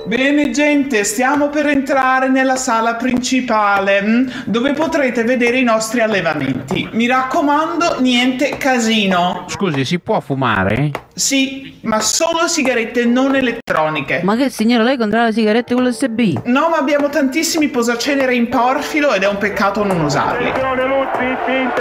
Bene 0.06 0.50
gente, 0.50 1.02
stiamo 1.02 1.48
per 1.48 1.66
entrare 1.66 2.28
nella 2.28 2.54
sala 2.54 2.94
principale 2.94 4.00
mm, 4.02 4.28
dove 4.46 4.72
potrete 4.72 5.24
vedere 5.24 5.58
i 5.58 5.64
nostri 5.64 6.00
allevamenti. 6.00 6.88
Mi 6.92 7.08
raccomando, 7.08 8.00
niente 8.00 8.56
casino. 8.56 9.46
Scusi, 9.48 9.84
si 9.84 9.98
può 9.98 10.20
fumare? 10.20 10.92
Sì, 11.20 11.76
ma 11.82 12.00
solo 12.00 12.48
sigarette 12.48 13.04
non 13.04 13.36
elettroniche. 13.36 14.22
Ma 14.24 14.36
che 14.36 14.48
signora, 14.48 14.82
lei 14.82 14.96
controlla 14.96 15.26
le 15.26 15.32
sigarette 15.32 15.74
con 15.74 15.84
l'SB? 15.84 16.46
No, 16.46 16.70
ma 16.70 16.78
abbiamo 16.78 17.10
tantissimi 17.10 17.68
posacenere 17.68 18.34
in 18.34 18.48
porfilo 18.48 19.12
ed 19.12 19.22
è 19.22 19.28
un 19.28 19.36
peccato 19.36 19.84
non 19.84 20.00
usarli. 20.00 20.50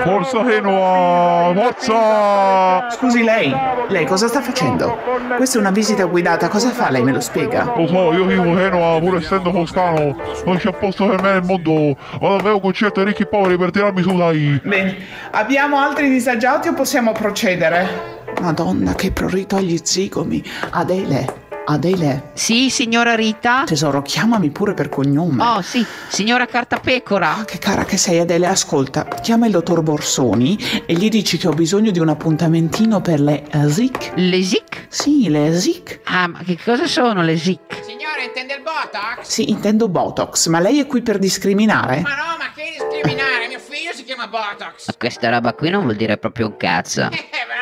Forza 0.04 0.46
Genoa, 0.46 1.54
forza! 1.54 2.90
Scusi 2.92 3.24
lei, 3.24 3.56
lei 3.88 4.06
cosa 4.06 4.28
sta 4.28 4.42
facendo? 4.42 4.98
Questa 5.38 5.58
è 5.58 5.62
una 5.62 5.72
visita 5.72 6.04
guidata, 6.04 6.50
cosa 6.50 6.72
fa 6.72 6.90
lei 6.90 7.02
me 7.02 7.14
lo 7.14 7.22
spiega? 7.22 7.74
Lo 7.78 7.88
so, 7.88 8.12
io 8.12 8.26
vivo 8.26 8.52
a 8.52 8.56
Genova, 8.58 9.00
pur 9.00 9.16
essendo 9.16 9.52
toscano, 9.52 10.18
non 10.46 10.58
c'è 10.58 10.74
posto 10.74 11.08
per 11.08 11.22
me 11.22 11.32
nel 11.32 11.44
mondo. 11.44 11.96
Vado 12.20 12.34
a 12.34 12.38
vedere 12.38 12.56
un 12.56 12.62
concerto 12.62 13.00
di 13.00 13.06
ricchi 13.08 13.22
e 13.22 13.28
poveri 13.28 13.58
per 13.58 13.72
tirarmi 13.72 14.02
su, 14.02 14.18
dai. 14.18 14.60
Bene, 14.64 14.98
abbiamo 15.32 15.80
altri 15.80 16.10
disagiati 16.10 16.68
o 16.68 16.74
possiamo 16.74 17.14
procedere? 17.14 18.18
Madonna, 18.42 18.96
che 18.96 19.12
prurito 19.12 19.56
agli 19.58 19.78
zigomi. 19.84 20.42
Adele, 20.72 21.48
Adele. 21.66 22.32
Sì, 22.34 22.70
signora 22.70 23.16
Rita? 23.16 23.64
Tesoro, 23.66 24.02
chiamami 24.02 24.50
pure 24.50 24.74
per 24.74 24.90
cognome. 24.90 25.44
Oh, 25.44 25.62
sì, 25.62 25.86
signora 26.08 26.46
Cartapecora. 26.46 27.38
Ah, 27.38 27.46
che 27.46 27.58
cara 27.58 27.84
che 27.86 27.98
sei, 27.98 28.20
Adele. 28.20 28.48
Ascolta, 28.48 29.04
chiama 29.06 29.46
il 29.46 29.52
dottor 29.52 29.82
Borsoni 29.84 30.58
e 30.86 30.94
gli 30.94 31.10
dici 31.10 31.38
che 31.38 31.48
ho 31.48 31.54
bisogno 31.54 31.92
di 31.92 32.00
un 32.00 32.10
appuntamentino 32.10 33.02
per 33.02 33.20
le 33.20 33.44
SIC. 33.68 34.14
Le 34.16 34.42
SIC? 34.42 34.86
Sì, 34.88 35.30
le 35.30 35.54
SIC. 35.54 36.00
Ah, 36.06 36.28
ma 36.28 36.40
che 36.44 36.58
cosa 36.64 36.88
sono 36.88 37.22
le 37.22 37.38
SIC? 37.38 37.84
Signore, 37.84 38.24
intende 38.26 38.54
il 38.56 38.62
Botox? 38.64 39.28
Sì, 39.28 39.50
intendo 39.50 39.90
Botox, 39.90 40.48
ma 40.48 40.60
lei 40.60 40.80
è 40.80 40.88
qui 40.88 41.02
per 41.02 41.20
discriminare? 41.20 42.00
Ma 42.02 42.16
no, 42.16 42.38
ma 42.40 42.52
che 42.56 42.72
discriminare? 42.72 43.48
Mio 43.48 43.60
figlio 43.60 43.92
si 43.94 44.04
chiama 44.06 44.28
Botox. 44.28 44.88
Ma 44.88 44.94
questa 44.98 45.30
roba 45.30 45.54
qui 45.54 45.70
non 45.70 45.84
vuol 45.84 45.96
dire 45.96 46.18
proprio 46.18 46.48
un 46.48 46.58
cazzo. 46.58 47.02
Eh, 47.10 47.10
ridere. 47.10 47.59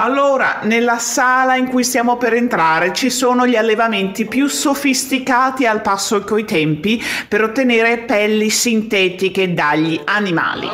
Allora, 0.00 0.60
nella 0.62 0.98
sala 0.98 1.56
in 1.56 1.66
cui 1.66 1.82
stiamo 1.82 2.16
per 2.18 2.32
entrare 2.32 2.92
ci 2.92 3.10
sono 3.10 3.48
gli 3.48 3.56
allevamenti 3.56 4.26
più 4.26 4.46
sofisticati 4.46 5.66
al 5.66 5.80
passo 5.80 6.22
coi 6.22 6.44
tempi 6.44 7.02
per 7.26 7.42
ottenere 7.42 7.98
pelli 7.98 8.48
sintetiche 8.48 9.54
dagli 9.54 10.00
animali. 10.04 10.68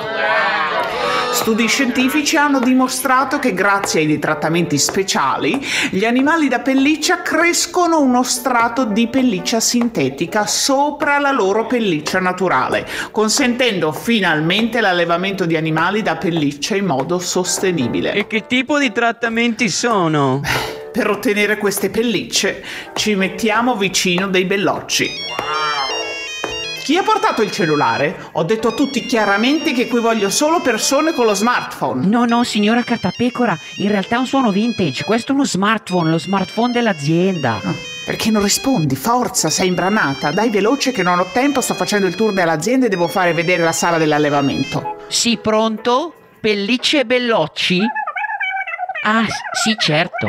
Studi 1.34 1.66
scientifici 1.66 2.36
hanno 2.36 2.60
dimostrato 2.60 3.40
che 3.40 3.52
grazie 3.52 4.00
ai 4.00 4.18
trattamenti 4.20 4.78
speciali 4.78 5.60
gli 5.90 6.04
animali 6.04 6.46
da 6.46 6.60
pelliccia 6.60 7.22
crescono 7.22 8.00
uno 8.00 8.22
strato 8.22 8.84
di 8.84 9.08
pelliccia 9.08 9.58
sintetica 9.58 10.46
sopra 10.46 11.18
la 11.18 11.32
loro 11.32 11.66
pelliccia 11.66 12.20
naturale, 12.20 12.86
consentendo 13.10 13.90
finalmente 13.90 14.80
l'allevamento 14.80 15.44
di 15.44 15.56
animali 15.56 16.02
da 16.02 16.16
pelliccia 16.16 16.76
in 16.76 16.86
modo 16.86 17.18
sostenibile. 17.18 18.12
E 18.12 18.28
che 18.28 18.46
tipo 18.46 18.78
di 18.78 18.92
trattamenti 18.92 19.68
sono? 19.68 20.40
Per 20.92 21.10
ottenere 21.10 21.58
queste 21.58 21.90
pellicce 21.90 22.64
ci 22.94 23.16
mettiamo 23.16 23.74
vicino 23.74 24.28
dei 24.28 24.44
bellocci. 24.44 25.53
Chi 26.84 26.98
ha 26.98 27.02
portato 27.02 27.40
il 27.40 27.50
cellulare? 27.50 28.28
Ho 28.32 28.42
detto 28.42 28.68
a 28.68 28.72
tutti 28.72 29.06
chiaramente 29.06 29.72
che 29.72 29.88
qui 29.88 30.00
voglio 30.00 30.28
solo 30.28 30.60
persone 30.60 31.14
con 31.14 31.24
lo 31.24 31.32
smartphone. 31.32 32.04
No, 32.04 32.26
no, 32.26 32.44
signora 32.44 32.82
Cartapecora, 32.82 33.58
in 33.76 33.88
realtà 33.88 34.16
è 34.16 34.18
un 34.18 34.26
suono 34.26 34.50
vintage. 34.50 35.02
Questo 35.02 35.32
è 35.32 35.34
uno 35.34 35.46
smartphone, 35.46 36.10
lo 36.10 36.18
smartphone 36.18 36.74
dell'azienda. 36.74 37.58
Ah, 37.64 37.74
perché 38.04 38.30
non 38.30 38.42
rispondi? 38.42 38.96
Forza, 38.96 39.48
sei 39.48 39.68
imbranata. 39.68 40.30
Dai 40.30 40.50
veloce 40.50 40.92
che 40.92 41.02
non 41.02 41.18
ho 41.20 41.26
tempo, 41.32 41.62
sto 41.62 41.72
facendo 41.72 42.06
il 42.06 42.16
tour 42.16 42.34
dell'azienda 42.34 42.84
e 42.84 42.90
devo 42.90 43.08
fare 43.08 43.32
vedere 43.32 43.62
la 43.62 43.72
sala 43.72 43.96
dell'allevamento. 43.96 45.06
Sì, 45.08 45.38
pronto? 45.38 46.12
Pellicce 46.38 47.00
e 47.00 47.06
bellocci? 47.06 47.80
Ah, 49.06 49.24
sì, 49.52 49.74
certo. 49.78 50.28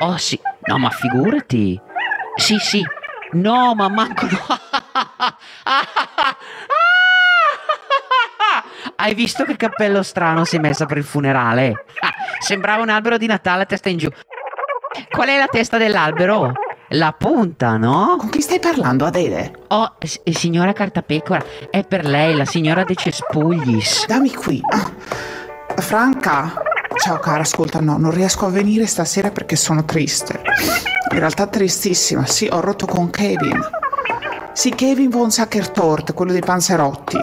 Oh, 0.00 0.18
sì. 0.18 0.38
No, 0.66 0.76
ma 0.76 0.90
figurati. 0.90 1.80
Sì, 2.34 2.58
sì. 2.58 2.84
No, 3.32 3.74
ma 3.74 3.88
manco. 3.88 4.26
Hai 8.96 9.14
visto 9.14 9.44
che 9.44 9.56
cappello 9.56 10.02
strano 10.02 10.44
si 10.44 10.56
è 10.56 10.58
messa 10.58 10.86
per 10.86 10.96
il 10.96 11.04
funerale? 11.04 11.84
Sembrava 12.40 12.82
un 12.82 12.88
albero 12.88 13.16
di 13.18 13.26
Natale 13.26 13.62
a 13.62 13.66
testa 13.66 13.88
in 13.88 13.98
giù. 13.98 14.08
Qual 15.10 15.28
è 15.28 15.38
la 15.38 15.46
testa 15.46 15.76
dell'albero? 15.76 16.52
La 16.90 17.12
punta, 17.12 17.76
no? 17.76 18.16
Con 18.18 18.30
chi 18.30 18.40
stai 18.40 18.60
parlando, 18.60 19.04
Adele? 19.04 19.52
Oh, 19.68 19.94
s- 19.98 20.20
signora 20.30 20.72
Cartapecora, 20.72 21.42
è 21.70 21.84
per 21.84 22.04
lei, 22.06 22.34
la 22.36 22.44
signora 22.44 22.84
De 22.84 22.94
Cespuglis. 22.94 24.06
Dammi 24.06 24.32
qui. 24.32 24.60
Ah, 24.72 24.90
Franca. 25.82 26.62
Ciao 26.96 27.18
cara, 27.18 27.40
ascolta, 27.40 27.80
no, 27.80 27.98
non 27.98 28.10
riesco 28.12 28.46
a 28.46 28.50
venire 28.50 28.86
stasera 28.86 29.30
perché 29.30 29.56
sono 29.56 29.84
triste. 29.84 30.40
In 31.12 31.18
realtà 31.18 31.46
tristissima, 31.46 32.26
sì, 32.26 32.48
ho 32.50 32.60
rotto 32.60 32.86
con 32.86 33.10
Kevin. 33.10 33.58
Sì, 34.52 34.70
Kevin 34.70 35.10
von 35.10 35.30
Sackertort, 35.30 36.12
quello 36.14 36.32
dei 36.32 36.40
panzerotti. 36.40 37.18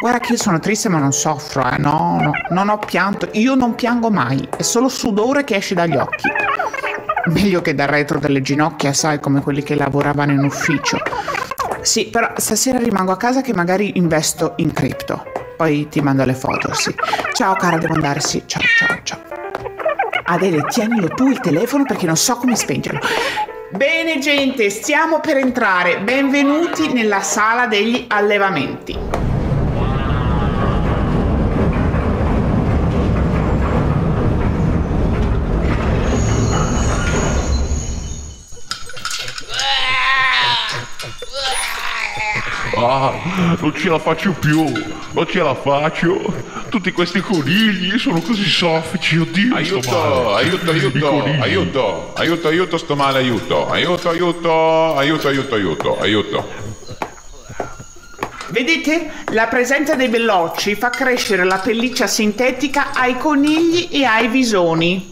Guarda 0.00 0.20
che 0.20 0.32
io 0.32 0.38
sono 0.38 0.60
triste 0.60 0.88
ma 0.88 0.98
non 0.98 1.12
soffro, 1.12 1.68
eh, 1.68 1.76
no, 1.78 2.20
no, 2.22 2.30
non 2.50 2.68
ho 2.68 2.78
pianto, 2.78 3.28
io 3.32 3.56
non 3.56 3.74
piango 3.74 4.10
mai, 4.10 4.48
è 4.56 4.62
solo 4.62 4.88
sudore 4.88 5.42
che 5.42 5.56
esce 5.56 5.74
dagli 5.74 5.96
occhi. 5.96 6.28
Meglio 7.26 7.60
che 7.62 7.74
dal 7.74 7.88
retro 7.88 8.20
delle 8.20 8.40
ginocchia, 8.40 8.92
sai, 8.92 9.18
come 9.18 9.42
quelli 9.42 9.62
che 9.62 9.74
lavoravano 9.74 10.32
in 10.32 10.44
ufficio. 10.44 10.98
Sì, 11.80 12.06
però 12.06 12.30
stasera 12.36 12.78
rimango 12.78 13.10
a 13.10 13.16
casa 13.16 13.40
che 13.40 13.52
magari 13.52 13.98
investo 13.98 14.52
in 14.58 14.72
cripto. 14.72 15.24
Poi 15.56 15.88
ti 15.88 16.00
mando 16.00 16.24
le 16.24 16.34
foto, 16.34 16.72
sì. 16.74 16.94
Ciao 17.32 17.54
cara, 17.54 17.78
devo 17.78 17.94
andare, 17.94 18.20
sì. 18.20 18.44
Ciao, 18.46 18.62
ciao, 18.62 18.98
ciao. 19.02 19.27
Adele, 20.30 20.64
tienilo 20.68 21.08
tu 21.08 21.28
il 21.28 21.40
telefono 21.40 21.84
perché 21.84 22.04
non 22.04 22.16
so 22.16 22.36
come 22.36 22.54
spengerlo. 22.54 23.00
Bene 23.70 24.18
gente, 24.18 24.68
stiamo 24.68 25.20
per 25.20 25.38
entrare. 25.38 26.00
Benvenuti 26.00 26.92
nella 26.92 27.22
sala 27.22 27.66
degli 27.66 28.04
allevamenti. 28.08 29.27
Ah, 42.90 43.12
non 43.60 43.74
ce 43.74 43.90
la 43.90 43.98
faccio 43.98 44.32
più, 44.32 44.64
non 45.12 45.26
ce 45.26 45.42
la 45.42 45.54
faccio. 45.54 46.32
Tutti 46.70 46.90
questi 46.90 47.20
conigli 47.20 47.98
sono 47.98 48.18
così 48.22 48.48
soffici, 48.48 49.18
oddio. 49.18 49.62
sto 49.62 49.80
male. 49.90 50.34
Aiuto, 50.36 50.70
aiuto, 50.70 50.96
aiuto, 50.98 51.42
aiuto, 51.42 52.12
aiuto, 52.14 52.48
aiuto, 52.48 52.78
sto 52.78 52.96
male, 52.96 53.18
aiuto, 53.18 53.68
aiuto, 53.68 54.08
aiuto, 54.08 54.96
aiuto, 54.96 55.28
aiuto, 55.28 55.54
aiuto, 55.54 55.98
aiuto. 56.00 56.67
Vedete? 58.58 59.08
La 59.34 59.46
presenza 59.46 59.94
dei 59.94 60.08
bellocci 60.08 60.74
fa 60.74 60.90
crescere 60.90 61.44
la 61.44 61.58
pelliccia 61.58 62.08
sintetica 62.08 62.90
ai 62.92 63.16
conigli 63.16 63.86
e 63.92 64.04
ai 64.04 64.26
visoni. 64.26 65.08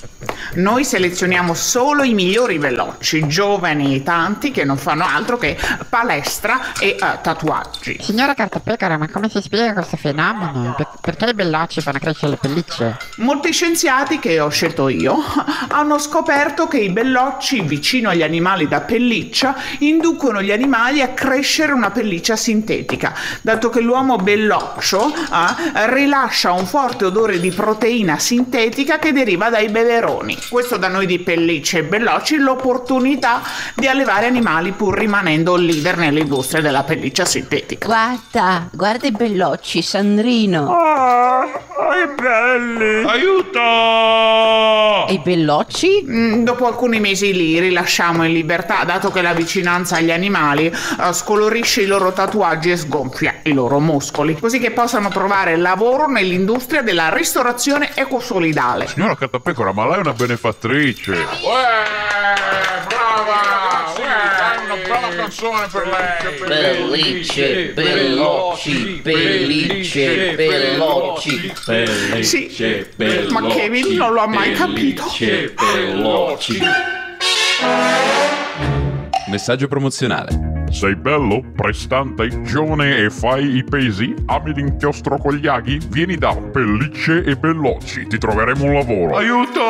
Noi 0.55 0.85
selezioniamo 0.85 1.53
solo 1.53 2.03
i 2.03 2.15
migliori 2.15 2.59
bellocci, 2.59 3.27
giovani 3.27 3.97
e 3.97 4.03
tanti 4.03 4.51
che 4.51 4.65
non 4.65 4.79
fanno 4.79 5.05
altro 5.05 5.37
che 5.37 5.57
palestra 5.89 6.73
e 6.79 6.97
eh, 6.99 7.19
tatuaggi. 7.21 7.99
Signora 8.01 8.33
Cartapecora, 8.33 8.97
ma 8.97 9.09
come 9.09 9.29
si 9.29 9.43
spiega 9.43 9.75
questo 9.75 9.99
fenomeno? 9.99 10.75
Per- 10.75 10.89
perché 11.03 11.31
i 11.31 11.35
bellocci 11.35 11.83
fanno 11.83 11.99
crescere 11.99 12.33
le 12.33 12.39
pellicce? 12.41 12.97
Molti 13.17 13.53
scienziati 13.53 14.19
che 14.19 14.41
ho 14.41 14.49
scelto 14.49 14.89
io 14.89 15.17
hanno 15.69 15.99
scoperto 15.99 16.67
che 16.67 16.79
i 16.79 16.89
bellocci 16.89 17.61
vicino 17.61 18.09
agli 18.09 18.23
animali 18.23 18.67
da 18.67 18.81
pelliccia 18.81 19.55
inducono 19.81 20.41
gli 20.41 20.53
animali 20.53 21.03
a 21.03 21.09
crescere 21.09 21.73
una 21.73 21.91
pelliccia 21.91 22.37
sintetica, 22.37 23.15
dato 23.43 23.69
che 23.71 23.81
l'uomo 23.81 24.17
belloccio 24.17 25.09
eh, 25.09 25.93
rilascia 25.93 26.53
un 26.53 26.67
forte 26.67 27.07
odore 27.07 27.41
di 27.41 27.51
proteina 27.51 28.19
sintetica 28.19 28.99
che 28.99 29.13
deriva 29.13 29.51
dai 29.51 29.69
beveroni. 29.69 30.37
Questo 30.49 30.77
da 30.77 30.89
noi 30.89 31.07
di 31.07 31.19
pellicce 31.19 31.79
e 31.79 31.85
bellocci 31.85 32.37
l'opportunità 32.39 33.43
di 33.75 33.87
allevare 33.87 34.27
animali 34.27 34.73
pur 34.73 34.97
rimanendo 34.99 35.57
leader 35.57 35.97
nell'industria 35.97 36.61
della 36.61 36.83
pelliccia 36.83 37.25
sintetica. 37.25 37.87
Guarda, 37.87 38.69
guarda 38.73 39.07
i 39.07 39.13
bellocci, 39.13 39.83
Sandrino. 39.83 40.71
Ah, 40.71 41.45
che 41.97 42.23
belli! 42.23 43.05
Aiuto! 43.09 45.07
E 45.09 45.13
i 45.13 45.19
bellocci? 45.19 46.05
Mm, 46.09 46.45
dopo 46.45 46.67
alcuni 46.67 47.01
mesi 47.01 47.33
li 47.33 47.59
rilasciamo 47.59 48.25
in 48.25 48.33
libertà, 48.33 48.85
dato 48.85 49.11
che 49.11 49.23
la 49.23 49.33
vicinanza 49.33 49.97
agli 49.97 50.11
animali 50.11 50.67
eh, 50.67 51.13
scolorisce 51.13 51.83
i 51.83 51.87
loro 51.87 52.13
tatuaggi 52.13 52.71
e 52.71 52.77
sgonfia 53.17 53.41
i 53.45 53.53
loro 53.53 53.81
muscoli, 53.81 54.39
così 54.39 54.59
che 54.59 54.71
possano 54.71 55.09
trovare 55.09 55.57
lavoro 55.57 56.07
nell'industria 56.07 56.83
della 56.83 57.09
ristorazione 57.09 57.91
ecosolidale. 57.95 58.87
Signora 58.87 59.17
Catapecora, 59.17 59.73
ma 59.73 59.87
lei 59.87 59.97
è 59.97 60.01
una 60.01 60.13
benefattrice. 60.13 61.13
Uè, 61.13 61.27
bravo! 62.89 63.25
Brava! 63.25 63.95
Uè, 63.97 64.65
una 64.65 64.77
bella 64.83 65.09
canzone 65.15 65.67
per 65.73 65.87
lei! 65.87 66.75
Pellicce, 66.85 67.73
veloci, 67.73 69.01
pellicce, 69.03 70.35
veloci. 70.35 71.53
Sì, 72.21 72.87
ma 73.31 73.47
Kevin 73.47 73.95
non 73.97 74.13
lo 74.13 74.21
ha 74.21 74.27
mai 74.27 74.53
capito. 74.53 75.05
veloci. 75.19 76.61
Messaggio 79.29 79.67
promozionale. 79.67 80.65
Sei 80.71 80.95
bello, 80.95 81.43
prestante, 81.55 82.43
giovane 82.43 82.99
e 82.99 83.11
fai 83.11 83.57
i 83.57 83.65
pesi? 83.65 84.15
Ami 84.27 84.53
l'inchiostro 84.55 85.19
con 85.19 85.35
gli 85.35 85.49
aghi? 85.49 85.81
Vieni 85.89 86.17
da 86.17 86.33
Pellicce 86.35 87.25
e 87.25 87.35
Belloci, 87.35 88.07
ti 88.07 88.19
troveremo 88.19 88.65
un 88.65 88.73
lavoro. 88.75 89.17
Aiuto! 89.17 89.61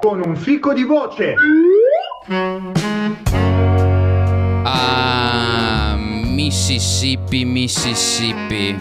Con 0.00 0.20
un 0.24 0.34
fico 0.36 0.72
di 0.72 0.82
voce. 0.82 1.34
Ah, 4.64 5.96
Mississippi, 5.96 7.44
Mississippi. 7.44 8.76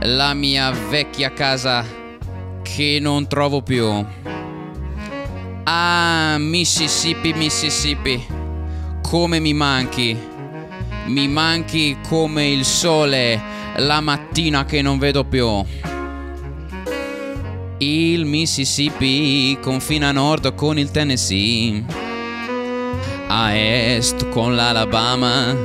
La 0.00 0.34
mia 0.34 0.72
vecchia 0.90 1.32
casa 1.32 1.84
che 2.62 2.98
non 3.00 3.28
trovo 3.28 3.62
più. 3.62 4.04
Ah, 5.64 6.36
Mississippi, 6.38 7.32
Mississippi. 7.32 8.24
Come 9.02 9.40
mi 9.40 9.52
manchi. 9.52 10.16
Mi 11.06 11.28
manchi 11.28 11.98
come 12.08 12.48
il 12.48 12.64
sole 12.64 13.40
la 13.76 14.00
mattina 14.00 14.64
che 14.64 14.80
non 14.82 14.98
vedo 14.98 15.24
più. 15.24 15.64
Il 17.78 18.24
Mississippi 18.24 19.58
confina 19.60 20.08
a 20.08 20.12
nord 20.12 20.54
con 20.54 20.78
il 20.78 20.90
Tennessee 20.90 21.84
a 23.36 23.52
est 23.56 24.28
con 24.30 24.54
l'Alabama, 24.54 25.56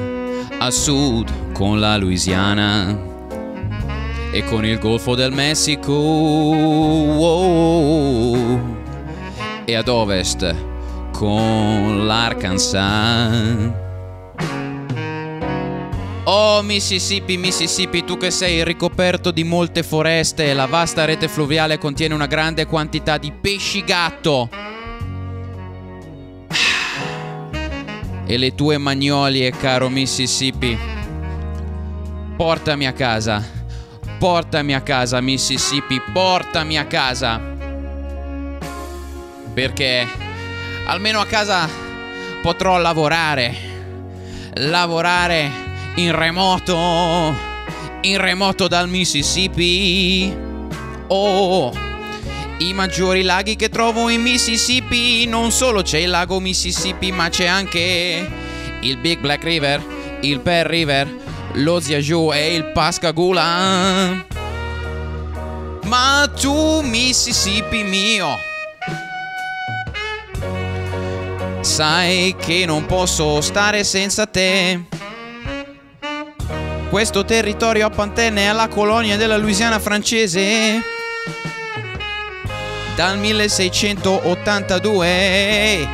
a 0.59 0.71
sud 0.71 1.29
con 1.53 1.79
la 1.79 1.97
Louisiana 1.97 2.97
e 4.31 4.43
con 4.45 4.65
il 4.65 4.79
Golfo 4.79 5.13
del 5.13 5.31
Messico 5.31 5.93
wow, 7.13 8.78
e 9.69 9.75
ad 9.75 9.87
ovest 9.87 10.55
con 11.11 12.07
l'Arkansas. 12.07 13.71
Oh 16.23 16.61
Mississippi, 16.63 17.37
Mississippi, 17.37 18.03
tu 18.03 18.17
che 18.17 18.31
sei 18.31 18.63
ricoperto 18.63 19.29
di 19.31 19.43
molte 19.43 19.83
foreste, 19.83 20.53
la 20.53 20.65
vasta 20.65 21.05
rete 21.05 21.27
fluviale 21.27 21.77
contiene 21.77 22.15
una 22.15 22.25
grande 22.25 22.65
quantità 22.65 23.19
di 23.19 23.31
pesci 23.31 23.83
gatto. 23.83 24.49
e 28.25 28.37
le 28.37 28.55
tue 28.55 28.77
magnolie, 28.79 29.51
caro 29.51 29.89
Mississippi. 29.89 30.77
Portami 32.35 32.87
a 32.87 32.93
casa. 32.93 33.43
Portami 34.17 34.73
a 34.73 34.81
casa, 34.81 35.21
Mississippi. 35.21 36.01
Portami 36.11 36.77
a 36.77 36.85
casa. 36.85 37.57
Perché 39.53 40.07
almeno 40.85 41.19
a 41.19 41.25
casa 41.25 41.67
potrò 42.41 42.77
lavorare. 42.77 43.55
Lavorare 44.55 45.49
in 45.95 46.15
remoto. 46.15 46.77
In 48.01 48.17
remoto 48.17 48.67
dal 48.67 48.87
Mississippi. 48.89 50.35
Oh. 51.07 51.87
I 52.59 52.73
maggiori 52.73 53.21
laghi 53.23 53.55
che 53.55 53.69
trovo 53.69 54.09
in 54.09 54.21
Mississippi, 54.21 55.25
non 55.25 55.49
solo 55.51 55.81
c'è 55.81 55.99
il 55.99 56.09
lago 56.09 56.41
Mississippi, 56.41 57.09
ma 57.09 57.29
c'è 57.29 57.45
anche 57.45 58.29
il 58.81 58.97
Big 58.97 59.19
Black 59.19 59.43
River, 59.45 59.81
il 60.21 60.41
Pearl 60.41 60.67
River, 60.67 61.09
lo 61.53 61.79
Ziaju 61.79 62.31
e 62.33 62.55
il 62.55 62.65
Pascagoula. 62.73 64.25
Ma 65.85 66.31
tu, 66.39 66.81
Mississippi 66.81 67.83
mio, 67.83 68.37
sai 71.79 72.35
che 72.37 72.65
non 72.65 72.85
posso 72.85 73.39
stare 73.39 73.85
senza 73.85 74.25
te. 74.25 74.83
Questo 76.89 77.23
territorio 77.23 77.85
appartiene 77.85 78.49
alla 78.49 78.67
colonia 78.67 79.15
della 79.15 79.37
Louisiana 79.37 79.79
francese 79.79 80.81
dal 82.97 83.17
1682. 83.17 85.87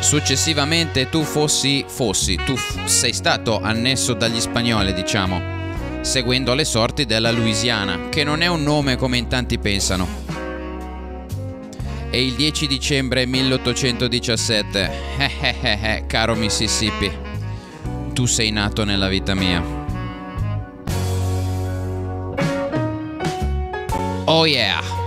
Successivamente 0.00 1.08
tu 1.08 1.22
fossi, 1.22 1.84
fossi, 1.86 2.34
tu 2.34 2.56
f- 2.56 2.84
sei 2.86 3.12
stato 3.12 3.60
annesso 3.62 4.12
dagli 4.12 4.40
spagnoli, 4.40 4.92
diciamo, 4.92 5.40
seguendo 6.00 6.52
le 6.52 6.64
sorti 6.64 7.06
della 7.06 7.30
Louisiana, 7.30 8.08
che 8.08 8.24
non 8.24 8.42
è 8.42 8.48
un 8.48 8.64
nome 8.64 8.96
come 8.96 9.18
in 9.18 9.28
tanti 9.28 9.56
pensano. 9.60 10.27
E 12.10 12.24
il 12.24 12.34
10 12.34 12.66
dicembre 12.66 13.26
1817, 13.26 14.90
eh 15.18 15.30
eh 15.40 15.56
eh 15.60 15.78
eh, 15.82 16.04
caro 16.06 16.34
Mississippi, 16.34 17.10
tu 18.14 18.24
sei 18.24 18.50
nato 18.50 18.84
nella 18.84 19.08
vita 19.08 19.34
mia. 19.34 19.62
Oh 24.24 24.46
yeah. 24.46 24.97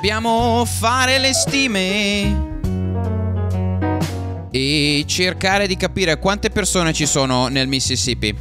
Dobbiamo 0.00 0.64
fare 0.64 1.18
le 1.18 1.34
stime 1.34 2.48
e 4.50 5.04
cercare 5.06 5.66
di 5.66 5.76
capire 5.76 6.18
quante 6.18 6.48
persone 6.48 6.94
ci 6.94 7.04
sono 7.04 7.48
nel 7.48 7.68
Mississippi. 7.68 8.34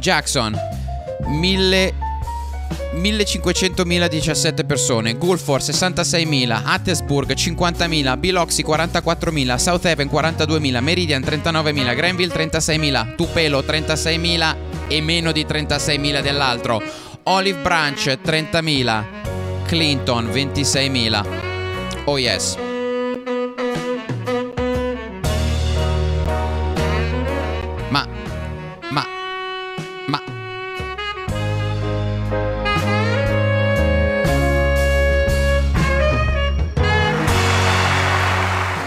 Jackson, 0.00 0.58
1000 1.24 1.94
1500.017 2.96 4.66
persone, 4.66 5.14
Gulford 5.14 5.62
66.000, 5.62 6.62
Hattiesburg 6.64 7.32
50.000, 7.32 8.18
Biloxi 8.18 8.64
44.000, 8.64 9.54
South 9.54 9.86
Haven 9.86 10.08
42.000, 10.08 10.80
Meridian 10.80 11.22
39.000, 11.22 11.94
Granville 11.94 12.34
36.000, 12.34 13.14
Tupelo 13.14 13.60
36.000 13.60 14.56
e 14.88 15.00
meno 15.00 15.30
di 15.30 15.44
36.000 15.44 16.22
dell'altro, 16.22 16.82
Olive 17.22 17.60
Branch 17.60 18.18
30.000, 18.20 19.29
Clinton 19.70 20.26
26.000. 20.26 22.02
Oh 22.06 22.18
yes. 22.18 22.56
Ma, 27.88 28.04
ma, 28.88 29.06
ma... 30.06 30.22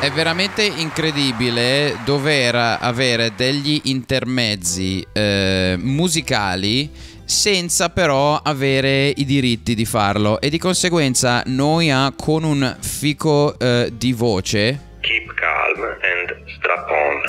È 0.01 0.11
veramente 0.11 0.63
incredibile 0.63 1.97
dover 2.03 2.55
avere 2.81 3.31
degli 3.37 3.79
intermezzi 3.85 5.07
eh, 5.13 5.77
musicali 5.79 6.89
senza 7.25 7.89
però 7.89 8.35
avere 8.35 9.13
i 9.15 9.25
diritti 9.25 9.75
di 9.75 9.85
farlo. 9.85 10.39
E 10.39 10.49
di 10.49 10.57
conseguenza 10.57 11.43
noi 11.47 11.91
ha 11.91 12.13
con 12.15 12.43
un 12.43 12.75
fico 12.79 13.57
eh, 13.57 13.91
di 13.97 14.13
voce 14.13 14.91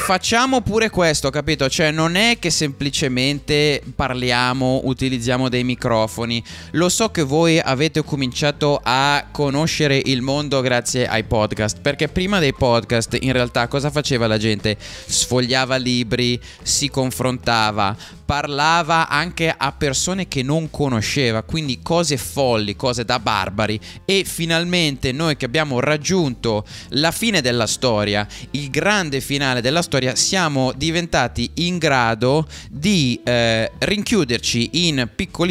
Facciamo 0.04 0.60
pure 0.60 0.90
questo, 0.90 1.30
capito? 1.30 1.66
Cioè, 1.66 1.90
non 1.90 2.14
è 2.14 2.36
che 2.38 2.50
semplicemente 2.50 3.82
parliamo, 3.96 4.82
utilizziamo 4.84 5.48
dei 5.48 5.64
microfoni. 5.64 6.44
Lo 6.72 6.90
so 6.90 7.08
che 7.08 7.22
voi 7.22 7.58
avete 7.58 8.04
cominciato 8.04 8.78
a 8.84 9.28
conoscere 9.32 9.98
il 10.04 10.20
mondo 10.20 10.60
grazie 10.60 11.06
ai 11.06 11.24
podcast. 11.24 11.80
Perché 11.80 12.08
prima 12.08 12.38
dei 12.38 12.52
podcast, 12.52 13.16
in 13.18 13.32
realtà, 13.32 13.66
cosa 13.66 13.90
faceva 13.90 14.26
la 14.26 14.36
gente? 14.36 14.76
Sfogliava 14.78 15.76
libri, 15.76 16.38
si 16.62 16.90
confrontava, 16.90 17.96
parlava 18.26 19.08
anche 19.08 19.54
a 19.56 19.72
persone 19.72 20.28
che 20.28 20.42
non 20.42 20.68
conosceva, 20.68 21.42
quindi 21.44 21.80
cose 21.80 22.18
folli, 22.18 22.76
cose 22.76 23.06
da 23.06 23.18
barbari. 23.18 23.80
E 24.04 24.24
finalmente 24.26 25.12
noi 25.12 25.38
che 25.38 25.46
abbiamo 25.46 25.80
raggiunto 25.80 26.66
la 26.90 27.10
fine 27.10 27.40
della 27.40 27.66
storia, 27.66 28.28
il 28.50 28.68
grande 28.68 29.22
finale 29.22 29.62
della 29.62 29.80
storia 29.80 29.92
storia 29.94 30.16
siamo 30.16 30.72
diventati 30.72 31.48
in 31.54 31.78
grado 31.78 32.48
di 32.68 33.20
eh, 33.22 33.70
rinchiuderci 33.78 34.88
in 34.88 35.08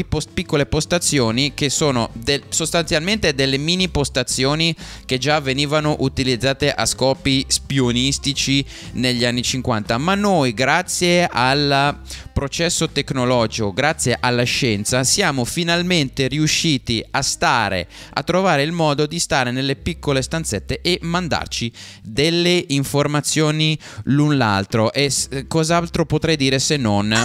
post- 0.10 0.32
piccole 0.34 0.66
postazioni 0.66 1.54
che 1.54 1.70
sono 1.70 2.10
del- 2.12 2.44
sostanzialmente 2.50 3.34
delle 3.34 3.58
mini 3.58 3.88
postazioni 3.88 4.76
che 5.06 5.18
già 5.18 5.40
venivano 5.40 5.96
utilizzate 6.00 6.74
a 6.74 6.86
scopi 6.86 7.46
spionistici 7.48 8.66
negli 8.94 9.24
anni 9.24 9.44
50, 9.44 9.98
ma 9.98 10.14
noi 10.16 10.54
grazie 10.54 11.26
al 11.32 11.98
processo 12.34 12.90
tecnologico, 12.90 13.72
grazie 13.72 14.18
alla 14.20 14.44
scienza, 14.44 15.04
siamo 15.04 15.46
finalmente 15.46 16.28
riusciti 16.28 17.06
a 17.12 17.22
stare, 17.22 17.88
a 18.14 18.24
trovare 18.24 18.64
il 18.64 18.72
modo 18.72 19.06
di 19.06 19.20
stare 19.20 19.52
nelle 19.52 19.76
piccole 19.76 20.22
stanzette 20.22 20.82
e 20.82 20.98
mandarci 21.04 21.72
delle 22.02 22.66
informazioni 22.70 23.78
l'un 24.06 24.36
l'altro. 24.36 24.92
E 24.92 25.10
s- 25.10 25.46
cos'altro 25.48 26.06
potrei 26.06 26.36
dire 26.36 26.60
se 26.60 26.76
non... 26.76 27.16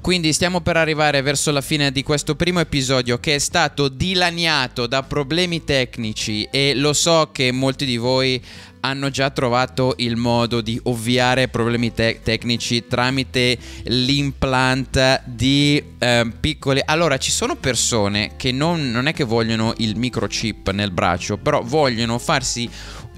Quindi 0.00 0.32
stiamo 0.32 0.62
per 0.62 0.78
arrivare 0.78 1.20
verso 1.20 1.50
la 1.50 1.60
fine 1.60 1.92
di 1.92 2.02
questo 2.02 2.34
primo 2.34 2.60
episodio 2.60 3.18
che 3.18 3.34
è 3.34 3.38
stato 3.38 3.88
dilaniato 3.88 4.86
da 4.86 5.02
problemi 5.02 5.64
tecnici 5.64 6.48
e 6.50 6.74
lo 6.74 6.94
so 6.94 7.28
che 7.30 7.52
molti 7.52 7.84
di 7.84 7.98
voi 7.98 8.42
hanno 8.80 9.10
già 9.10 9.30
trovato 9.30 9.94
il 9.98 10.16
modo 10.16 10.60
di 10.60 10.80
ovviare 10.84 11.48
problemi 11.48 11.92
te- 11.92 12.20
tecnici 12.22 12.86
tramite 12.86 13.58
l'implant 13.84 15.22
di 15.24 15.82
eh, 15.98 16.32
piccole... 16.38 16.82
Allora, 16.84 17.16
ci 17.18 17.30
sono 17.30 17.56
persone 17.56 18.32
che 18.36 18.52
non, 18.52 18.90
non 18.90 19.06
è 19.06 19.12
che 19.12 19.24
vogliono 19.24 19.72
il 19.78 19.96
microchip 19.96 20.70
nel 20.70 20.90
braccio, 20.90 21.36
però 21.36 21.62
vogliono 21.62 22.18
farsi 22.18 22.68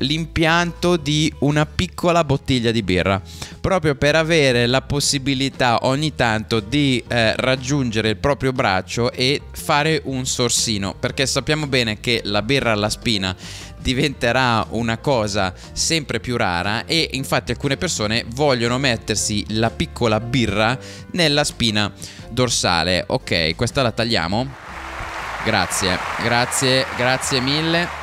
l'impianto 0.00 0.96
di 0.96 1.32
una 1.40 1.66
piccola 1.66 2.24
bottiglia 2.24 2.70
di 2.70 2.82
birra 2.82 3.20
proprio 3.60 3.94
per 3.94 4.16
avere 4.16 4.66
la 4.66 4.82
possibilità 4.82 5.80
ogni 5.82 6.14
tanto 6.14 6.60
di 6.60 7.02
eh, 7.06 7.34
raggiungere 7.36 8.10
il 8.10 8.16
proprio 8.16 8.52
braccio 8.52 9.12
e 9.12 9.42
fare 9.52 10.00
un 10.04 10.24
sorsino 10.26 10.94
perché 10.98 11.26
sappiamo 11.26 11.66
bene 11.66 12.00
che 12.00 12.22
la 12.24 12.42
birra 12.42 12.72
alla 12.72 12.88
spina 12.90 13.36
diventerà 13.80 14.66
una 14.70 14.98
cosa 14.98 15.52
sempre 15.72 16.20
più 16.20 16.36
rara 16.36 16.84
e 16.84 17.10
infatti 17.12 17.52
alcune 17.52 17.76
persone 17.76 18.24
vogliono 18.28 18.78
mettersi 18.78 19.44
la 19.50 19.70
piccola 19.70 20.20
birra 20.20 20.78
nella 21.12 21.44
spina 21.44 21.92
dorsale. 22.30 23.04
Ok 23.06 23.54
questa 23.56 23.82
la 23.82 23.92
tagliamo. 23.92 24.48
Grazie 25.44 25.98
grazie 26.22 26.86
grazie 26.96 27.40
mille. 27.40 27.98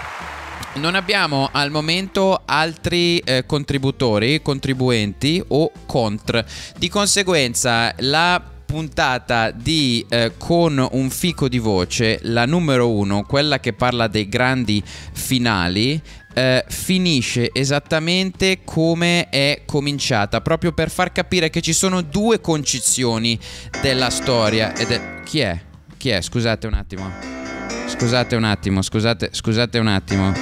Non 0.76 0.94
abbiamo 0.94 1.50
al 1.52 1.72
momento 1.72 2.42
altri 2.46 3.18
eh, 3.20 3.46
contributori, 3.48 4.42
contribuenti 4.44 5.44
o 5.48 5.72
contr. 5.88 6.46
Di 6.78 6.88
conseguenza 6.88 7.94
la 7.98 8.57
puntata 8.68 9.50
di 9.50 10.06
eh, 10.10 10.34
con 10.38 10.86
un 10.92 11.10
fico 11.10 11.48
di 11.48 11.58
voce, 11.58 12.20
la 12.24 12.46
numero 12.46 12.92
uno, 12.92 13.24
quella 13.24 13.62
che 13.62 13.72
parla 13.72 14.08
dei 14.08 14.28
grandi 14.28 14.84
finali, 14.86 16.00
eh, 16.34 16.66
finisce 16.68 17.50
esattamente 17.54 18.60
come 18.66 19.30
è 19.30 19.62
cominciata, 19.66 20.42
proprio 20.42 20.74
per 20.74 20.92
far 20.92 21.14
capire 21.14 21.50
che 21.50 21.62
ci 21.62 21.72
sono 21.72 22.02
due 22.02 22.42
concezioni 22.42 23.40
della 23.82 24.10
storia. 24.10 24.76
Ed 24.76 24.92
è... 24.92 25.24
Chi 25.24 25.40
è? 25.40 25.60
Chi 25.96 26.10
è? 26.10 26.22
Scusate 26.22 26.68
un 26.68 26.74
attimo. 26.74 27.10
Scusate 27.88 28.36
un 28.36 28.44
attimo, 28.44 28.82
scusate, 28.82 29.30
scusate 29.32 29.80
un 29.80 29.88
attimo. 29.88 30.34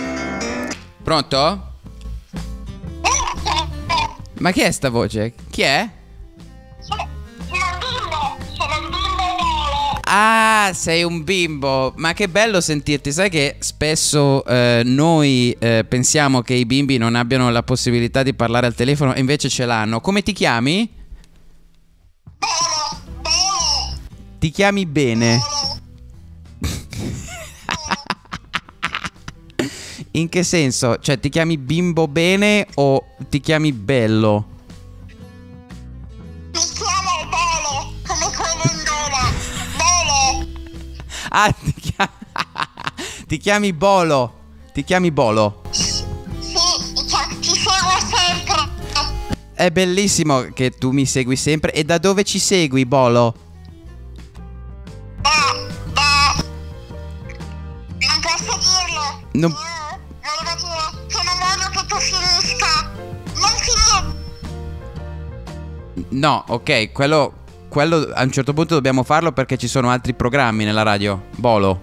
Pronto? 1.03 1.73
Ma 4.39 4.51
chi 4.51 4.61
è 4.61 4.71
sta 4.71 4.89
voce? 4.89 5.33
Chi 5.51 5.61
è? 5.61 5.89
Ah, 10.17 10.71
sei 10.73 11.03
un 11.03 11.25
bimbo. 11.25 11.91
Ma 11.97 12.13
che 12.13 12.29
bello 12.29 12.61
sentirti. 12.61 13.11
Sai 13.11 13.29
che 13.29 13.57
spesso 13.59 14.45
eh, 14.45 14.81
noi 14.85 15.53
eh, 15.59 15.83
pensiamo 15.85 16.41
che 16.41 16.53
i 16.53 16.65
bimbi 16.65 16.97
non 16.97 17.15
abbiano 17.15 17.49
la 17.49 17.63
possibilità 17.63 18.23
di 18.23 18.33
parlare 18.33 18.65
al 18.65 18.75
telefono 18.75 19.13
e 19.13 19.19
invece 19.19 19.49
ce 19.49 19.65
l'hanno. 19.65 19.99
Come 19.99 20.21
ti 20.21 20.31
chiami? 20.31 20.89
Ti 24.39 24.51
chiami 24.51 24.85
bene? 24.85 25.41
In 30.11 30.29
che 30.29 30.43
senso? 30.43 30.97
Cioè, 30.97 31.19
ti 31.19 31.27
chiami 31.27 31.57
bimbo 31.57 32.07
bene 32.07 32.65
o 32.75 33.03
ti 33.27 33.41
chiami 33.41 33.73
bello? 33.73 34.54
Ah, 41.37 41.51
ti 41.51 41.73
chiami... 41.73 42.11
ti 43.27 43.37
chiami 43.37 43.73
Bolo. 43.73 44.43
Ti 44.71 44.85
chiami 44.85 45.11
Bolo. 45.11 45.63
Ci 45.69 45.81
seguo 47.51 47.99
sempre. 47.99 48.71
È 49.53 49.69
bellissimo 49.69 50.53
che 50.53 50.71
tu 50.71 50.91
mi 50.91 51.05
segui 51.05 51.35
sempre. 51.35 51.73
E 51.73 51.83
da 51.83 51.97
dove 51.97 52.23
ci 52.23 52.39
segui, 52.39 52.85
Bolo? 52.85 53.35
Non 57.99 58.19
posso 58.21 58.57
dirlo. 58.57 59.27
Non... 59.33 59.51
Volevo 59.51 60.55
dire 60.55 60.87
che 61.07 61.21
non 61.21 61.37
voglio 61.37 61.67
che 61.69 61.85
tu 61.85 61.97
finisca. 61.99 62.91
Non 63.35 63.51
finire. 63.59 64.23
No, 66.11 66.45
ok, 66.47 66.93
quello, 66.93 67.44
quello 67.75 68.09
a 68.13 68.23
un 68.23 68.31
certo 68.31 68.53
punto 68.53 68.73
dobbiamo 68.73 69.03
farlo 69.03 69.33
perché 69.33 69.57
ci 69.57 69.67
sono 69.67 69.89
altri 69.89 70.13
programmi 70.13 70.63
nella 70.63 70.81
radio. 70.81 71.23
Bolo. 71.35 71.81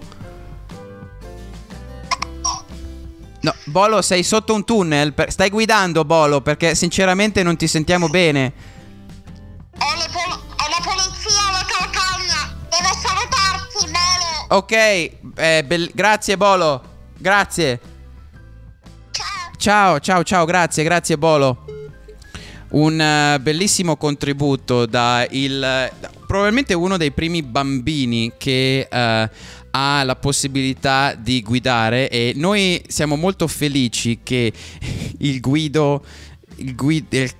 No, 3.41 3.53
Bolo, 3.65 4.01
sei 4.01 4.23
sotto 4.23 4.55
un 4.55 4.65
tunnel. 4.65 5.13
Stai 5.27 5.51
guidando, 5.51 6.03
Bolo, 6.03 6.41
perché 6.41 6.73
sinceramente 6.73 7.43
non 7.43 7.57
ti 7.57 7.67
sentiamo 7.67 8.07
bene. 8.07 8.53
È 9.69 9.83
la 9.85 10.81
polizia 10.81 11.47
alla 11.49 11.63
calcagna. 11.63 12.57
Deve 12.71 12.89
salutarti, 12.99 13.85
bene. 13.85 14.47
Ok, 14.49 14.71
eh, 15.35 15.63
bel- 15.63 15.91
grazie, 15.93 16.37
Bolo. 16.37 16.81
Grazie. 17.19 17.79
Ciao, 19.57 19.99
ciao, 19.99 20.23
ciao, 20.23 20.45
grazie, 20.45 20.83
grazie, 20.83 21.19
Bolo. 21.19 21.72
Un 22.73 22.99
eh, 22.99 23.39
bellissimo 23.39 23.97
contributo 23.97 24.85
da 24.87 25.25
il 25.29 25.91
probabilmente 26.25 26.73
uno 26.73 26.97
dei 26.97 27.11
primi 27.11 27.43
bambini 27.43 28.31
che 28.37 28.87
eh, 28.89 29.29
ha 29.75 30.03
la 30.03 30.15
possibilità 30.15 31.13
di 31.13 31.41
guidare 31.43 32.09
e 32.09 32.33
noi 32.35 32.83
siamo 32.87 33.15
molto 33.15 33.47
felici 33.47 34.19
che 34.23 34.51
il 35.19 35.39
guido 35.39 36.03
il 36.57 36.73
guido 36.75 37.15
il, 37.17 37.31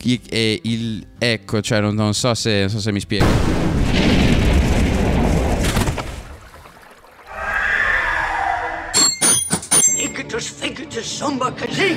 il- 0.00 0.20
il- 0.62 1.06
ecco, 1.18 1.60
cioè 1.60 1.80
non, 1.80 1.94
non 1.94 2.14
so 2.14 2.32
se 2.34 2.60
non 2.60 2.70
so 2.70 2.80
se 2.80 2.90
mi 2.92 3.00
spiego. 3.00 3.26
Somba 11.00 11.52
così. 11.52 11.96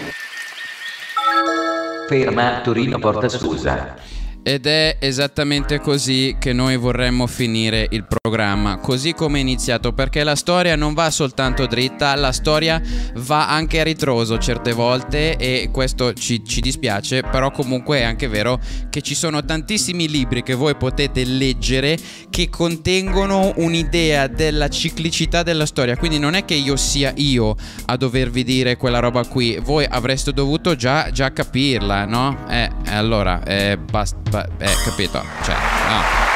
Ferma 2.12 2.62
Torino 2.62 3.00
Porta 3.00 3.30
Scusa. 3.30 4.11
Ed 4.44 4.66
è 4.66 4.98
esattamente 5.00 5.80
così 5.80 6.36
che 6.40 6.52
noi 6.52 6.76
vorremmo 6.76 7.28
finire 7.28 7.88
il 7.92 8.06
programma, 8.08 8.78
così 8.78 9.14
come 9.14 9.38
è 9.38 9.42
iniziato, 9.42 9.94
perché 9.94 10.24
la 10.24 10.36
storia 10.36 10.76
non 10.76 10.96
va 10.96 11.12
soltanto 11.12 11.68
dritta, 11.68 12.16
la 12.16 12.32
storia 12.32 12.82
va 13.18 13.50
anche 13.50 13.80
a 13.80 13.84
ritroso 13.84 14.40
certe 14.40 14.74
volte 14.74 15.36
e 15.36 15.70
questo 15.72 16.14
ci, 16.14 16.44
ci 16.44 16.60
dispiace, 16.60 17.22
però 17.22 17.52
comunque 17.52 18.00
è 18.00 18.04
anche 18.04 18.28
vero 18.28 18.60
che 18.90 19.02
ci 19.02 19.14
sono 19.14 19.46
tantissimi 19.46 20.10
libri 20.10 20.42
che 20.42 20.56
voi 20.56 20.76
potete 20.76 21.24
leggere 21.24 21.98
che 22.32 22.50
contengono 22.50 23.54
un'idea 23.58 24.26
della 24.26 24.70
ciclicità 24.70 25.44
della 25.44 25.68
storia, 25.68 25.98
quindi 25.98 26.18
non 26.18 26.34
è 26.34 26.46
che 26.46 26.56
io 26.56 26.76
sia 26.78 27.14
io 27.18 27.56
a 27.86 27.96
dovervi 27.96 28.44
dire 28.44 28.76
quella 28.76 29.00
roba 29.00 29.24
qui, 29.24 29.60
voi 29.62 29.86
avreste 29.88 30.34
dovuto 30.34 30.76
già, 30.76 31.12
già 31.12 31.32
capirla, 31.32 32.06
no? 32.06 32.46
Eh, 32.50 32.70
allora, 32.86 33.44
eh, 33.44 33.78
basta, 33.78 34.31
ba- 34.32 34.48
eh, 34.60 34.76
capito, 34.86 35.24
cioè, 35.44 35.56
no. 35.88 36.30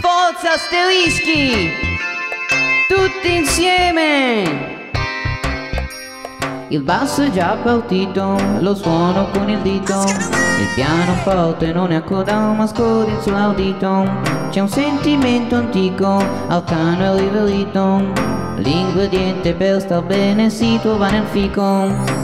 Forza 0.00 0.52
asterischi! 0.54 1.70
Tutti 2.88 3.34
insieme! 3.34 4.81
Il 6.72 6.80
basso 6.80 7.20
è 7.20 7.30
già 7.30 7.54
partito, 7.62 8.34
lo 8.60 8.74
suono 8.74 9.28
con 9.30 9.46
il 9.50 9.58
dito. 9.58 10.04
Il 10.06 10.68
pianoforte 10.74 11.70
non 11.70 11.92
è 11.92 11.96
a 11.96 12.02
coda 12.02 12.50
ma 12.52 12.66
scodi 12.66 13.12
sull'audito. 13.20 14.08
C'è 14.48 14.60
un 14.60 14.68
sentimento 14.70 15.56
antico, 15.56 16.24
arcano 16.48 17.16
e 17.16 17.20
riverito. 17.20 18.10
L'ingrediente 18.56 19.52
per 19.52 19.82
star 19.82 20.02
bene 20.02 20.48
si 20.48 20.78
trova 20.80 21.10
nel 21.10 21.26
fico. 21.26 21.62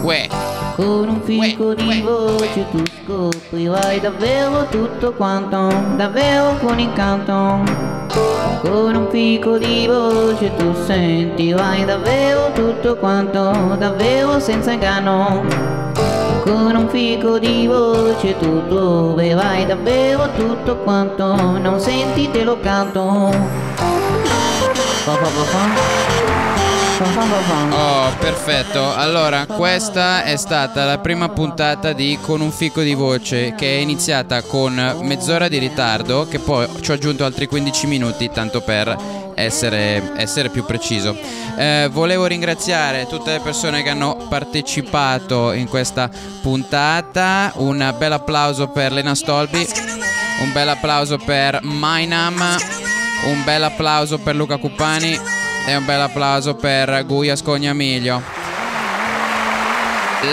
Uè. 0.00 0.57
Con 0.78 1.08
un 1.08 1.20
fico 1.22 1.74
di 1.74 2.02
voce 2.02 2.64
tu 2.70 2.80
scoprirai 3.02 3.98
davvero 3.98 4.64
tutto 4.68 5.12
quanto, 5.12 5.66
davvero 5.96 6.56
con 6.58 6.78
incanto. 6.78 7.64
Con 8.60 8.94
un 8.94 9.08
fico 9.10 9.58
di 9.58 9.88
voce 9.88 10.54
tu 10.54 10.72
sentirai 10.86 11.84
davvero 11.84 12.52
tutto 12.52 12.94
quanto, 12.94 13.74
davvero 13.76 14.38
senza 14.38 14.70
inganno. 14.70 15.42
Con 16.44 16.76
un 16.76 16.88
fico 16.88 17.40
di 17.40 17.66
voce 17.66 18.38
tu 18.38 18.64
troverai 18.68 19.66
davvero 19.66 20.30
tutto 20.36 20.76
quanto, 20.76 21.58
non 21.58 21.80
senti 21.80 22.30
te 22.30 22.44
lo 22.44 22.56
canto. 22.60 23.32
Fa, 23.74 25.12
fa, 25.12 25.26
fa. 25.26 26.27
Oh, 27.00 28.12
perfetto. 28.18 28.92
Allora, 28.92 29.46
questa 29.46 30.24
è 30.24 30.34
stata 30.36 30.84
la 30.84 30.98
prima 30.98 31.28
puntata 31.28 31.92
di 31.92 32.18
Con 32.20 32.40
un 32.40 32.50
fico 32.50 32.80
di 32.80 32.94
voce 32.94 33.54
che 33.56 33.76
è 33.76 33.80
iniziata 33.80 34.42
con 34.42 34.96
mezz'ora 35.02 35.46
di 35.46 35.58
ritardo, 35.58 36.26
che 36.26 36.40
poi 36.40 36.66
ci 36.80 36.90
ho 36.90 36.94
aggiunto 36.94 37.24
altri 37.24 37.46
15 37.46 37.86
minuti, 37.86 38.28
tanto 38.30 38.62
per 38.62 38.96
essere, 39.36 40.12
essere 40.16 40.48
più 40.48 40.64
preciso. 40.64 41.16
Eh, 41.56 41.88
volevo 41.92 42.26
ringraziare 42.26 43.06
tutte 43.06 43.30
le 43.30 43.40
persone 43.40 43.84
che 43.84 43.90
hanno 43.90 44.26
partecipato 44.28 45.52
in 45.52 45.68
questa 45.68 46.10
puntata. 46.42 47.52
Un 47.58 47.94
bel 47.96 48.12
applauso 48.12 48.66
per 48.66 48.90
Lena 48.90 49.14
Stolbi, 49.14 49.64
un 50.40 50.52
bel 50.52 50.68
applauso 50.68 51.16
per 51.16 51.60
Mainam, 51.62 52.42
un 53.26 53.44
bel 53.44 53.62
applauso 53.62 54.18
per 54.18 54.34
Luca 54.34 54.56
Cupani 54.56 55.37
e 55.68 55.76
un 55.76 55.84
bel 55.84 56.00
applauso 56.00 56.54
per 56.54 57.04
Guia 57.04 57.36
Scognamiglio. 57.36 58.22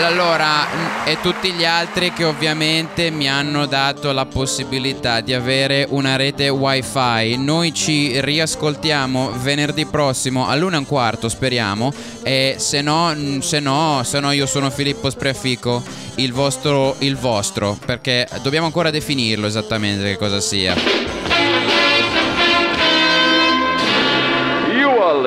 Allora, 0.02 1.04
e 1.04 1.18
tutti 1.20 1.52
gli 1.52 1.64
altri 1.64 2.12
che 2.12 2.24
ovviamente 2.24 3.10
mi 3.10 3.28
hanno 3.28 3.66
dato 3.66 4.12
la 4.12 4.24
possibilità 4.24 5.20
di 5.20 5.34
avere 5.34 5.86
una 5.90 6.16
rete 6.16 6.48
wifi. 6.48 7.36
Noi 7.36 7.74
ci 7.74 8.18
riascoltiamo 8.18 9.32
venerdì 9.38 9.84
prossimo 9.84 10.48
all'una 10.48 10.76
e 10.76 10.78
un 10.78 10.86
quarto, 10.86 11.28
speriamo. 11.28 11.92
E 12.22 12.56
se 12.58 12.80
no, 12.80 13.14
se 13.40 13.60
no, 13.60 14.00
se 14.04 14.20
no 14.20 14.32
io 14.32 14.46
sono 14.46 14.70
Filippo 14.70 15.10
Sprefico, 15.10 15.82
il 16.16 16.32
vostro, 16.32 16.96
il 17.00 17.16
vostro, 17.16 17.78
perché 17.84 18.26
dobbiamo 18.42 18.66
ancora 18.66 18.90
definirlo 18.90 19.46
esattamente 19.46 20.02
che 20.02 20.16
cosa 20.16 20.40
sia. 20.40 21.15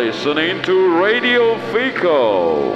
Listening 0.06 0.62
to 0.62 0.98
Radio 0.98 1.58
Fico. 1.74 2.74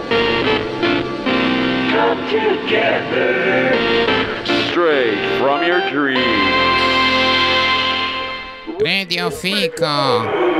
Come 1.90 2.20
together. 2.30 3.72
Straight 4.68 5.40
from 5.40 5.66
your 5.66 5.90
dreams. 5.90 6.20
Radio 8.82 9.30
Fico. 9.30 10.53